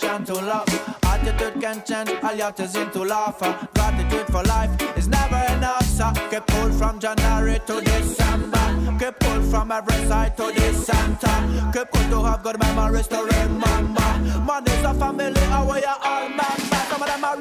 To 0.01 0.34
love. 0.34 0.68
Attitude 1.05 1.61
can 1.61 1.82
change 1.84 2.11
all 2.22 2.34
yachts 2.34 2.74
into 2.74 3.05
laughter. 3.05 3.55
Gratitude 3.74 4.26
for 4.28 4.43
life 4.45 4.70
is 4.97 5.09
never 5.09 5.40
enough, 5.53 5.84
sir. 5.84 6.12
Get 6.30 6.47
pulled 6.47 6.74
from 6.74 6.99
January 6.99 7.61
to 7.66 7.80
December. 7.80 8.99
Get 8.99 9.20
pulled 9.20 9.45
from 9.51 9.70
every 9.70 10.07
side 10.09 10.36
to 10.38 10.45
the 10.45 10.72
center. 10.72 11.72
Get 11.72 11.93
to 11.93 12.22
have 12.22 12.43
good 12.43 12.59
memories 12.59 13.07
to 13.09 13.18
remember. 13.22 14.40
Money's 14.40 14.84
a 14.84 14.95
family, 14.95 15.40
are 15.84 15.99
all 16.03 16.28
members. 16.28 16.88
Some 16.88 17.03
of 17.03 17.09
them 17.09 17.24
are 17.24 17.36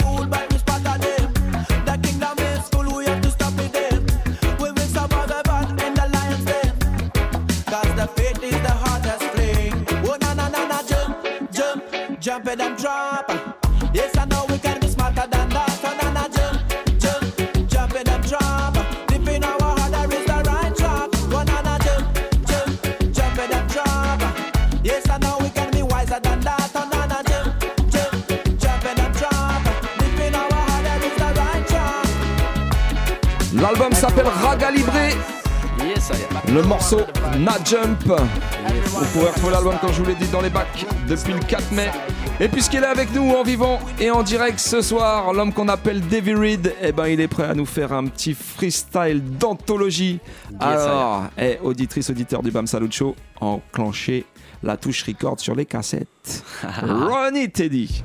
Libre. 34.70 34.92
Le 36.54 36.62
morceau 36.62 37.00
Na 37.40 37.54
Jump. 37.66 38.04
Vous 38.04 39.06
pourrez 39.08 39.32
retrouver 39.32 39.54
l'album, 39.54 39.74
comme 39.82 39.92
je 39.92 40.02
vous 40.04 40.08
l'ai 40.08 40.16
dit, 40.16 40.28
dans 40.28 40.42
les 40.42 40.52
bacs 40.52 40.86
depuis 41.08 41.34
le 41.34 41.40
4 41.40 41.72
mai. 41.72 41.90
Et 42.40 42.48
puisqu'il 42.48 42.84
est 42.84 42.88
avec 42.88 43.14
nous 43.14 43.32
en 43.32 43.42
vivant 43.42 43.80
et 44.00 44.12
en 44.12 44.22
direct 44.22 44.60
ce 44.60 44.82
soir, 44.82 45.34
l'homme 45.34 45.52
qu'on 45.52 45.68
appelle 45.68 46.02
Davy 46.02 46.36
Reed, 46.36 46.76
eh 46.82 46.92
ben, 46.92 47.08
il 47.08 47.20
est 47.20 47.28
prêt 47.28 47.46
à 47.46 47.56
nous 47.56 47.66
faire 47.66 47.92
un 47.92 48.06
petit 48.06 48.36
freestyle 48.36 49.24
d'anthologie. 49.40 50.20
Alors, 50.60 51.24
eh, 51.38 51.58
auditrice, 51.64 52.10
auditeur 52.12 52.44
du 52.44 52.52
Bam 52.52 52.68
Salut 52.68 52.92
Show, 52.92 53.16
enclenchez 53.40 54.26
la 54.62 54.78
touche 54.78 55.04
record 55.04 55.40
sur 55.40 55.56
les 55.56 55.66
cassettes. 55.66 56.44
Ronnie 56.84 57.50
Teddy. 57.50 58.04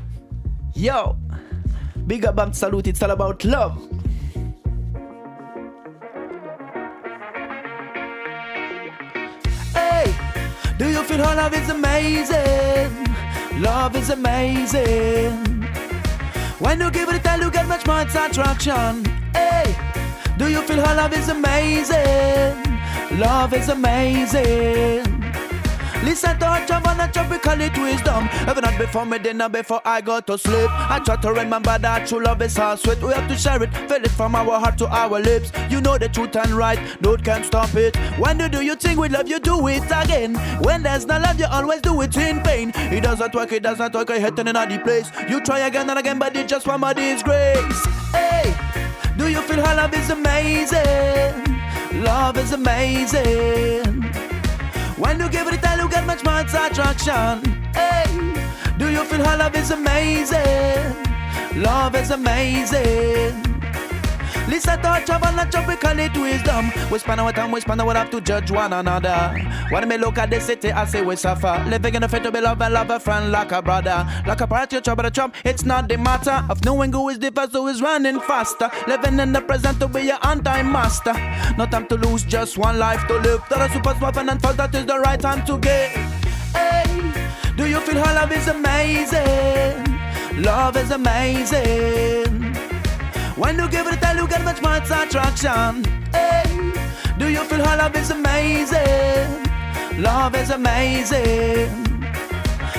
Yo, 0.75 1.17
big 2.07 2.27
up 2.27 2.35
Bam 2.35 2.53
Salute, 2.55 2.87
it's 2.87 3.03
all 3.03 3.11
about 3.11 3.45
love. 3.45 3.77
Do 10.79 10.89
you 10.91 11.03
feel 11.05 11.25
how 11.25 11.37
love 11.37 11.55
is 11.55 11.69
amazing? 11.71 13.07
Love 13.61 13.97
is 13.97 14.11
amazing. 14.11 15.63
When 16.59 16.81
you 16.81 16.91
give 16.91 17.09
it 17.09 17.17
a 17.17 17.19
time, 17.19 17.41
you 17.43 17.51
get 17.51 17.67
much 17.67 17.87
more 17.87 18.01
attraction. 18.01 19.05
Hey, 19.35 19.75
do 20.37 20.49
you 20.49 20.63
feel 20.63 20.85
how 20.85 20.97
love 20.97 21.15
is 21.15 21.29
amazing? 21.29 22.57
Love 23.19 23.55
is 23.55 23.69
amazing. 23.69 25.26
Listen 26.07 26.39
to 26.39 26.47
her 26.47 26.65
jump 26.65 26.87
and 26.87 27.01
a 27.01 27.13
jump, 27.13 27.33
we 27.33 27.39
call 27.39 27.61
it 27.61 27.77
wisdom. 27.77 28.29
Every 28.47 28.63
night 28.63 28.79
before 28.79 29.05
me 29.05 29.19
dinner, 29.19 29.49
before 29.49 29.81
I 29.85 30.01
go 30.01 30.21
to 30.21 30.39
sleep. 30.39 30.71
I 30.71 31.01
try 31.01 31.17
to 31.17 31.33
remember 31.33 31.77
that 31.79 32.07
true 32.07 32.23
love 32.23 32.41
is 32.43 32.57
how 32.57 32.77
sweet. 32.77 33.03
We 33.03 33.13
have 33.13 33.29
to 33.29 33.37
share 33.37 33.61
it, 33.61 33.75
feel 33.89 34.05
it 34.05 34.13
from 34.13 34.37
our 34.37 34.61
heart 34.61 34.79
to 34.79 34.87
our 34.87 35.19
lips. 35.19 35.51
You 35.69 35.81
know 35.81 35.99
the 35.99 36.09
truth 36.09 36.37
and 36.37 36.53
right, 36.53 36.79
no 37.01 37.17
can't 37.17 37.45
stop 37.45 37.75
it. 37.75 37.97
When 38.21 38.39
you 38.39 38.49
do 38.49 38.63
your 38.63 38.77
thing 38.77 38.99
with 38.99 39.11
love, 39.11 39.27
you 39.27 39.41
do 39.41 39.67
it 39.67 39.83
again. 39.91 40.37
When 40.63 40.85
there's 40.85 41.07
no 41.07 41.19
love, 41.19 41.41
you 41.41 41.47
always 41.47 41.81
do 41.81 42.01
it 42.03 42.17
in 42.17 42.41
pain. 42.41 42.71
It 42.77 43.03
doesn't 43.03 43.35
work, 43.35 43.51
it 43.51 43.65
doesn't 43.65 43.93
work, 43.93 44.09
I 44.09 44.21
hate 44.21 44.39
in 44.39 44.47
another 44.47 44.79
place. 44.79 45.11
You 45.29 45.41
try 45.41 45.59
again 45.67 45.91
and 45.91 45.99
again, 45.99 46.21
but 46.21 46.37
it's 46.37 46.49
just 46.49 46.69
one 46.69 46.83
more 46.83 46.95
disgrace. 46.95 47.85
Hey, 48.13 48.55
do 49.19 49.27
you 49.27 49.43
feel 49.43 49.61
how 49.61 49.77
love 49.77 49.93
is 49.93 50.09
amazing? 50.11 51.35
Love 52.05 52.37
is 52.39 52.53
amazing. 52.53 54.26
When 54.97 55.21
you 55.21 55.29
give 55.29 55.47
it 55.47 55.55
a 55.55 55.59
time, 55.59 55.79
you 55.81 55.89
get 55.91 56.07
much 56.07 56.25
more 56.25 56.41
attraction. 56.41 57.45
Hey, 57.75 58.07
do 58.79 58.91
you 58.91 59.05
feel 59.05 59.23
how 59.23 59.37
love 59.37 59.55
is 59.55 59.71
amazing? 59.71 60.97
Love 61.55 61.95
is 61.97 62.11
amazing. 62.11 63.46
Listen 64.49 64.81
to 64.81 65.03
travel 65.05 65.41
and 65.41 65.51
jump, 65.51 65.67
we 65.67 65.75
call 65.75 65.99
it 65.99 66.17
wisdom. 66.17 66.71
We 66.91 66.99
spend 67.01 67.21
our 67.21 67.33
time, 67.33 67.51
we 67.51 67.61
spend 67.61 67.81
our 67.81 67.93
life 67.93 68.11
to 68.11 68.21
judge 68.21 68.51
one 68.51 68.73
another. 68.73 69.37
When 69.71 69.89
me 69.89 69.99
look 69.99 70.19
at 70.19 70.31
the 70.31 70.41
city, 70.41 70.71
I 70.71 70.85
say 70.85 71.03
we 71.03 71.17
suffer. 71.17 71.65
Living 71.69 71.97
in 71.97 72.05
a 72.05 72.09
fit 72.09 72.23
to 72.23 72.31
be 72.31 72.41
love 72.41 72.63
and 72.63 72.73
love 72.73 72.91
a 72.91 73.01
friend 73.01 73.33
like 73.33 73.51
a 73.51 73.61
brother. 73.61 74.07
Like 74.25 74.41
a 74.41 74.47
party, 74.47 74.81
trouble 74.81 75.03
the 75.03 75.11
trump, 75.11 75.35
it's 75.45 75.65
not 75.65 75.89
the 75.89 75.99
matter 75.99 76.45
of 76.49 76.65
knowing 76.65 76.93
who 76.93 77.09
is 77.09 77.19
the 77.19 77.33
first, 77.33 77.53
who 77.53 77.67
is 77.67 77.83
running 77.83 78.21
faster. 78.21 78.71
Living 78.87 79.19
in 79.19 79.33
the 79.33 79.41
present 79.41 79.81
to 79.81 79.89
be 79.89 80.03
your 80.03 80.19
on-time 80.23 80.71
master. 80.71 81.15
No 81.59 81.67
time 81.67 81.89
to 81.89 81.97
lose, 81.97 82.23
just 82.23 82.57
one 82.57 82.79
life 82.79 83.05
to 83.09 83.15
live. 83.15 83.43
That 83.51 83.69
is 83.69 83.73
super 83.75 83.95
smart 83.99 84.17
and 84.17 84.41
false, 84.41 84.57
that 84.57 84.75
is 84.77 84.87
the 84.87 85.01
right 85.01 85.21
time 85.21 85.45
to 85.47 85.59
give. 85.59 85.91
Hey, 86.55 86.85
do 87.57 87.67
you 87.67 87.81
feel 87.81 88.03
how 88.03 88.15
love 88.15 88.31
is 88.31 88.47
amazing? 88.47 89.97
Love 90.41 90.77
is 90.77 90.93
amazing. 90.93 92.56
When 93.37 93.59
you 93.59 93.69
give 93.69 93.87
it 93.87 94.03
a 94.03 94.17
you 94.17 94.27
get 94.27 94.43
much 94.45 94.63
more 94.63 94.77
attraction. 94.77 95.85
Hey, 96.11 96.73
do 97.19 97.29
you 97.29 97.45
feel 97.45 97.63
how 97.63 97.77
love 97.77 97.95
is 97.95 98.11
amazing? 98.11 99.45
Love 99.99 100.35
is 100.37 100.49
amazing. 100.49 101.69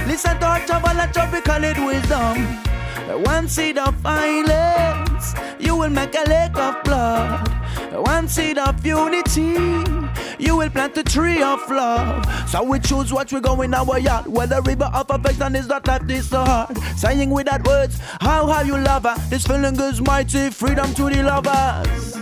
Listen 0.07 0.39
to 0.39 0.45
our 0.47 0.59
trouble 0.65 0.89
and 0.89 1.13
trouble, 1.13 1.33
we 1.33 1.41
call 1.41 1.63
it 1.63 1.77
wisdom. 1.77 2.66
One 3.15 3.47
seed 3.47 3.77
of 3.77 3.93
violence, 3.95 5.33
you 5.59 5.75
will 5.75 5.89
make 5.89 6.13
a 6.13 6.23
lake 6.27 6.57
of 6.57 6.83
blood. 6.83 7.47
one 7.93 8.27
seed 8.27 8.57
of 8.57 8.85
unity. 8.85 9.83
You 10.39 10.57
will 10.57 10.69
plant 10.69 10.97
a 10.97 11.03
tree 11.03 11.41
of 11.41 11.59
love. 11.69 12.25
So 12.49 12.63
we 12.63 12.79
choose 12.79 13.11
what 13.11 13.31
we 13.31 13.39
go 13.39 13.61
in 13.61 13.73
our 13.73 13.97
yard. 13.97 14.27
Where 14.27 14.45
the 14.45 14.61
river 14.61 14.89
of 14.93 15.09
affection 15.09 15.55
is 15.55 15.67
not 15.67 15.87
left 15.87 16.07
this 16.07 16.29
so 16.29 16.43
hard. 16.43 16.77
Saying 16.97 17.29
without 17.31 17.65
words, 17.65 17.97
how 18.19 18.45
have 18.47 18.67
you 18.67 18.77
love 18.77 19.03
her? 19.03 19.15
This 19.29 19.47
feeling 19.47 19.79
is 19.79 20.01
mighty, 20.01 20.49
freedom 20.49 20.93
to 20.95 21.09
the 21.09 21.23
lovers. 21.23 22.17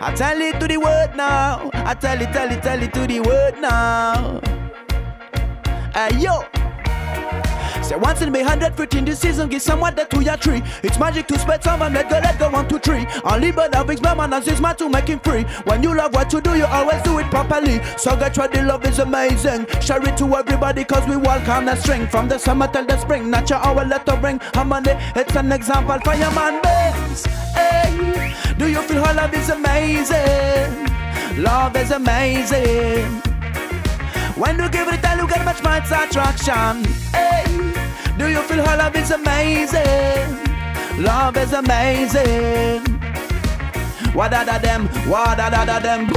I 0.00 0.14
tell 0.14 0.40
it 0.40 0.60
to 0.60 0.68
the 0.68 0.76
word 0.78 1.16
now. 1.16 1.70
I 1.72 1.94
tell 1.94 2.20
it, 2.20 2.32
tell 2.32 2.50
it, 2.50 2.62
tell 2.62 2.82
it 2.82 2.94
to 2.94 3.06
the 3.06 3.20
word 3.20 3.60
now. 3.60 4.40
Hey 5.92 6.18
yo. 6.18 6.65
Say 7.86 7.94
once 7.94 8.20
in 8.20 8.34
a 8.34 8.42
hundred 8.42 8.76
this 8.76 9.20
season, 9.20 9.48
give 9.48 9.62
someone 9.62 9.94
that 9.94 10.10
to 10.10 10.20
your 10.20 10.36
tree. 10.36 10.60
It's 10.82 10.98
magic 10.98 11.28
to 11.28 11.38
spread 11.38 11.62
some 11.62 11.82
and 11.82 11.94
let 11.94 12.10
go, 12.10 12.18
let 12.18 12.36
go, 12.36 12.50
one, 12.50 12.68
two, 12.68 12.80
three. 12.80 13.06
Only 13.22 13.52
but 13.52 13.70
that 13.70 13.86
makes 13.86 14.00
my 14.00 14.12
man 14.12 14.32
and 14.32 14.44
his 14.44 14.60
man 14.60 14.74
to 14.78 14.88
make 14.88 15.06
him 15.06 15.20
free. 15.20 15.44
When 15.62 15.84
you 15.84 15.94
love 15.94 16.12
what 16.12 16.32
you 16.32 16.40
do, 16.40 16.56
you 16.56 16.64
always 16.64 17.00
do 17.02 17.20
it 17.20 17.26
properly. 17.26 17.80
So 17.96 18.16
get 18.16 18.36
ready, 18.36 18.60
love 18.62 18.84
is 18.84 18.98
amazing. 18.98 19.66
Share 19.80 20.02
it 20.02 20.16
to 20.18 20.24
everybody, 20.34 20.82
cause 20.82 21.06
we 21.08 21.16
welcome 21.16 21.66
the 21.66 21.76
string. 21.76 22.08
From 22.08 22.26
the 22.28 22.38
summer 22.38 22.66
till 22.66 22.86
the 22.86 22.98
spring, 22.98 23.32
hour, 23.32 23.84
let 23.84 24.04
the 24.04 24.16
ring. 24.16 24.40
Harmony, 24.52 24.94
it's 25.14 25.36
an 25.36 25.52
example 25.52 26.00
for 26.02 26.14
your 26.16 26.32
man 26.32 26.60
babes. 26.62 27.24
Hey, 27.54 28.34
do 28.58 28.66
you 28.68 28.82
feel 28.82 29.04
how 29.04 29.14
love 29.14 29.32
is 29.32 29.48
amazing? 29.48 30.88
Love 31.40 31.76
is 31.76 31.92
amazing. 31.92 33.22
When 34.34 34.58
you 34.58 34.68
give 34.70 34.88
it 34.88 35.04
a 35.04 35.16
you 35.16 35.28
get 35.28 35.44
much 35.44 35.62
more 35.62 35.76
attraction. 35.76 36.84
Hey, 37.12 37.65
do 38.18 38.28
you 38.28 38.40
feel 38.42 38.64
how 38.64 38.76
love 38.76 38.96
is 38.96 39.10
amazing? 39.10 40.38
Love 40.98 41.36
is 41.36 41.52
amazing. 41.52 42.82
What 44.14 44.30
da 44.30 44.58
them? 44.58 44.88
What 45.08 45.36
da 45.36 45.50
da 45.50 45.78
them? 45.78 46.08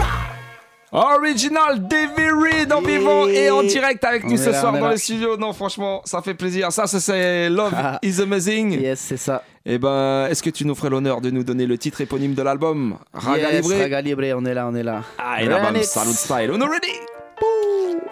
Original 0.91 1.77
Davy 1.77 2.31
Reed 2.31 2.73
en 2.73 2.81
vivant 2.81 3.27
et 3.27 3.51
en 3.51 3.61
direct 3.61 4.03
avec 4.03 4.23
nous 4.23 4.37
ce 4.37 4.49
là, 4.49 4.59
soir 4.59 4.73
dans 4.73 4.79
là. 4.79 4.91
les 4.91 4.97
studios. 4.97 5.37
Non, 5.37 5.53
franchement, 5.53 6.01
ça 6.03 6.21
fait 6.21 6.33
plaisir. 6.33 6.71
Ça, 6.71 6.87
ça, 6.87 6.99
c'est 6.99 7.49
Love 7.49 7.73
is 8.01 8.19
Amazing. 8.21 8.79
Yes, 8.79 8.99
c'est 8.99 9.17
ça. 9.17 9.43
Et 9.65 9.77
ben, 9.77 10.27
est-ce 10.31 10.41
que 10.41 10.49
tu 10.49 10.65
nous 10.65 10.73
ferais 10.73 10.89
l'honneur 10.89 11.21
de 11.21 11.29
nous 11.29 11.43
donner 11.43 11.67
le 11.67 11.77
titre 11.77 12.01
éponyme 12.01 12.33
de 12.33 12.41
l'album? 12.41 12.97
Raga 13.13 13.51
Yes, 13.51 13.67
Libre 13.67 13.81
Raga 13.81 14.01
Libre, 14.01 14.23
on 14.35 14.45
est 14.45 14.53
là, 14.53 14.67
on 14.67 14.75
est 14.75 14.83
là. 14.83 15.03
Ah, 15.19 15.43
et 15.43 15.45
là, 15.45 15.59
bam, 15.59 15.83
salut 15.83 16.11
style. 16.13 16.49
On 16.51 16.59
est 16.59 16.65
ready 16.65 16.93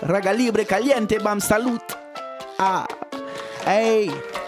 Raga 0.03 0.33
libre 0.33 0.61
caliente, 0.63 1.15
bam 1.23 1.39
salute. 1.39 1.97
Ah, 2.59 2.85
hey. 3.67 4.46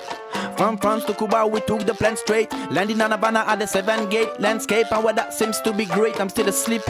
From 0.57 0.77
France 0.77 1.05
to 1.05 1.13
Cuba, 1.13 1.47
we 1.47 1.61
took 1.61 1.85
the 1.85 1.93
plane 1.93 2.17
straight. 2.17 2.51
Landing 2.71 3.01
on 3.01 3.11
Havana 3.11 3.45
at 3.47 3.59
the 3.59 3.67
seven 3.67 4.09
gate 4.09 4.29
landscape, 4.39 4.91
and 4.91 5.03
where 5.03 5.13
that 5.13 5.33
seems 5.33 5.61
to 5.61 5.73
be 5.73 5.85
great, 5.85 6.19
I'm 6.19 6.29
still 6.29 6.47
asleep. 6.47 6.81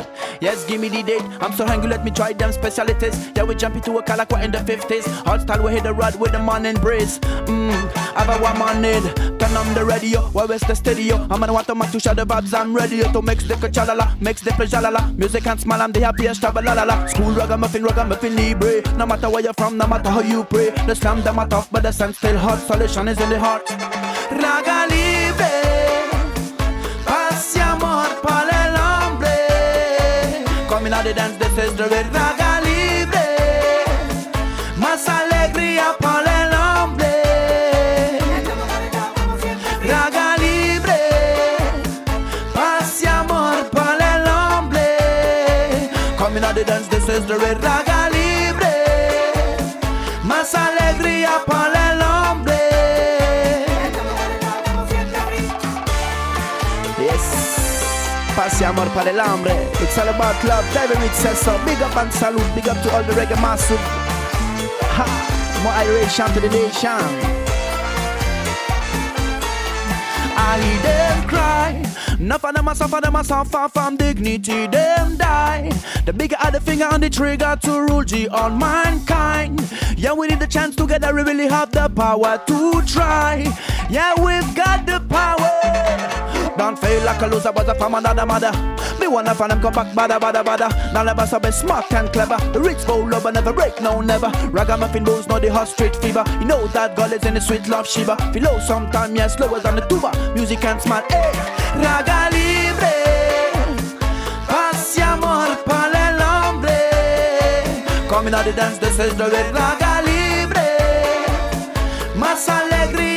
Yes, 0.42 0.66
give 0.66 0.82
me 0.82 0.90
the 0.90 1.04
date. 1.04 1.24
I'm 1.42 1.54
so 1.54 1.66
hungry, 1.66 1.90
let 1.90 2.04
me 2.04 2.12
try 2.12 2.34
them 2.34 2.52
specialities. 2.52 3.30
Yeah, 3.36 3.44
we 3.44 3.56
jump 3.56 3.76
into 3.76 3.98
a 3.98 4.04
Calaqua 4.04 4.44
in 4.44 4.52
the 4.52 4.60
50s. 4.60 5.06
Hard 5.26 5.42
style, 5.42 5.64
we 5.64 5.72
hit 5.72 5.84
the 5.84 5.94
road 5.94 6.16
with 6.16 6.32
the 6.32 6.40
morning 6.40 6.76
breeze. 6.76 7.20
Mmm, 7.20 7.72
I 8.16 8.24
have 8.24 8.40
a 8.40 8.44
one 8.44 8.58
man 8.60 8.82
need. 8.82 9.40
Turn 9.40 9.56
on 9.56 9.74
the 9.74 9.86
radio, 9.86 10.22
where 10.32 10.52
is 10.52 10.62
the 10.62 10.76
stereo? 10.76 11.16
I'm 11.30 11.40
gonna 11.40 11.54
want 11.54 11.68
to 11.68 12.00
shut 12.00 12.18
the 12.18 12.26
vibes, 12.26 12.54
I'm 12.54 12.76
ready 12.76 13.02
to 13.02 13.22
mix 13.22 13.44
the 13.46 13.54
kachalala, 13.54 14.20
mix 14.20 14.42
the 14.42 14.52
pleasure 14.52 14.80
Music 15.16 15.48
and 15.48 15.60
smile, 15.60 15.82
I'm 15.82 15.92
the 15.92 16.02
happiest, 16.02 16.42
travel 16.42 16.64
la 16.64 16.74
la 16.74 16.84
la. 16.84 17.06
School 17.08 17.32
ragamuffin, 17.32 17.84
ragamuffin 17.84 18.36
libre. 18.36 18.82
No 18.98 19.06
matter 19.06 19.30
where 19.30 19.42
you're 19.42 19.54
from, 19.54 19.78
no 19.78 19.88
matter 19.88 20.10
how 20.10 20.22
you 20.22 20.44
pray. 20.44 20.72
The 20.88 20.96
slam 20.96 21.22
them 21.22 21.40
are 21.40 21.48
tough, 21.48 21.72
but 21.72 21.84
the 21.84 21.92
sun 21.92 22.14
still 22.14 22.38
hot. 22.38 22.60
Solution 22.60 23.08
is 23.08 23.20
in 23.20 23.30
the 23.30 23.39
heart. 23.40 23.70
Raga 24.32 24.86
libre, 24.88 25.54
amor 27.72 28.10
para 28.22 28.56
el 28.68 28.76
hombre. 28.86 29.36
Coming 30.68 30.94
out 30.94 31.04
the 31.04 31.14
dance, 31.14 31.38
this 31.38 31.58
is 31.66 31.74
the 31.76 31.88
red 31.88 32.08
raga 32.14 32.62
libre. 32.70 33.26
Más 34.78 35.08
alegría 35.08 35.96
para 36.00 36.32
el 36.44 36.54
hombre. 36.54 37.14
Raga 39.92 40.38
libre, 40.38 41.00
amor 43.20 43.70
para 43.72 44.16
el 44.16 44.28
hombre. 44.28 44.98
Coming 46.18 46.44
out 46.44 46.56
the 46.56 46.64
dance, 46.64 46.88
this 46.90 47.08
is 47.08 47.26
the 47.26 47.38
red 47.38 47.64
raga 47.64 47.89
amor 58.70 58.88
para 58.94 59.10
el 59.10 59.20
hombre. 59.20 59.52
It's 59.82 59.98
all 59.98 60.10
about 60.10 60.42
love. 60.44 60.66
Devi 60.74 60.96
Reed 61.02 61.12
says. 61.12 61.44
Big 61.66 61.82
up 61.82 61.96
and 61.98 62.12
salute. 62.14 62.56
Big 62.56 62.68
up 62.70 62.82
to 62.84 62.96
all 62.96 63.04
the 63.04 63.14
reggae 63.14 63.40
massive. 63.42 63.80
Ha, 64.98 65.06
more 65.64 65.74
iration 65.74 66.28
to 66.34 66.40
the 66.40 66.50
nation. 66.50 67.40
I 70.42 70.60
them 70.84 71.28
cry. 71.28 71.84
Enough 72.20 72.46
of 72.46 72.56
them 72.56 72.68
a 72.68 72.76
suffer, 72.76 73.02
them 73.02 73.24
suffer 73.24 73.70
from 73.70 73.96
dignity, 73.96 74.68
them 74.68 75.18
die. 75.18 75.72
The 76.06 76.14
bigger 76.14 76.36
are 76.44 76.52
the 76.52 76.60
finger 76.60 76.86
on 76.86 77.02
the 77.02 77.10
trigger 77.10 77.58
to 77.62 77.72
rule 77.82 78.04
G 78.04 78.28
on 78.28 78.58
mankind. 78.60 79.62
Yeah, 79.98 80.14
we 80.14 80.28
need 80.28 80.40
the 80.40 80.48
chance 80.48 80.76
together, 80.76 81.14
we 81.14 81.22
really 81.22 81.48
have 81.48 81.72
the 81.72 81.90
power 81.90 82.42
to 82.46 82.82
try. 82.84 83.48
Yeah, 83.90 84.14
we've 84.16 84.56
got 84.56 84.86
the 84.86 85.00
power. 85.08 85.89
Don't 86.60 86.78
feel 86.78 87.02
like 87.06 87.22
a 87.22 87.28
loser, 87.28 87.54
but 87.54 87.78
from 87.78 87.96
another 87.96 88.26
mother. 88.26 88.52
Me 89.00 89.08
wanna 89.08 89.34
find 89.34 89.50
them 89.52 89.62
come 89.62 89.72
back, 89.72 89.96
bada 89.96 90.20
bada 90.20 90.44
bada. 90.44 90.68
Now 90.92 91.04
never 91.04 91.26
so 91.26 91.40
be 91.40 91.52
smart 91.52 91.90
and 91.94 92.12
clever. 92.12 92.36
The 92.52 92.60
rich 92.60 92.86
go 92.86 92.98
love 92.98 93.26
and 93.26 93.36
never 93.36 93.54
break, 93.54 93.82
no 93.82 94.02
never. 94.02 94.28
Ragamuffin 94.52 95.06
blues, 95.06 95.26
know 95.30 95.40
the 95.40 95.48
hot 95.48 95.70
street 95.70 95.96
fever. 95.96 96.22
You 96.42 96.48
know 96.48 96.68
that 96.68 96.98
girl 96.98 97.14
is 97.14 97.24
in 97.24 97.36
the 97.36 97.40
sweet 97.40 97.70
love 97.70 97.88
shiva. 97.88 98.18
Feel 98.34 98.44
low 98.44 98.60
sometime, 98.60 99.16
yeah, 99.16 99.28
slower 99.28 99.62
than 99.62 99.76
the 99.76 99.82
tuba. 99.88 100.12
Music 100.36 100.62
and 100.66 100.82
smile, 100.82 101.06
eh. 101.12 101.32
Raga 101.82 102.28
libre, 102.36 102.94
paz 104.50 105.00
amor 105.00 105.56
para 105.64 106.10
el 106.10 106.20
hombre. 106.20 108.10
Coming 108.10 108.34
out 108.34 108.44
the 108.44 108.52
dance, 108.52 108.80
this 108.80 109.00
is 109.00 109.16
the 109.16 109.30
red 109.30 109.56
raga 109.56 110.02
libre. 110.04 110.68
Más 112.18 112.50
alegría 112.50 113.09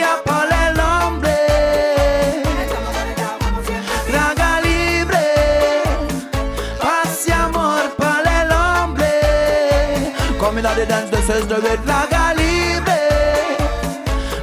the 11.26 11.60
red 11.62 11.78
raga 11.86 12.34
libre. 12.34 13.00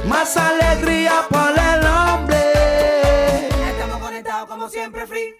Más 0.08 0.36
alegría 0.36 1.26
para 1.28 1.74
el 1.76 1.86
hombre. 1.86 3.48
Estamos 3.70 3.98
conectados 4.00 4.48
como 4.48 4.68
siempre, 4.68 5.06
free. 5.06 5.34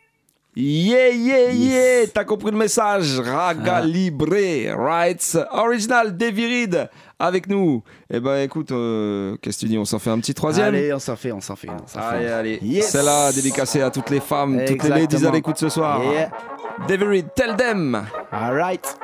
Yeah, 0.53 1.11
yeah, 1.11 1.53
yeah 1.53 2.07
T'as 2.13 2.25
compris 2.25 2.51
le 2.51 2.57
message? 2.59 3.21
Raga 3.21 3.81
Libre, 3.83 4.75
right? 4.77 5.23
Original 5.53 6.11
Davy 6.17 6.47
Reed 6.47 6.91
avec 7.21 7.47
nous. 7.49 7.83
Eh 8.11 8.19
ben 8.19 8.43
écoute, 8.43 8.73
euh, 8.73 9.37
qu'est-ce 9.41 9.59
que 9.59 9.67
tu 9.67 9.69
dis? 9.69 9.79
On 9.79 9.85
s'en 9.85 10.01
fait 10.01 10.11
un 10.11 10.19
petit 10.19 10.35
troisième? 10.35 10.67
Allez, 10.75 10.93
on 10.93 10.99
s'en 10.99 11.15
fait, 11.15 11.31
on 11.31 11.41
s'en 11.41 11.55
fait. 11.55 11.69
on 11.71 11.87
s'en 11.87 12.01
fait. 12.01 12.17
Allez, 12.17 12.27
allez. 12.29 12.59
Yes. 12.63 12.91
C'est 12.91 13.03
là, 13.03 13.31
dédicacé 13.33 13.81
à 13.81 13.91
toutes 13.91 14.11
les 14.11 14.21
femmes, 14.21 14.61
toutes 14.67 14.83
les 14.83 14.89
ladies 14.89 15.01
à 15.01 15.05
Exactement. 15.05 15.33
l'écoute 15.33 15.59
ce 15.59 15.69
soir. 15.69 16.03
Yeah. 16.03 16.31
Davy 16.89 17.05
Reed, 17.05 17.27
tell 17.35 17.57
them. 17.57 18.05
Alright. 18.33 18.97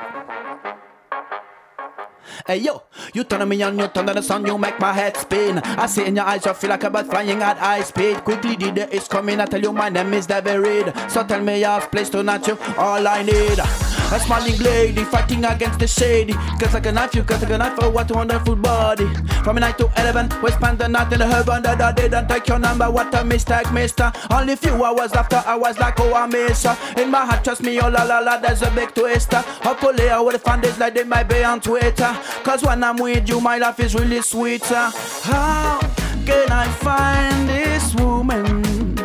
Hey 2.45 2.57
yo, 2.57 2.83
you 3.13 3.23
turn 3.23 3.47
me 3.47 3.61
on, 3.63 3.79
you 3.79 3.87
turn 3.87 4.09
on 4.09 4.15
the 4.15 4.21
sun, 4.21 4.45
you 4.45 4.57
make 4.57 4.79
my 4.79 4.93
head 4.93 5.17
spin. 5.17 5.57
I 5.59 5.87
see 5.87 6.05
in 6.05 6.15
your 6.15 6.25
eyes, 6.25 6.45
you 6.45 6.53
feel 6.53 6.69
like 6.69 6.83
a 6.83 6.89
bird 6.89 7.07
flying 7.07 7.41
at 7.41 7.57
high 7.57 7.81
speed. 7.81 8.23
Quickly, 8.23 8.55
the 8.55 8.71
day 8.71 8.87
is 8.91 9.07
coming. 9.07 9.39
I 9.39 9.45
tell 9.45 9.61
you, 9.61 9.73
my 9.73 9.89
name 9.89 10.13
is 10.13 10.27
Devi 10.27 10.57
Reed. 10.57 10.93
So 11.09 11.23
tell 11.23 11.41
me 11.41 11.61
your 11.61 11.81
place 11.81 12.09
to 12.11 12.23
not 12.23 12.45
you, 12.47 12.57
all 12.77 13.07
I 13.07 13.23
need. 13.23 13.96
A 14.09 14.19
smiling 14.21 14.57
lady 14.59 15.03
fighting 15.03 15.43
against 15.43 15.79
the 15.79 15.87
shady. 15.87 16.33
Cause 16.59 16.73
like 16.73 16.85
a 16.85 16.91
knife, 16.93 17.13
you 17.13 17.23
cut 17.23 17.41
like 17.41 17.51
a 17.51 17.57
knife 17.57 17.77
for 17.77 17.89
what 17.89 18.09
a 18.09 18.13
wonderful 18.13 18.55
body. 18.55 19.05
From 19.43 19.57
9 19.57 19.73
to 19.75 19.91
11, 19.97 20.41
we 20.41 20.49
spend 20.51 20.79
the 20.79 20.87
night 20.87 21.11
in 21.11 21.19
the 21.19 21.27
heaven 21.27 21.61
that 21.63 21.81
I 21.81 21.91
didn't 21.91 22.27
take 22.29 22.47
your 22.47 22.57
number. 22.57 22.89
What 22.89 23.13
a 23.13 23.25
mistake, 23.25 23.71
mister. 23.73 24.13
Only 24.31 24.55
few 24.55 24.81
hours 24.81 25.11
after, 25.11 25.43
I 25.45 25.55
was 25.55 25.77
like, 25.77 25.99
oh, 25.99 26.13
I 26.13 26.25
miss 26.25 26.63
her. 26.63 26.77
In 26.97 27.11
my 27.11 27.25
heart, 27.25 27.43
trust 27.43 27.61
me, 27.61 27.79
oh 27.81 27.89
la 27.89 28.03
la 28.03 28.19
la, 28.19 28.37
there's 28.37 28.61
a 28.61 28.71
big 28.71 28.93
twister. 28.95 29.43
Hopefully, 29.61 30.09
I 30.09 30.19
will 30.21 30.37
find 30.37 30.61
this 30.63 30.79
like 30.79 30.93
they 30.95 31.03
might 31.03 31.27
be 31.27 31.43
on 31.43 31.59
Twitter. 31.59 32.17
Cause 32.43 32.63
when 32.63 32.83
I'm 32.83 32.95
with 32.95 33.27
you, 33.27 33.41
my 33.41 33.57
life 33.57 33.79
is 33.81 33.93
really 33.93 34.21
sweeter. 34.21 34.89
How 35.23 35.79
can 36.25 36.49
I 36.49 36.67
find 36.79 37.49
this 37.49 37.93
woman? 37.95 38.95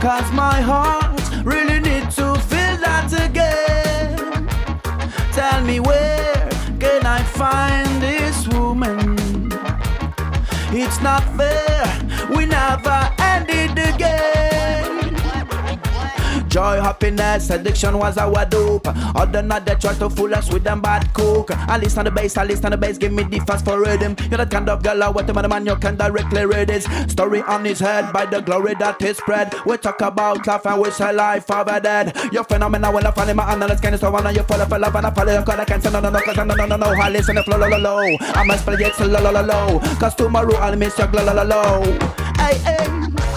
Cause 0.00 0.30
my 0.32 0.60
heart 0.60 1.13
Me 5.64 5.80
where 5.80 6.48
can 6.78 7.06
I 7.06 7.22
find 7.22 7.88
this 8.02 8.46
woman? 8.48 9.16
It's 10.72 11.00
not 11.00 11.22
fair, 11.38 11.73
joy, 16.54 16.80
happiness, 16.80 17.50
addiction 17.50 17.98
was 17.98 18.16
our 18.16 18.44
dope. 18.44 18.86
Other 19.16 19.42
night 19.42 19.66
they 19.66 19.74
try 19.74 19.92
to 19.94 20.08
fool 20.08 20.32
us 20.32 20.52
with 20.52 20.62
them 20.62 20.80
bad 20.80 21.12
coke. 21.12 21.50
I 21.50 21.78
listen 21.78 21.98
on 21.98 22.04
the 22.04 22.12
bass, 22.12 22.36
I 22.36 22.44
listen 22.44 22.66
on 22.66 22.70
the 22.70 22.76
bass, 22.76 22.96
give 22.96 23.12
me 23.12 23.24
the 23.24 23.40
fast 23.40 23.64
for 23.64 23.80
rhythm. 23.80 24.14
You're 24.30 24.38
that 24.38 24.52
kind 24.52 24.68
of 24.68 24.80
girl, 24.84 25.02
I 25.02 25.08
want 25.08 25.26
the 25.26 25.48
man 25.48 25.66
you 25.66 25.74
can 25.74 25.96
directly 25.96 26.46
read 26.46 26.70
his 26.70 26.84
story 27.08 27.42
on 27.42 27.64
his 27.64 27.80
head 27.80 28.12
by 28.12 28.26
the 28.26 28.40
glory 28.40 28.74
that 28.78 29.02
is 29.02 29.16
spread. 29.16 29.52
We 29.66 29.76
talk 29.78 30.00
about 30.00 30.46
life 30.46 30.64
and 30.64 30.80
we 30.80 30.92
say 30.92 31.12
life 31.12 31.50
a 31.50 31.80
dead. 31.80 32.16
You're 32.30 32.44
phenomenal 32.44 32.94
when 32.94 33.04
I 33.04 33.10
find 33.10 33.30
in 33.30 33.36
my 33.36 33.52
analyst, 33.52 33.82
kind 33.82 33.96
of 33.96 34.00
so 34.00 34.14
on 34.14 34.32
you 34.32 34.44
follow 34.44 34.66
for 34.66 34.78
love 34.78 34.94
and 34.94 35.06
I 35.06 35.10
follow 35.10 35.36
you, 35.36 35.44
cause 35.44 35.58
I 35.58 35.64
can't 35.64 35.82
say 35.82 35.90
no, 35.90 35.98
no, 35.98 36.10
no, 36.10 36.20
cause 36.20 36.38
I 36.38 36.44
no, 36.44 36.54
no, 36.54 36.66
no, 36.66 36.76
no. 36.76 36.86
I 36.86 37.08
listen 37.08 37.34
to 37.34 37.42
flow, 37.42 37.58
low, 37.58 37.68
low, 37.68 37.78
low. 37.78 38.16
I 38.20 38.44
must 38.44 38.64
play 38.64 38.76
it 38.76 38.94
so 38.94 39.06
low, 39.06 39.20
low, 39.20 39.32
low, 39.32 39.42
low. 39.42 39.80
Cause 39.98 40.14
tomorrow 40.14 40.54
I'll 40.54 40.76
miss 40.76 40.96
your 40.98 41.08
glow, 41.08 41.24
low, 41.24 41.34
low, 41.34 41.44
low. 41.44 41.82
Hey, 42.38 42.58
hey. 42.58 43.33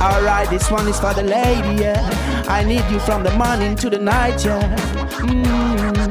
Alright, 0.00 0.50
this 0.50 0.70
one 0.70 0.86
is 0.88 0.98
for 1.00 1.14
the 1.14 1.22
lady, 1.22 1.82
yeah. 1.82 2.44
I 2.48 2.62
need 2.64 2.84
you 2.90 3.00
from 3.00 3.22
the 3.22 3.32
morning 3.36 3.74
to 3.76 3.88
the 3.88 3.98
night, 3.98 4.44
yeah. 4.44 4.76
Mm. 5.20 6.10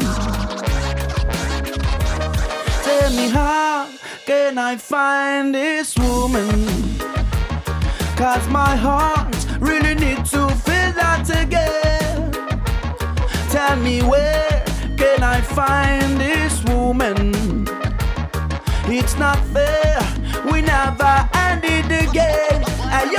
Tell 2.84 3.11
me 3.11 3.30
how 3.30 3.89
can 4.26 4.57
I 4.57 4.77
find 4.77 5.53
this 5.53 5.95
woman? 5.97 6.65
Cause 8.15 8.47
my 8.49 8.76
heart 8.76 9.35
really 9.60 9.95
needs 9.95 10.31
to 10.31 10.47
feel 10.49 10.91
that 10.93 11.30
again. 11.30 12.31
Tell 13.51 13.76
me 13.77 14.01
where 14.01 14.64
can 14.97 15.23
I 15.23 15.41
find 15.41 16.19
this 16.19 16.64
woman? 16.64 17.34
It's 18.85 19.18
not 19.18 19.38
fair, 19.47 19.99
we 20.51 20.61
never 20.61 21.30
end 21.34 21.64
it 21.64 21.85
again. 22.10 22.64
Hey 22.93 23.15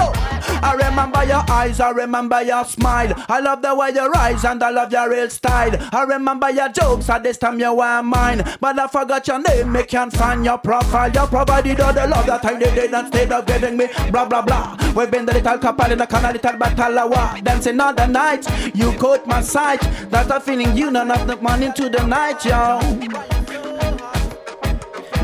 I 0.64 0.72
remember 0.72 1.22
your 1.24 1.44
eyes, 1.50 1.78
I 1.78 1.90
remember 1.90 2.42
your 2.42 2.64
smile. 2.64 3.12
I 3.28 3.40
love 3.40 3.60
the 3.60 3.74
way 3.74 3.90
you 3.94 4.08
rise 4.10 4.44
and 4.44 4.62
I 4.62 4.70
love 4.70 4.90
your 4.90 5.10
real 5.10 5.28
style. 5.28 5.76
I 5.92 6.04
remember 6.04 6.50
your 6.50 6.70
jokes, 6.70 7.10
at 7.10 7.22
this 7.22 7.36
time 7.36 7.60
you 7.60 7.74
were 7.74 8.02
mine. 8.02 8.42
But 8.60 8.78
I 8.78 8.86
forgot 8.86 9.28
your 9.28 9.40
name, 9.40 9.72
me 9.72 9.82
can't 9.82 10.10
find 10.10 10.42
your 10.42 10.56
profile. 10.56 11.10
You 11.12 11.26
provided 11.26 11.80
all 11.80 11.92
the 11.92 12.06
love 12.06 12.24
that 12.26 12.44
I 12.46 12.56
needed 12.58 12.94
instead 12.94 13.30
of 13.30 13.44
giving 13.44 13.76
me 13.76 13.88
blah 14.10 14.24
blah 14.24 14.40
blah. 14.40 14.76
We've 14.96 15.10
been 15.10 15.26
the 15.26 15.34
little 15.34 15.58
couple 15.58 15.92
in 15.92 15.98
the 15.98 16.06
corner, 16.06 16.32
little 16.32 17.08
war. 17.10 17.40
Dancing 17.42 17.78
all 17.78 17.92
the 17.92 18.06
night, 18.06 18.46
you 18.74 18.92
caught 18.92 19.26
my 19.26 19.42
sight. 19.42 19.80
That's 20.08 20.30
a 20.30 20.40
feeling 20.40 20.74
you 20.74 20.90
none 20.90 21.10
of 21.10 21.26
the 21.26 21.36
morning 21.36 21.74
to 21.74 21.90
the 21.90 22.06
night, 22.06 22.42
yo. 22.44 22.80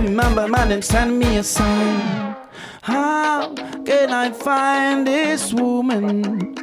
Remember, 0.03 0.49
man, 0.49 0.73
and 0.73 0.85
send 0.85 1.19
me 1.19 1.39
a 1.39 1.43
sign. 1.43 2.20
How 2.83 3.55
can 3.85 4.11
I 4.11 4.31
find 4.31 5.07
this 5.07 5.53
woman? 5.53 6.55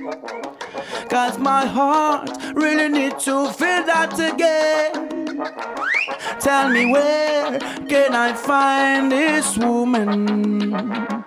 Cause 1.09 1.37
my 1.37 1.65
heart 1.65 2.29
really 2.53 2.89
needs 2.89 3.23
to 3.25 3.51
feel 3.51 3.83
that 3.85 4.13
again. 4.19 5.07
Tell 6.39 6.69
me 6.69 6.91
where 6.91 7.59
can 7.87 8.13
I 8.13 8.33
find 8.33 9.11
this 9.11 9.57
woman? 9.57 11.23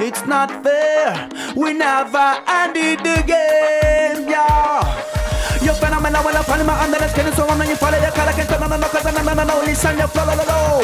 It's 0.00 0.24
not 0.26 0.50
fair, 0.62 1.28
we 1.56 1.72
never 1.72 2.38
ended 2.46 3.00
the 3.00 3.22
game, 3.26 4.28
yeah. 4.28 4.82
You're 5.62 5.74
phenomenal 5.74 6.24
when 6.24 6.36
I 6.36 6.42
find 6.42 6.66
my 6.66 6.80
under 6.82 6.98
the 6.98 7.08
skin, 7.08 7.32
so 7.32 7.46
when 7.46 7.68
you 7.68 7.76
follow 7.76 7.98
your 7.98 8.12
color, 8.12 8.32
can't 8.32 8.60
no, 8.60 8.66
no, 8.68 8.76
no, 8.76 8.88
cause 8.88 9.04
no, 9.04 9.22
no, 9.22 9.34
no, 9.34 9.44
no, 9.44 9.60
listen, 9.64 9.98
you 9.98 10.06
flow, 10.06 10.24
low, 10.24 10.34
low. 10.34 10.80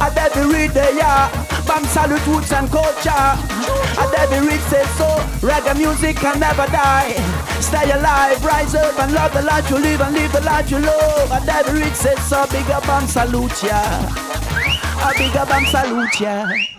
I 0.00 0.10
dare 0.14 0.30
be 0.30 0.52
read 0.52 0.70
there, 0.72 0.94
yeah. 0.94 1.30
Bam, 1.66 1.84
salute, 1.84 2.26
roots 2.26 2.52
and 2.52 2.70
culture. 2.70 3.10
I 3.10 4.04
dare 4.12 4.40
be 4.40 4.46
read, 4.46 4.60
say 4.68 4.84
so. 4.98 5.06
Reggae 5.46 5.76
music 5.78 6.16
can 6.16 6.40
never 6.40 6.66
die. 6.66 7.45
Stay 7.60 7.90
alive, 7.90 8.44
rise 8.44 8.74
up 8.74 8.98
and 9.00 9.12
love 9.12 9.32
the 9.32 9.42
life 9.42 9.68
you 9.70 9.78
live 9.78 10.00
and 10.00 10.14
live 10.14 10.32
the 10.32 10.40
life 10.42 10.70
you 10.70 10.78
love. 10.78 11.32
I 11.32 11.44
dare 11.44 11.64
be 11.64 11.80
read, 11.80 11.96
say 11.96 12.14
so. 12.16 12.46
Big 12.50 12.70
up 12.70 12.88
and 12.88 13.08
salute, 13.08 13.62
ya. 13.62 13.82
A 15.02 15.12
big 15.16 15.36
up 15.36 15.50
and 15.50 15.66
salute, 15.68 16.20
yeah. 16.20 16.75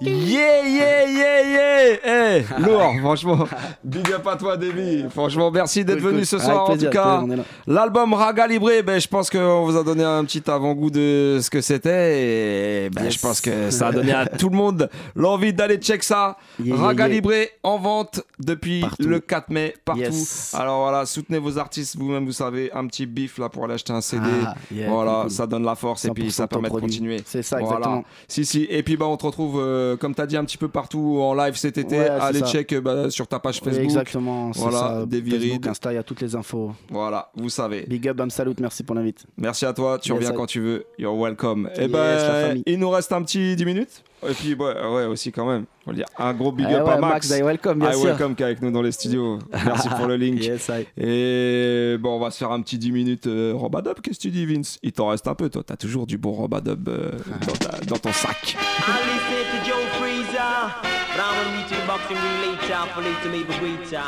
Yeah, 0.00 0.62
yeah, 0.66 1.04
yeah, 1.08 1.40
yeah 1.40 1.96
Eh, 2.04 2.44
lourd, 2.60 2.94
franchement. 3.00 3.48
Big 3.84 4.12
up 4.12 4.26
à 4.26 4.36
toi, 4.36 4.56
Davy. 4.56 5.04
Franchement, 5.10 5.50
merci 5.50 5.84
d'être 5.84 6.00
Cool, 6.00 6.08
venu 6.10 6.18
cool. 6.18 6.26
ce 6.26 6.36
Avec 6.36 6.48
soir. 6.48 6.64
plaisir, 6.66 6.88
en 6.88 6.92
tout 6.92 6.96
cas, 7.36 7.44
l'album 7.66 8.12
Raga 8.12 8.46
Libre, 8.46 8.70
ben, 8.84 9.00
je 9.00 9.08
pense 9.08 9.30
qu'on 9.30 9.64
vous 9.64 9.76
a 9.76 9.82
donné 9.82 10.04
un 10.04 10.22
petit 10.26 10.42
avant-goût 10.50 10.90
de 10.90 11.38
ce 11.40 11.48
que 11.48 11.60
c'était. 11.62 12.86
Et 12.86 12.90
ben, 12.90 13.04
Yes. 13.04 13.14
je 13.14 13.20
pense 13.20 13.40
que 13.40 13.70
ça 13.70 13.88
a 13.88 13.92
donné 13.92 14.12
à 14.12 14.26
tout 14.26 14.50
le 14.50 14.56
monde 14.56 14.90
l'envie 15.14 15.52
d'aller 15.54 15.76
check 15.78 16.02
ça. 16.02 16.36
Yeah, 16.62 16.76
Raga 16.76 17.06
yeah. 17.08 17.14
Libre 17.14 17.32
en 17.62 17.78
vente 17.78 18.20
depuis 18.38 18.84
le 18.98 19.20
4 19.20 19.48
mai 19.50 19.74
partout. 19.84 20.00
Yes. 20.02 20.54
Alors 20.54 20.80
voilà, 20.82 21.06
soutenez 21.06 21.38
vos 21.38 21.56
artistes 21.58 21.96
vous-même, 21.96 22.26
vous 22.26 22.32
savez, 22.32 22.70
un 22.74 22.86
petit 22.86 23.06
bif 23.06 23.38
là 23.38 23.48
pour 23.48 23.64
aller 23.64 23.74
acheter 23.74 23.92
un 23.94 24.00
CD. 24.02 24.26
Ah, 24.46 24.54
yeah, 24.74 24.90
voilà, 24.90 25.20
cool, 25.22 25.30
ça 25.30 25.46
donne 25.46 25.64
la 25.64 25.74
force 25.74 26.04
et 26.04 26.10
puis 26.10 26.28
100% 26.28 26.30
ça 26.32 26.46
permet 26.48 26.68
de 26.68 26.72
produit. 26.72 26.88
continuer. 26.88 27.22
C'est 27.24 27.42
ça, 27.42 27.56
Voilà. 27.60 27.76
exactement. 27.78 28.04
Si, 28.28 28.44
si. 28.44 28.66
Et 28.68 28.82
puis, 28.82 28.96
bah, 28.98 29.06
on 29.06 29.16
te 29.16 29.24
retrouve, 29.24 29.58
euh, 29.62 29.85
comme 29.94 30.14
tu 30.14 30.20
as 30.20 30.26
dit, 30.26 30.36
un 30.36 30.44
petit 30.44 30.58
peu 30.58 30.66
partout 30.68 31.18
en 31.20 31.34
live 31.34 31.54
cet 31.54 31.78
été. 31.78 31.98
Ouais, 31.98 32.08
Allez 32.08 32.40
ça. 32.40 32.46
check 32.46 32.72
euh, 32.72 32.80
bah, 32.80 33.10
sur 33.10 33.28
ta 33.28 33.38
page 33.38 33.60
Oui, 33.62 33.66
Facebook. 33.68 33.84
exactement, 33.84 34.50
Voilà, 34.56 34.78
ça. 34.78 35.06
Facebook. 35.10 35.66
Insta, 35.68 35.92
il 35.92 35.94
y 35.94 35.98
a 35.98 36.02
toutes 36.02 36.20
les 36.22 36.34
infos. 36.34 36.72
Voilà, 36.90 37.30
vous 37.36 37.48
savez. 37.50 37.84
Big 37.86 38.08
up, 38.08 38.16
bam, 38.16 38.30
salut, 38.30 38.54
merci 38.60 38.82
pour 38.82 38.96
l'invite. 38.96 39.24
Merci 39.36 39.66
à 39.66 39.72
toi, 39.72 39.98
tu 40.00 40.08
Yes, 40.10 40.16
reviens 40.18 40.32
quand 40.32 40.46
tu 40.46 40.60
veux. 40.60 40.84
You're 40.98 41.16
welcome. 41.16 41.70
Et 41.76 41.82
Yes, 41.82 41.90
ben, 41.90 42.62
il 42.66 42.78
nous 42.78 42.90
reste 42.90 43.12
un 43.12 43.22
petit 43.22 43.54
10 43.54 43.64
minutes. 43.64 44.02
Et 44.28 44.32
puis, 44.32 44.54
ouais, 44.54 44.74
ouais, 44.86 45.04
aussi 45.04 45.30
quand 45.30 45.46
même. 45.46 45.66
On 45.86 45.90
va 45.90 45.96
dire 45.96 46.06
un 46.18 46.32
gros 46.34 46.50
big 46.50 46.66
Eh 46.70 46.74
up 46.74 46.86
ouais, 46.86 46.92
à 46.94 46.96
Max. 46.98 47.28
Max, 47.28 47.38
I 47.38 47.42
welcome, 47.42 47.78
bien 47.78 47.90
I 47.90 47.94
sûr. 47.94 48.04
welcome 48.06 48.34
qui 48.34 48.42
est 48.42 48.46
avec 48.46 48.62
nous 48.62 48.70
dans 48.72 48.82
les 48.82 48.90
studios. 48.92 49.38
Merci 49.52 49.88
pour 49.90 50.06
le 50.06 50.16
link. 50.16 50.40
Yes, 50.42 50.68
I- 50.70 50.86
Et 51.00 51.96
bon, 51.98 52.16
on 52.16 52.18
va 52.18 52.30
se 52.30 52.38
faire 52.38 52.50
un 52.50 52.60
petit 52.62 52.78
10 52.78 52.92
minutes 52.92 53.26
euh, 53.26 53.52
Robadub. 53.54 54.00
Qu'est-ce 54.02 54.16
que 54.18 54.22
tu 54.22 54.30
dis, 54.30 54.46
Vince? 54.46 54.78
Il 54.82 54.92
t'en 54.92 55.08
reste 55.08 55.28
un 55.28 55.34
peu, 55.34 55.48
toi. 55.50 55.62
T'as 55.64 55.76
toujours 55.76 56.06
du 56.06 56.18
bon 56.18 56.32
Robadub 56.32 56.88
euh, 56.88 57.10
dans, 57.46 57.52
ta- 57.52 57.78
dans 57.86 57.98
ton 57.98 58.12
sac. 58.12 58.56
I 58.56 58.90
listen 59.06 59.44
to 59.52 59.64
Joe 59.64 59.84
Freezer, 59.98 60.74
but 60.82 61.20
I'm 61.20 61.34
gonna 61.36 61.56
meet 61.56 61.70
you 61.70 61.76
in 61.76 61.80
the 61.82 61.86
boxing 61.86 62.16
ring 62.16 62.40
later 62.52 62.80
for 62.94 63.02
later 63.02 63.30
maybe 63.30 63.54
greater. 63.60 64.02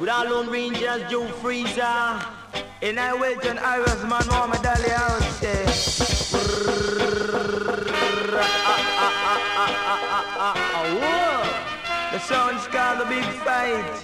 With 0.00 0.08
our 0.10 0.24
Lone 0.28 0.48
Rangers, 0.50 1.02
Joe 1.10 1.26
Freezer. 1.42 2.18
In 2.82 2.98
I 2.98 3.12
wait 3.20 3.46
on 3.48 3.58
Iris 3.58 4.02
man, 4.08 4.26
mama 4.30 4.58
dolly 4.62 4.88
house 4.88 5.38
say. 5.38 5.66
Sound's 12.30 12.64
called 12.68 13.00
the 13.00 13.06
big 13.06 13.24
fight. 13.44 13.96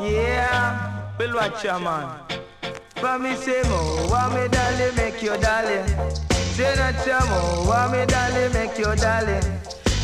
Yeah, 0.00 1.14
Bill 1.16 1.34
Watcher 1.36 1.78
man. 1.78 2.08
For 2.96 3.16
me 3.20 3.36
say 3.36 3.62
more, 3.68 4.10
want 4.10 4.34
me 4.34 4.48
dolly 4.48 4.90
make 4.96 5.22
you 5.22 5.36
dolly. 5.36 5.78
Say 6.56 6.74
not 6.80 7.06
more, 7.30 7.68
want 7.68 7.92
me 7.92 8.06
dolly 8.06 8.52
make 8.54 8.76
you 8.76 8.92
dolly. 8.96 9.38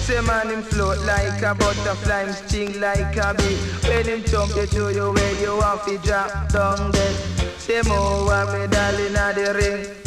Say 0.06 0.20
man 0.20 0.50
him 0.50 0.62
float 0.62 1.00
like 1.04 1.42
a 1.42 1.56
butterfly, 1.56 2.26
him 2.26 2.32
sting 2.32 2.80
like 2.80 3.16
a 3.16 3.34
bee. 3.34 3.56
When 3.88 4.06
him 4.06 4.22
jump 4.30 4.54
you 4.54 4.66
to 4.66 4.94
you 4.94 5.12
where 5.12 5.34
you 5.42 5.56
want 5.56 5.82
to 5.88 5.98
drop 6.06 6.52
down 6.52 6.92
dead. 6.92 7.16
Say 7.58 7.82
more, 7.82 8.26
want 8.26 8.52
me 8.52 8.68
dolly 8.68 9.10
na 9.10 9.32
the 9.32 9.54
ring. 9.58 10.03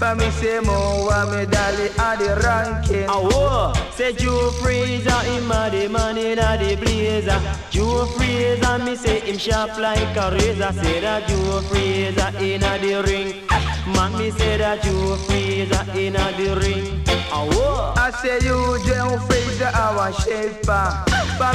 Me 0.00 0.30
say 0.30 0.58
me 0.60 0.66
dolly 1.44 1.90
at 1.98 2.16
the 2.16 2.40
ranking. 2.42 3.04
Oh, 3.06 3.28
whoa. 3.28 3.90
say 3.92 4.14
Joe 4.14 4.50
Frazier, 4.52 5.10
him 5.10 5.50
a 5.52 5.68
the 5.70 5.88
man 5.88 6.16
in 6.16 6.38
a 6.38 6.56
the 6.56 6.74
blazer. 6.76 7.38
Joe 7.68 8.06
Frazier, 8.16 8.78
me 8.78 8.96
say 8.96 9.20
him 9.20 9.36
sharp 9.36 9.76
like 9.78 10.16
a 10.16 10.30
razor. 10.32 10.72
Say 10.72 11.00
that 11.00 11.28
Joe 11.28 11.60
Frazier 11.68 12.32
in 12.42 12.62
a 12.62 12.78
the 12.78 13.02
ring. 13.06 13.46
Man, 13.94 14.16
me 14.16 14.30
say 14.30 14.56
that 14.56 14.82
Joe 14.82 15.16
Frazier 15.26 15.84
in 15.94 16.16
a 16.16 16.32
the 16.32 16.56
ring. 16.56 17.04
Oh, 17.30 17.46
whoa. 17.52 17.92
I 17.96 18.10
say 18.10 18.38
you 18.40 18.78
Joe 18.86 19.18
Frazier, 19.28 19.70
our 19.74 20.12
shaper. 20.14 21.04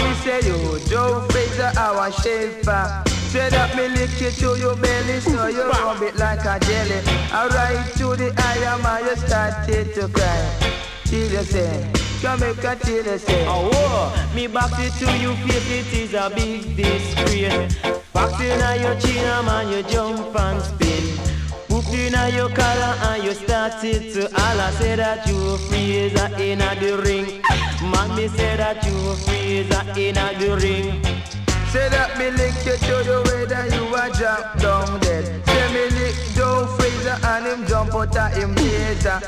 Me 0.04 0.14
say 0.22 0.42
you 0.48 0.80
Joe 0.88 1.26
Frazier, 1.30 1.72
our 1.78 2.12
shaper. 2.12 3.15
Say 3.36 3.50
that 3.50 3.76
me 3.76 3.90
lick 3.90 4.22
it 4.22 4.36
to 4.36 4.58
your 4.58 4.78
belly 4.78 5.20
so 5.20 5.48
you 5.48 5.68
rub 5.68 6.02
it 6.02 6.16
like 6.16 6.46
a 6.46 6.58
jelly. 6.58 7.02
I 7.34 7.48
ride 7.52 7.92
to 7.98 8.16
the 8.16 8.32
eye 8.34 8.74
of 8.74 8.82
my 8.82 9.02
you 9.02 9.14
started 9.18 9.94
to 9.96 10.08
cry. 10.08 10.72
Till 11.04 11.30
you 11.30 11.44
say, 11.44 11.92
come 12.22 12.40
make 12.40 12.64
a 12.64 12.78
till 12.78 13.06
you 13.06 13.18
say. 13.18 13.46
Oh, 13.46 13.70
whoa. 13.74 14.34
me 14.34 14.48
box 14.48 14.72
it 14.80 14.94
to 15.04 15.18
you 15.18 15.36
face, 15.44 15.70
it 15.70 15.94
is 16.00 16.14
a 16.14 16.32
big 16.34 16.78
disgrace. 16.78 17.76
Box 18.14 18.40
in 18.40 18.62
a 18.62 18.80
your 18.80 18.98
chin, 19.02 19.46
man, 19.46 19.68
you 19.68 19.84
jump 19.84 20.34
and 20.40 20.62
spin. 20.62 21.04
Hooked 21.68 21.94
in 21.94 22.16
a 22.16 22.30
your 22.30 22.48
collar 22.48 22.96
and 23.12 23.22
you 23.22 23.34
started 23.34 24.14
to 24.14 24.30
holler. 24.32 24.72
Say 24.80 24.96
that 24.96 25.28
you 25.28 25.58
freezer 25.68 26.32
in 26.42 26.62
a 26.62 26.74
the 26.80 27.04
ring. 27.04 27.42
Man, 27.92 28.16
me 28.16 28.30
say 28.30 28.56
that 28.56 28.82
you 28.86 29.14
freezer 29.28 29.84
in 30.00 30.16
a 30.16 30.40
the 30.40 30.56
ring. 30.56 31.16
Say 31.76 31.90
that 31.90 32.18
me 32.18 32.32
lick 32.32 32.56
you 32.64 32.78
to 32.88 33.04
the 33.04 33.25
drop 34.54 34.88
down 34.88 35.00
dead. 35.00 35.26
Lick 35.74 36.16
Joe 36.36 36.66
Frazier 36.78 37.18
and 37.24 37.46
him 37.46 37.68
jump 37.68 37.94
out 37.94 38.16
of 38.16 38.34
him 38.34 38.56
later. 38.56 39.22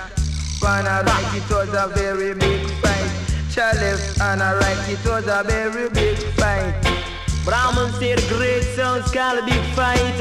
Wanna 0.61 1.03
right, 1.05 1.35
it 1.35 1.49
was 1.49 1.69
a 1.69 1.87
very 1.93 2.33
big 2.33 2.69
fight. 2.81 3.75
left 3.75 4.21
and 4.21 4.43
I 4.43 4.57
right. 4.57 4.89
It 4.89 5.05
was 5.05 5.27
a 5.27 5.43
very 5.43 5.89
big 5.89 6.17
fight. 6.35 6.73
Brahman 7.45 7.91
said 7.93 8.19
great 8.27 8.63
sounds 8.75 9.11
called 9.11 9.39
a 9.39 9.45
big 9.45 9.63
fight. 9.73 10.19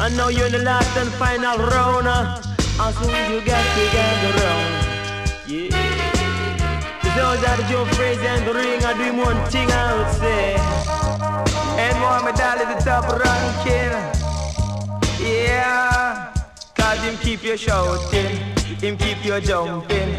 And 0.00 0.16
now 0.16 0.28
you're 0.28 0.46
in 0.46 0.52
the 0.52 0.58
last 0.58 0.96
and 0.96 1.10
final 1.12 1.58
round. 1.58 2.06
And 2.06 2.94
soon 2.96 3.32
you 3.32 3.40
got 3.44 3.64
to 3.76 3.84
get 3.92 4.24
around. 4.30 4.86
Yeah. 5.46 5.68
The 7.02 7.10
sounds 7.16 7.40
that 7.42 7.66
Joe 7.68 7.84
Frazier 7.96 8.28
and 8.28 8.46
the 8.46 8.54
ring 8.54 8.84
are 8.84 8.94
doing 8.94 9.16
one 9.16 9.50
thing 9.50 9.70
I 9.70 9.96
would 9.96 10.14
say. 10.16 10.54
And 11.78 11.98
Muhammad 11.98 12.40
Ali 12.40 12.74
the 12.74 12.80
top 12.84 13.08
ranking. 13.08 14.15
Yeah. 15.36 16.32
Cause 16.74 16.98
him 17.00 17.16
keep 17.18 17.42
you 17.44 17.56
shouting. 17.56 18.36
Him 18.80 18.96
keep 18.96 19.24
you 19.24 19.40
jumping. 19.40 20.10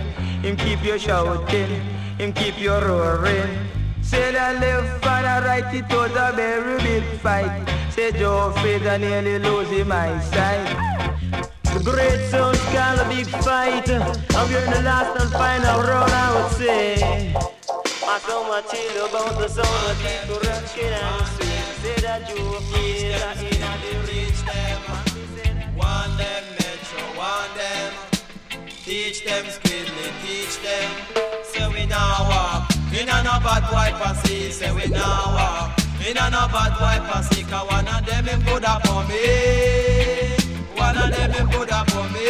Him 0.41 0.55
keep 0.55 0.83
you 0.83 0.99
shouting. 0.99 1.81
Him 2.17 2.33
keep 2.33 2.59
you 2.59 2.73
roaring. 2.73 3.67
Say 4.01 4.31
the 4.31 4.59
left 4.59 5.05
and 5.05 5.25
the 5.25 5.47
right, 5.47 5.73
it 5.73 5.89
was 5.91 6.11
a 6.11 6.31
very 6.35 6.77
big 6.81 7.03
fight. 7.19 7.67
Say 7.91 8.11
Joe 8.11 8.51
Frazier 8.57 8.97
nearly 8.97 9.39
losing 9.39 9.87
my 9.87 10.19
sight. 10.21 10.87
The 11.63 11.81
great 11.83 12.29
sounds 12.29 12.59
called 12.71 12.99
a 12.99 13.09
big 13.09 13.27
fight. 13.43 13.89
And 13.89 14.49
we're 14.49 14.63
in 14.65 14.71
the 14.71 14.81
last 14.83 15.19
and 15.21 15.31
final 15.31 15.81
round, 15.81 16.11
I 16.11 16.41
would 16.41 16.51
say. 16.53 17.33
I 18.09 18.19
so 18.19 18.47
much 18.47 18.71
about 19.09 19.37
the 19.37 19.47
sound 19.49 19.91
of 19.91 19.97
people 19.99 20.39
rocking 20.49 20.85
and 20.85 21.27
swing. 21.27 21.46
Say 21.87 22.01
that 22.01 22.27
you 22.27 22.35
feel 22.35 23.11
that 23.23 23.39
them. 24.43 24.81
One 25.73 26.17
them 26.19 26.43
metro, 26.59 27.03
one 27.15 27.51
them. 27.55 27.93
Teach 28.83 29.23
them 29.23 29.45
skilly, 29.47 30.07
teach 30.21 30.59
them. 30.59 30.89
Say 31.45 31.65
we 31.71 31.85
now 31.85 32.27
walk. 32.27 32.71
In 32.91 33.07
a 33.07 33.23
no 33.23 33.39
bad 33.39 33.63
boy 33.71 33.91
pussy, 34.03 34.51
say 34.51 34.69
we 34.75 34.87
now 34.91 35.31
walk. 35.31 35.79
In 36.05 36.17
a 36.17 36.29
no 36.29 36.43
bad 36.51 36.75
boy 36.75 36.99
pussy, 37.07 37.43
cause 37.43 37.65
one 37.71 37.87
of 37.87 38.05
them 38.05 38.25
him 38.25 38.41
good 38.43 38.65
up 38.65 38.85
for 38.85 39.03
me. 39.07 40.35
One 40.75 40.97
of 40.97 41.09
them 41.15 41.31
him 41.31 41.47
good 41.49 41.71
up 41.71 41.89
for 41.91 42.03
me. 42.11 42.27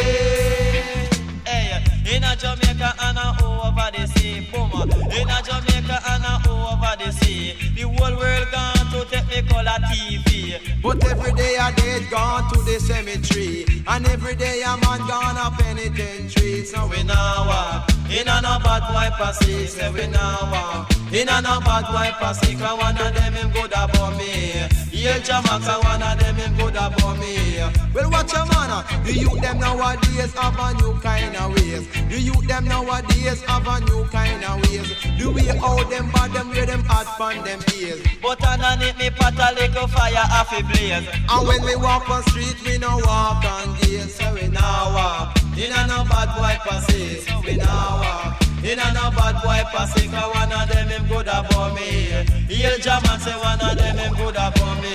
In 2.14 2.22
a 2.22 2.36
Jamaica 2.36 2.94
and 3.02 3.18
a 3.18 3.26
over 3.42 3.90
the 3.90 4.06
sea, 4.06 4.46
boom. 4.52 4.70
In 5.18 5.28
a 5.28 5.38
Jamaica 5.42 5.98
and 6.12 6.24
a 6.30 6.48
over 6.48 6.94
the 7.02 7.10
sea, 7.10 7.54
the 7.74 7.82
whole 7.82 8.16
world 8.16 8.48
gone 8.52 8.77
to 8.92 9.04
take 9.10 9.28
me 9.28 9.48
color 9.48 9.78
TV. 9.90 10.58
But 10.82 11.04
every 11.04 11.32
day 11.32 11.56
a 11.56 11.72
dead 11.74 12.10
gone 12.10 12.48
to 12.52 12.58
the 12.62 12.78
cemetery, 12.80 13.64
and 13.86 14.06
every 14.08 14.34
day 14.36 14.62
a 14.62 14.76
man 14.76 15.00
gone 15.06 15.36
a 15.36 15.50
penitentiary. 15.56 16.64
So 16.64 16.86
we 16.86 17.02
now 17.02 17.46
walk 17.46 17.90
in 18.10 18.26
a 18.26 18.40
no 18.40 18.58
bad 18.64 18.82
boy 18.88 19.14
pussy, 19.18 19.66
say 19.66 19.90
we 19.92 20.06
now 20.06 20.48
walk. 20.50 20.90
In 21.12 21.28
a 21.28 21.42
no 21.42 21.60
bad 21.60 21.84
boy 21.92 22.10
pussy, 22.18 22.56
cause 22.56 22.78
one 22.78 22.96
of 22.96 23.14
them 23.14 23.32
him 23.34 23.50
good 23.52 23.72
about 23.72 24.16
me. 24.16 24.64
Yeah, 24.90 25.18
Jamaica, 25.18 25.76
one 25.84 26.02
of 26.02 26.18
them 26.18 26.36
him 26.36 26.56
good 26.56 26.74
about 26.74 27.18
me. 27.18 27.60
Well, 27.94 28.10
watch 28.10 28.32
a 28.32 28.46
man, 28.48 28.70
uh, 28.70 28.82
the 29.04 29.12
youth 29.12 29.40
them 29.40 29.58
nowadays 29.60 30.32
have 30.34 30.58
a 30.58 30.74
new 30.80 30.94
kind 31.00 31.36
of 31.36 31.54
ways. 31.54 31.86
The 32.08 32.18
youth 32.18 32.46
them 32.48 32.64
nowadays 32.64 33.42
have 33.42 33.66
a 33.66 33.80
new 33.84 34.04
kind 34.06 34.42
of 34.44 34.56
ways. 34.62 34.88
The 35.18 35.30
way 35.30 35.58
how 35.58 35.82
them 35.84 36.10
bad 36.10 36.32
them 36.32 36.48
where 36.48 36.66
them 36.66 36.82
hot 36.84 37.16
from 37.16 37.44
them 37.44 37.60
ears. 37.76 38.00
But 38.22 38.42
underneath 38.78 38.98
me 38.98 39.10
pot 39.10 39.34
a 39.34 39.54
little 39.54 39.88
fire 39.88 40.24
off 40.32 40.52
a 40.52 40.62
blaze. 40.62 41.06
And 41.28 41.48
when 41.48 41.62
we 41.64 41.76
walk 41.76 42.08
on 42.08 42.22
street, 42.24 42.56
we 42.64 42.78
no 42.78 42.98
walk 43.04 43.44
on 43.44 43.76
gates. 43.80 44.14
So 44.14 44.34
we 44.34 44.48
now 44.48 44.94
walk 44.94 45.47
in 45.58 45.72
a 45.72 45.86
no 45.86 46.04
bad 46.06 46.30
boy 46.38 46.54
pussy. 46.62 47.26
We 47.44 47.56
now 47.56 47.98
walk. 47.98 48.42
In 48.62 48.78
a 48.78 48.88
no 48.94 49.10
bad 49.10 49.42
boy 49.42 49.62
pussy, 49.74 50.06
cause 50.06 50.30
one 50.34 50.52
of 50.52 50.68
them 50.70 50.88
him 50.88 51.06
good 51.08 51.26
about 51.26 51.74
me. 51.74 52.14
He'll 52.46 52.78
jam 52.78 53.02
and 53.10 53.20
say 53.22 53.34
one 53.34 53.58
of 53.58 53.74
them 53.76 53.98
him 53.98 54.14
good 54.14 54.38
about 54.38 54.76
me. 54.82 54.94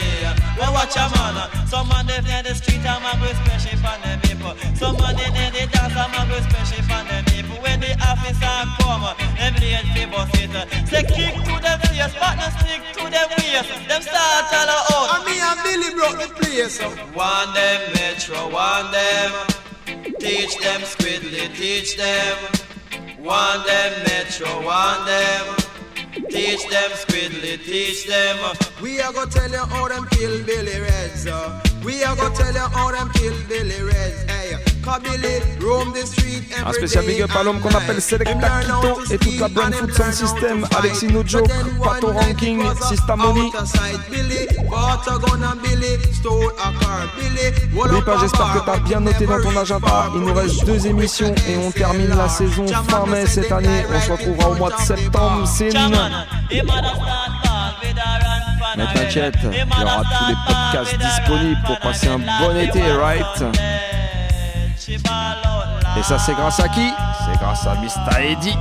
Well, 0.55 0.71
watch 0.71 0.95
a 0.95 1.07
man, 1.11 1.35
some 1.67 1.87
man 1.89 2.07
they 2.07 2.23
in 2.23 2.43
the 2.47 2.55
street, 2.55 2.83
I'm 2.83 3.03
a 3.03 3.11
go 3.19 3.27
special 3.43 3.75
for 3.83 3.95
them 4.03 4.19
people. 4.23 4.55
Some 4.79 4.95
man 5.03 5.15
they 5.19 5.27
in 5.27 5.51
the 5.51 5.63
dance, 5.67 5.95
I'm 5.99 6.15
a 6.15 6.21
go 6.31 6.39
special 6.47 6.83
for 6.87 7.01
them 7.11 7.23
people. 7.27 7.59
When 7.59 7.79
the 7.79 7.91
officer 7.99 8.55
come, 8.79 9.03
them 9.35 9.53
late 9.59 9.87
fi 9.91 10.03
bust 10.07 10.35
it. 10.39 10.55
Say 10.87 11.03
kick 11.03 11.35
to 11.43 11.53
them 11.59 11.79
face, 11.87 12.15
partner 12.15 12.51
stick 12.59 12.83
to 12.95 13.03
them 13.11 13.29
waist. 13.35 13.67
Them 13.91 14.01
start 14.01 14.47
all 14.55 14.71
out. 14.71 15.11
And 15.11 15.23
me 15.27 15.35
and 15.43 15.59
Billy 15.63 15.89
broke 15.91 16.19
the 16.23 16.29
place. 16.39 16.79
One 17.15 17.51
them 17.51 17.79
metro, 17.95 18.47
one 18.47 18.91
them. 18.91 19.62
Teach 20.23 20.57
them 20.59 20.79
squidly, 20.83 21.53
teach 21.53 21.97
them. 21.97 22.37
One 23.19 23.65
them 23.65 24.03
metro, 24.05 24.47
one 24.63 25.05
them. 25.05 25.55
Teach 26.29 26.65
them 26.69 26.91
squidly, 26.91 27.61
teach 27.61 28.07
them. 28.07 28.37
We 28.81 29.01
are 29.01 29.11
gonna 29.11 29.29
tell 29.29 29.51
you 29.51 29.57
how 29.57 29.89
them 29.89 30.07
kill 30.11 30.41
Billy 30.45 30.79
Reds. 30.79 31.27
Uh. 31.27 31.61
We 31.83 32.05
are 32.05 32.15
gonna 32.15 32.33
tell 32.33 32.53
you 32.53 32.59
how 32.59 32.91
them 32.91 33.09
kill 33.11 33.35
Billy 33.49 33.83
Reds. 33.83 34.23
Hey, 34.31 34.55
Un 36.65 36.73
spécial 36.73 37.05
big 37.05 37.21
up 37.21 37.31
à 37.39 37.43
l'homme 37.43 37.59
qu'on 37.59 37.69
appelle 37.69 38.01
Selecta 38.01 38.49
Quito 38.61 39.01
et 39.11 39.17
toute 39.17 39.39
la 39.39 39.47
bonne 39.47 39.73
food 39.73 39.93
sound 39.93 40.13
system. 40.13 40.67
Alexis 40.77 41.07
No 41.07 41.23
Joke, 41.25 41.49
Pato 41.81 42.07
Ranking, 42.11 42.61
Systamoni. 42.87 43.51
Billy, 44.11 44.47
bought 44.69 45.07
a 45.07 45.17
gun 45.19 45.43
and 45.43 45.61
Billy 45.61 45.97
stole 46.13 46.51
a 46.59 46.71
car. 46.79 47.07
Billy, 47.17 47.51
N'oublie 47.73 48.01
pas, 48.01 48.17
j'espère 48.19 48.53
que 48.53 48.59
t'as 48.65 48.79
bien 48.79 48.99
noté 48.99 49.25
dans 49.25 49.41
ton 49.41 49.55
agenda. 49.57 50.09
Il 50.15 50.21
nous 50.21 50.33
reste 50.33 50.65
deux 50.65 50.87
émissions 50.87 51.33
et 51.47 51.57
on 51.57 51.71
termine 51.71 52.15
la 52.15 52.27
saison 52.27 52.65
fin 52.67 53.05
mai 53.05 53.25
cette 53.25 53.51
année. 53.51 53.85
On 53.93 54.01
se 54.01 54.11
retrouvera 54.11 54.49
au 54.49 54.55
mois 54.55 54.71
de 54.71 54.81
septembre. 54.81 55.47
C'est 55.47 55.69
Mais 58.75 58.85
t'inquiète, 58.93 59.35
il 59.51 59.59
y 59.59 59.83
aura 59.83 60.01
tous 60.01 60.27
les 60.27 60.35
podcasts 60.47 60.97
disponibles 60.97 61.61
pour 61.65 61.79
passer 61.79 62.07
un 62.07 62.17
bon 62.17 62.57
été, 62.57 62.81
right? 62.93 63.72
Et 65.95 66.01
ça, 66.01 66.17
c'est 66.17 66.33
grâce 66.33 66.59
à 66.59 66.67
qui 66.69 66.89
C'est 67.23 67.39
grâce 67.39 67.67
à 67.67 67.75
Mr. 67.75 68.19
Eddy. 68.19 68.57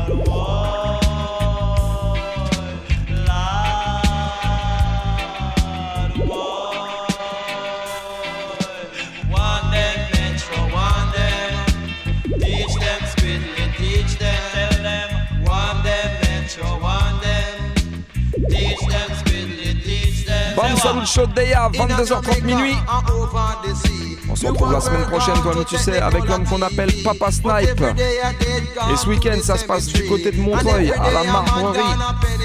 Bonne 20.54 20.76
salut 20.76 21.06
chaude 21.06 21.32
22h30 21.34 22.44
minuit. 22.44 22.76
On 24.32 24.34
se 24.34 24.46
retrouve 24.46 24.72
la 24.72 24.80
semaine 24.80 25.04
prochaine, 25.04 25.38
comme 25.42 25.62
tu 25.66 25.76
sais, 25.76 26.00
avec 26.00 26.24
l'homme 26.26 26.44
qu'on 26.44 26.62
appelle 26.62 26.90
Papa 27.04 27.30
Snipe. 27.30 27.82
Et 28.90 28.96
ce 28.96 29.06
week-end, 29.06 29.38
ça 29.42 29.58
se 29.58 29.66
passe 29.66 29.88
du 29.88 30.06
côté 30.06 30.30
de 30.30 30.40
Montreuil, 30.40 30.90
à 30.90 31.10
la 31.10 31.24
Marbrerie. 31.30 31.80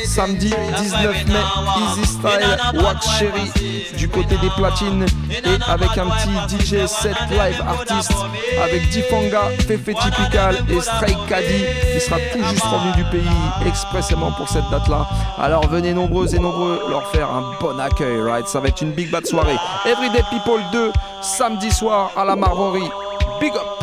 Samedi 0.06 0.54
19 0.78 1.28
mai, 1.28 1.34
Easy 1.80 2.06
Style, 2.06 2.82
Wax 2.84 3.10
Cherry, 3.18 3.52
du 3.96 4.10
côté 4.10 4.36
des 4.38 4.50
platines. 4.58 5.06
Et 5.32 5.72
avec 5.72 5.98
un 5.98 6.08
petit 6.10 6.58
DJ 6.58 6.88
set 6.88 7.16
live 7.30 7.64
artiste, 7.66 8.12
avec 8.62 8.90
Difanga, 8.90 9.44
Fefe 9.66 9.86
Typical 9.86 10.58
et 10.70 10.82
Stray 10.82 11.16
Caddy, 11.30 11.64
qui 11.94 12.02
sera 12.02 12.18
tout 12.34 12.44
juste 12.50 12.64
revenu 12.64 12.96
du 12.96 13.04
pays 13.06 13.66
expressément 13.66 14.32
pour 14.34 14.50
cette 14.50 14.70
date-là. 14.72 15.08
Alors 15.40 15.66
venez 15.68 15.94
nombreux 15.94 16.36
et 16.36 16.40
nombreux 16.40 16.82
leur 16.90 17.08
faire 17.12 17.30
un 17.30 17.54
bon 17.62 17.80
accueil, 17.80 18.20
right? 18.22 18.48
Ça 18.48 18.60
va 18.60 18.68
être 18.68 18.82
une 18.82 18.92
big 18.92 19.10
bad 19.10 19.26
soirée. 19.26 19.58
Everyday 19.86 20.24
People 20.30 20.62
2, 20.74 20.92
samedi 21.22 21.72
soir 21.72 22.12
à 22.16 22.26
la 22.26 22.36
Marbrerie. 22.36 22.90
Big 23.40 23.52
up 23.54 23.78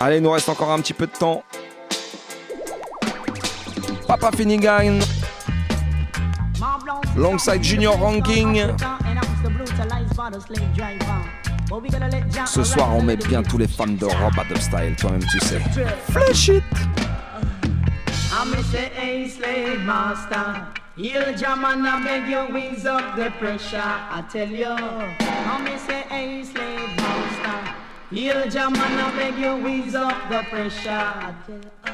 Allez, 0.00 0.18
il 0.18 0.22
nous 0.22 0.30
reste 0.30 0.48
encore 0.48 0.70
un 0.70 0.80
petit 0.80 0.92
peu 0.92 1.06
de 1.06 1.12
temps. 1.12 1.42
Papa 4.06 4.30
Finnegan, 4.36 4.98
Longside 7.16 7.62
Junior 7.62 7.98
Ranking. 7.98 8.66
Ce 12.46 12.64
soir, 12.64 12.94
on 12.94 13.02
met 13.02 13.16
bien 13.16 13.42
tous 13.42 13.58
les 13.58 13.66
fans 13.66 13.86
de 13.86 14.04
of 14.04 14.60
Style, 14.60 14.94
toi-même 14.98 15.24
tu 15.30 15.38
sais. 15.40 15.60
Flash 16.10 16.48
it 16.48 16.64
I'm 18.46 18.62
say, 18.64 18.90
hey, 18.90 19.26
slave 19.26 19.80
master. 19.84 20.66
He'll 20.96 21.34
jam 21.34 21.64
and 21.64 21.88
I 21.88 22.04
beg 22.04 22.28
you 22.28 22.54
ease 22.58 22.84
up 22.84 23.16
the 23.16 23.30
pressure. 23.38 23.80
I 23.80 24.22
tell 24.30 24.46
you. 24.46 24.66
I'm 24.66 25.78
say, 25.78 26.02
hey, 26.10 26.44
slave 26.44 26.94
master. 26.98 27.74
He'll 28.10 28.46
jam 28.50 28.74
and 28.74 29.00
I 29.00 29.16
beg 29.16 29.38
you 29.38 29.66
ease 29.66 29.94
up 29.94 30.28
the 30.28 30.42
pressure. 30.50 30.90
I 30.90 31.34
tell 31.46 31.56
you. 31.56 31.70
Uh, 31.86 31.92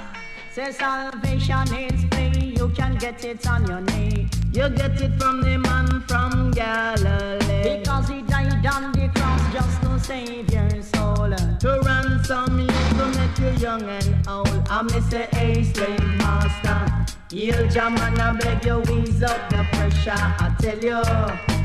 say 0.53 0.73
salvation 0.73 1.73
is 1.73 2.05
free, 2.13 2.55
you 2.57 2.69
can 2.71 2.97
get 2.97 3.25
it 3.25 3.47
on 3.47 3.65
your 3.69 3.83
knee. 3.83 4.29
You 4.53 4.71
get 4.71 5.01
it 5.01 5.21
from 5.21 5.43
the 5.43 5.57
man 5.57 6.03
from 6.09 6.51
Galilee. 6.51 7.79
Because 7.79 8.09
he 8.09 8.23
died 8.23 8.67
on 8.67 8.91
the 8.91 9.09
cross, 9.15 9.53
just 9.53 9.83
to 9.83 10.01
save 10.01 10.53
your 10.53 10.83
soul. 10.83 11.31
To 11.61 11.81
ransom 11.87 12.10
young 13.61 13.83
and 13.83 14.29
old. 14.29 14.49
I'm 14.71 14.89
a 14.89 14.99
A 15.37 15.65
slave 15.65 16.05
master. 16.19 17.17
Yield 17.31 17.71
jam 17.71 17.97
and 17.99 18.19
I 18.19 18.33
beg 18.33 18.65
you, 18.65 18.81
ease 18.95 19.23
up 19.23 19.51
the 19.51 19.65
pressure. 19.73 20.13
I 20.15 20.55
tell 20.61 20.79
you. 20.79 21.61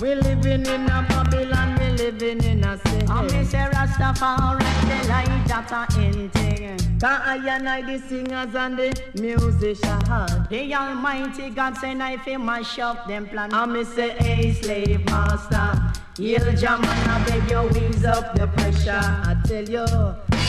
We 0.00 0.14
living 0.14 0.66
in 0.66 0.86
a 0.86 1.06
Babylon, 1.08 1.78
we 1.78 1.90
living 1.90 2.42
in 2.44 2.64
a 2.64 2.78
city. 2.78 3.06
I'm 3.08 3.26
a 3.26 3.44
Rastafari, 3.74 4.58
the 4.88 5.08
light 5.08 5.44
that 5.48 5.70
a 5.70 6.00
ending. 6.00 6.78
Cause 7.00 7.20
I 7.22 7.36
and 7.36 7.68
I 7.68 7.82
the 7.82 7.98
singers 7.98 8.54
and 8.54 8.78
the 8.78 9.02
musicians. 9.20 10.48
The 10.48 10.74
Almighty 10.74 11.50
God 11.50 11.76
send 11.76 12.02
I 12.02 12.16
fi 12.16 12.36
mash 12.38 12.78
up 12.78 13.06
them 13.06 13.28
plan. 13.28 13.52
I 13.52 13.66
miss 13.66 13.96
a 13.98 14.52
slave 14.52 15.04
master. 15.06 15.94
He'll 16.16 16.52
jam 16.56 16.82
and 16.82 17.10
I 17.10 17.24
beg 17.26 17.50
you 17.50 17.88
ease 17.88 18.04
up 18.04 18.34
the 18.34 18.46
pressure. 18.46 18.92
I 18.92 19.36
tell 19.44 19.68
you, 19.68 19.84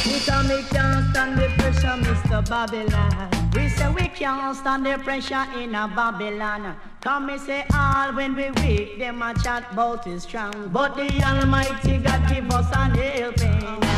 because 0.06 0.48
me 0.48 0.64
can't 0.70 1.10
stand 1.10 1.38
the 1.38 1.48
pressure, 1.58 1.98
Mr. 2.06 2.48
Babylon. 2.48 3.30
We 3.54 3.70
say 3.70 3.90
we 3.90 4.08
can't 4.08 4.56
stand 4.56 4.86
the 4.86 4.98
pressure 5.00 5.46
in 5.58 5.74
a 5.74 5.88
Babylon. 5.88 6.76
Come 7.02 7.28
me 7.28 7.38
say 7.38 7.66
all 7.74 8.14
when 8.14 8.36
we 8.36 8.52
weak, 8.62 9.00
them 9.00 9.22
a 9.22 9.34
chat 9.34 9.72
about 9.72 10.06
is 10.08 10.24
strong. 10.24 10.70
But 10.72 10.96
the 10.96 11.10
Almighty 11.24 11.98
God 11.98 12.30
give 12.30 12.52
us 12.52 12.70
an 12.76 12.96
helping. 12.96 13.95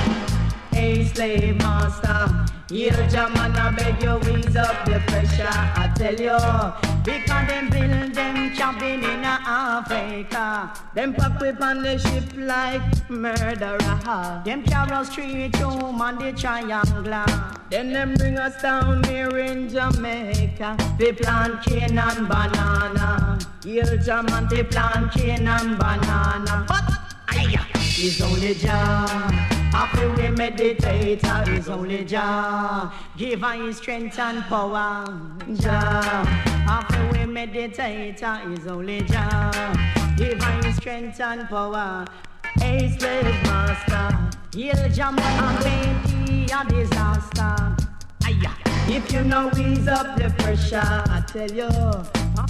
A 0.78 1.04
slave 1.06 1.58
master, 1.58 2.46
jam 2.70 3.36
and 3.36 3.58
I 3.58 3.72
beg 3.72 4.04
you 4.04 4.16
ease 4.38 4.56
up 4.56 4.86
the 4.86 5.02
pressure. 5.08 5.48
I 5.50 5.92
tell 5.96 6.14
you, 6.14 6.38
because 7.04 7.48
them 7.48 7.70
build 7.72 8.14
them 8.14 8.56
cabin 8.56 9.04
in 9.04 9.24
Africa. 9.26 10.72
Them 10.94 11.16
pack 11.16 11.40
whip 11.42 11.60
on 11.62 11.82
the 11.82 11.98
ship 11.98 12.26
like 12.36 13.10
murderer. 13.10 14.42
Them 14.46 14.64
straight 15.04 15.56
home 15.56 16.00
on 16.00 16.20
the 16.20 16.32
triangle. 16.34 17.26
Then 17.72 17.92
them 17.92 18.14
bring 18.14 18.38
us 18.38 18.62
down 18.62 19.04
here 19.06 19.36
in 19.36 19.70
Jamaica. 19.70 20.78
They 21.00 21.12
plant 21.12 21.64
cane 21.64 21.98
and 21.98 22.28
banana. 22.28 23.40
Jam 24.06 24.28
and 24.30 24.48
they 24.48 24.64
plant 24.64 25.12
cane 25.12 25.48
and 25.48 25.78
banana. 25.80 26.66
But 26.68 26.84
Aye, 27.30 27.56
it's 27.74 28.22
only 28.22 28.54
Jah. 28.54 29.57
After 29.80 30.10
we 30.16 30.30
meditate, 30.30 31.24
is 31.50 31.70
only 31.70 32.04
Jah. 32.04 32.92
Give 33.16 33.44
us 33.44 33.78
strength 33.78 34.18
and 34.18 34.44
power, 34.46 35.06
Jah. 35.54 36.24
After 36.68 37.08
we 37.12 37.26
meditate, 37.28 38.24
is 38.24 38.68
only 38.68 39.02
Jah. 39.02 39.76
Give 40.18 40.42
us 40.42 40.76
strength 40.78 41.22
and 41.22 41.48
power. 41.48 42.06
A 42.60 42.90
slave 42.98 43.44
master, 43.44 44.58
he'll 44.58 44.90
jump 44.90 45.22
and 45.22 45.64
make 45.64 46.52
a 46.52 46.66
disaster. 46.68 47.76
Aye, 48.24 48.58
if 48.88 49.14
you 49.14 49.24
know 49.26 49.52
ease 49.56 49.88
up 49.88 50.18
the 50.18 50.34
pressure, 50.40 50.82
I 50.82 51.24
tell 51.28 51.52
you, 51.52 51.70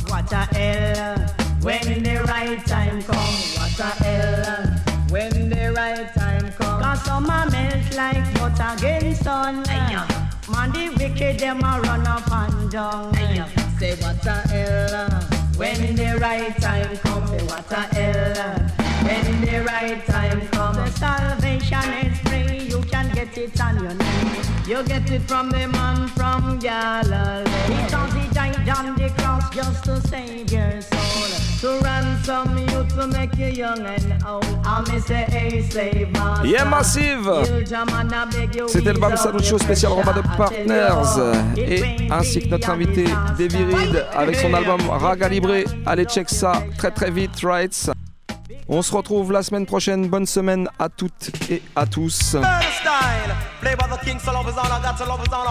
what 0.07 0.31
a 0.31 0.45
hell. 0.55 1.17
When 1.61 2.03
the 2.03 2.23
right 2.25 2.65
time 2.65 3.01
come, 3.01 3.35
what 3.57 3.79
a 3.79 3.91
hell. 4.01 4.63
When 5.09 5.49
the 5.49 5.73
right 5.75 6.13
time 6.13 6.51
come, 6.53 6.66
some 7.03 7.27
melt 7.27 7.95
like 7.95 8.33
butter 8.35 8.75
against 8.77 9.23
sun. 9.23 9.63
Man, 10.51 10.71
the 10.71 10.89
wicked 10.97 11.39
them 11.39 11.63
a 11.63 11.81
run 11.81 12.07
up 12.07 12.31
and 12.31 12.71
down. 12.71 13.13
Say 13.79 13.95
what 13.95 14.25
a 14.25 14.33
hell. 14.47 14.95
Uh, 14.95 15.21
when 15.57 15.95
the 15.95 16.17
right 16.19 16.55
time 16.57 16.97
come, 16.97 17.27
say 17.27 17.43
what 17.45 17.71
a 17.71 17.81
hell. 17.95 18.33
Uh, 18.37 18.59
when 19.03 19.41
the 19.41 19.63
right 19.65 20.05
time 20.05 20.47
come, 20.47 20.75
the 20.75 20.89
salvation 20.91 21.89
is 22.05 22.17
free. 22.19 22.69
You 22.69 22.81
can 22.83 23.13
get 23.13 23.37
it 23.37 23.59
on 23.61 23.83
your 23.83 23.93
knee. 23.93 24.47
You 24.67 24.83
get 24.83 25.09
it 25.11 25.21
from 25.21 25.49
the 25.49 25.67
man 25.67 26.07
from 26.09 26.59
Galilee. 26.59 27.43
Because 27.67 28.13
he 28.13 28.27
died 28.33 28.69
on 28.69 28.95
the 28.95 29.09
cross 29.17 29.49
just 29.53 29.83
to 29.85 30.01
save 30.07 30.51
your 30.51 30.81
soul. 30.81 30.96
Yeah 36.45 36.65
Massive. 36.65 37.31
C'était 38.67 38.93
le 38.93 38.99
Bam 38.99 39.17
Salucho 39.17 39.57
spécial 39.57 39.91
Roba 39.91 40.13
de 40.13 40.21
Partners. 40.37 41.33
Et 41.57 42.11
ainsi 42.11 42.41
que 42.41 42.49
notre 42.49 42.69
invité 42.69 43.05
Davy 43.37 43.63
Reed 43.63 44.05
avec 44.13 44.35
son 44.35 44.53
album 44.53 44.81
Raga 44.87 45.27
Libre. 45.29 45.63
Allez 45.85 46.05
check 46.05 46.29
ça 46.29 46.63
très 46.77 46.91
très 46.91 47.09
vite, 47.09 47.31
right? 47.43 47.91
On 48.69 48.81
se 48.81 48.93
retrouve 48.93 49.31
la 49.31 49.43
semaine 49.43 49.65
prochaine. 49.65 50.07
Bonne 50.07 50.25
semaine 50.25 50.67
à 50.77 50.89
toutes 50.89 51.31
et 51.49 51.61
à 51.75 51.85
tous. 51.85 52.35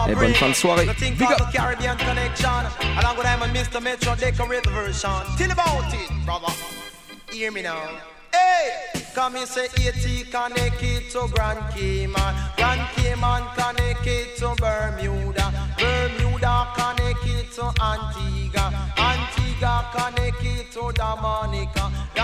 Et 0.07 0.15
bonne 0.15 0.33
fin 0.35 0.49
de 0.49 0.53
soirée. 0.53 0.87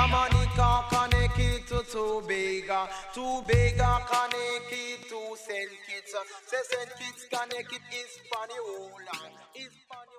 Come. 0.04 0.43
Connected 0.56 1.68
to 1.68 1.84
Tobago. 1.92 2.88
Tobago 3.14 4.00
connected 4.06 5.10
to 5.10 5.36
St. 5.36 5.70
Kitts. 5.88 6.16
Say 6.48 6.58
St. 6.64 6.90
Kitts 7.00 7.26
connected 7.30 7.82
Hispaniola. 7.90 9.18
Hispaniola. 9.54 10.13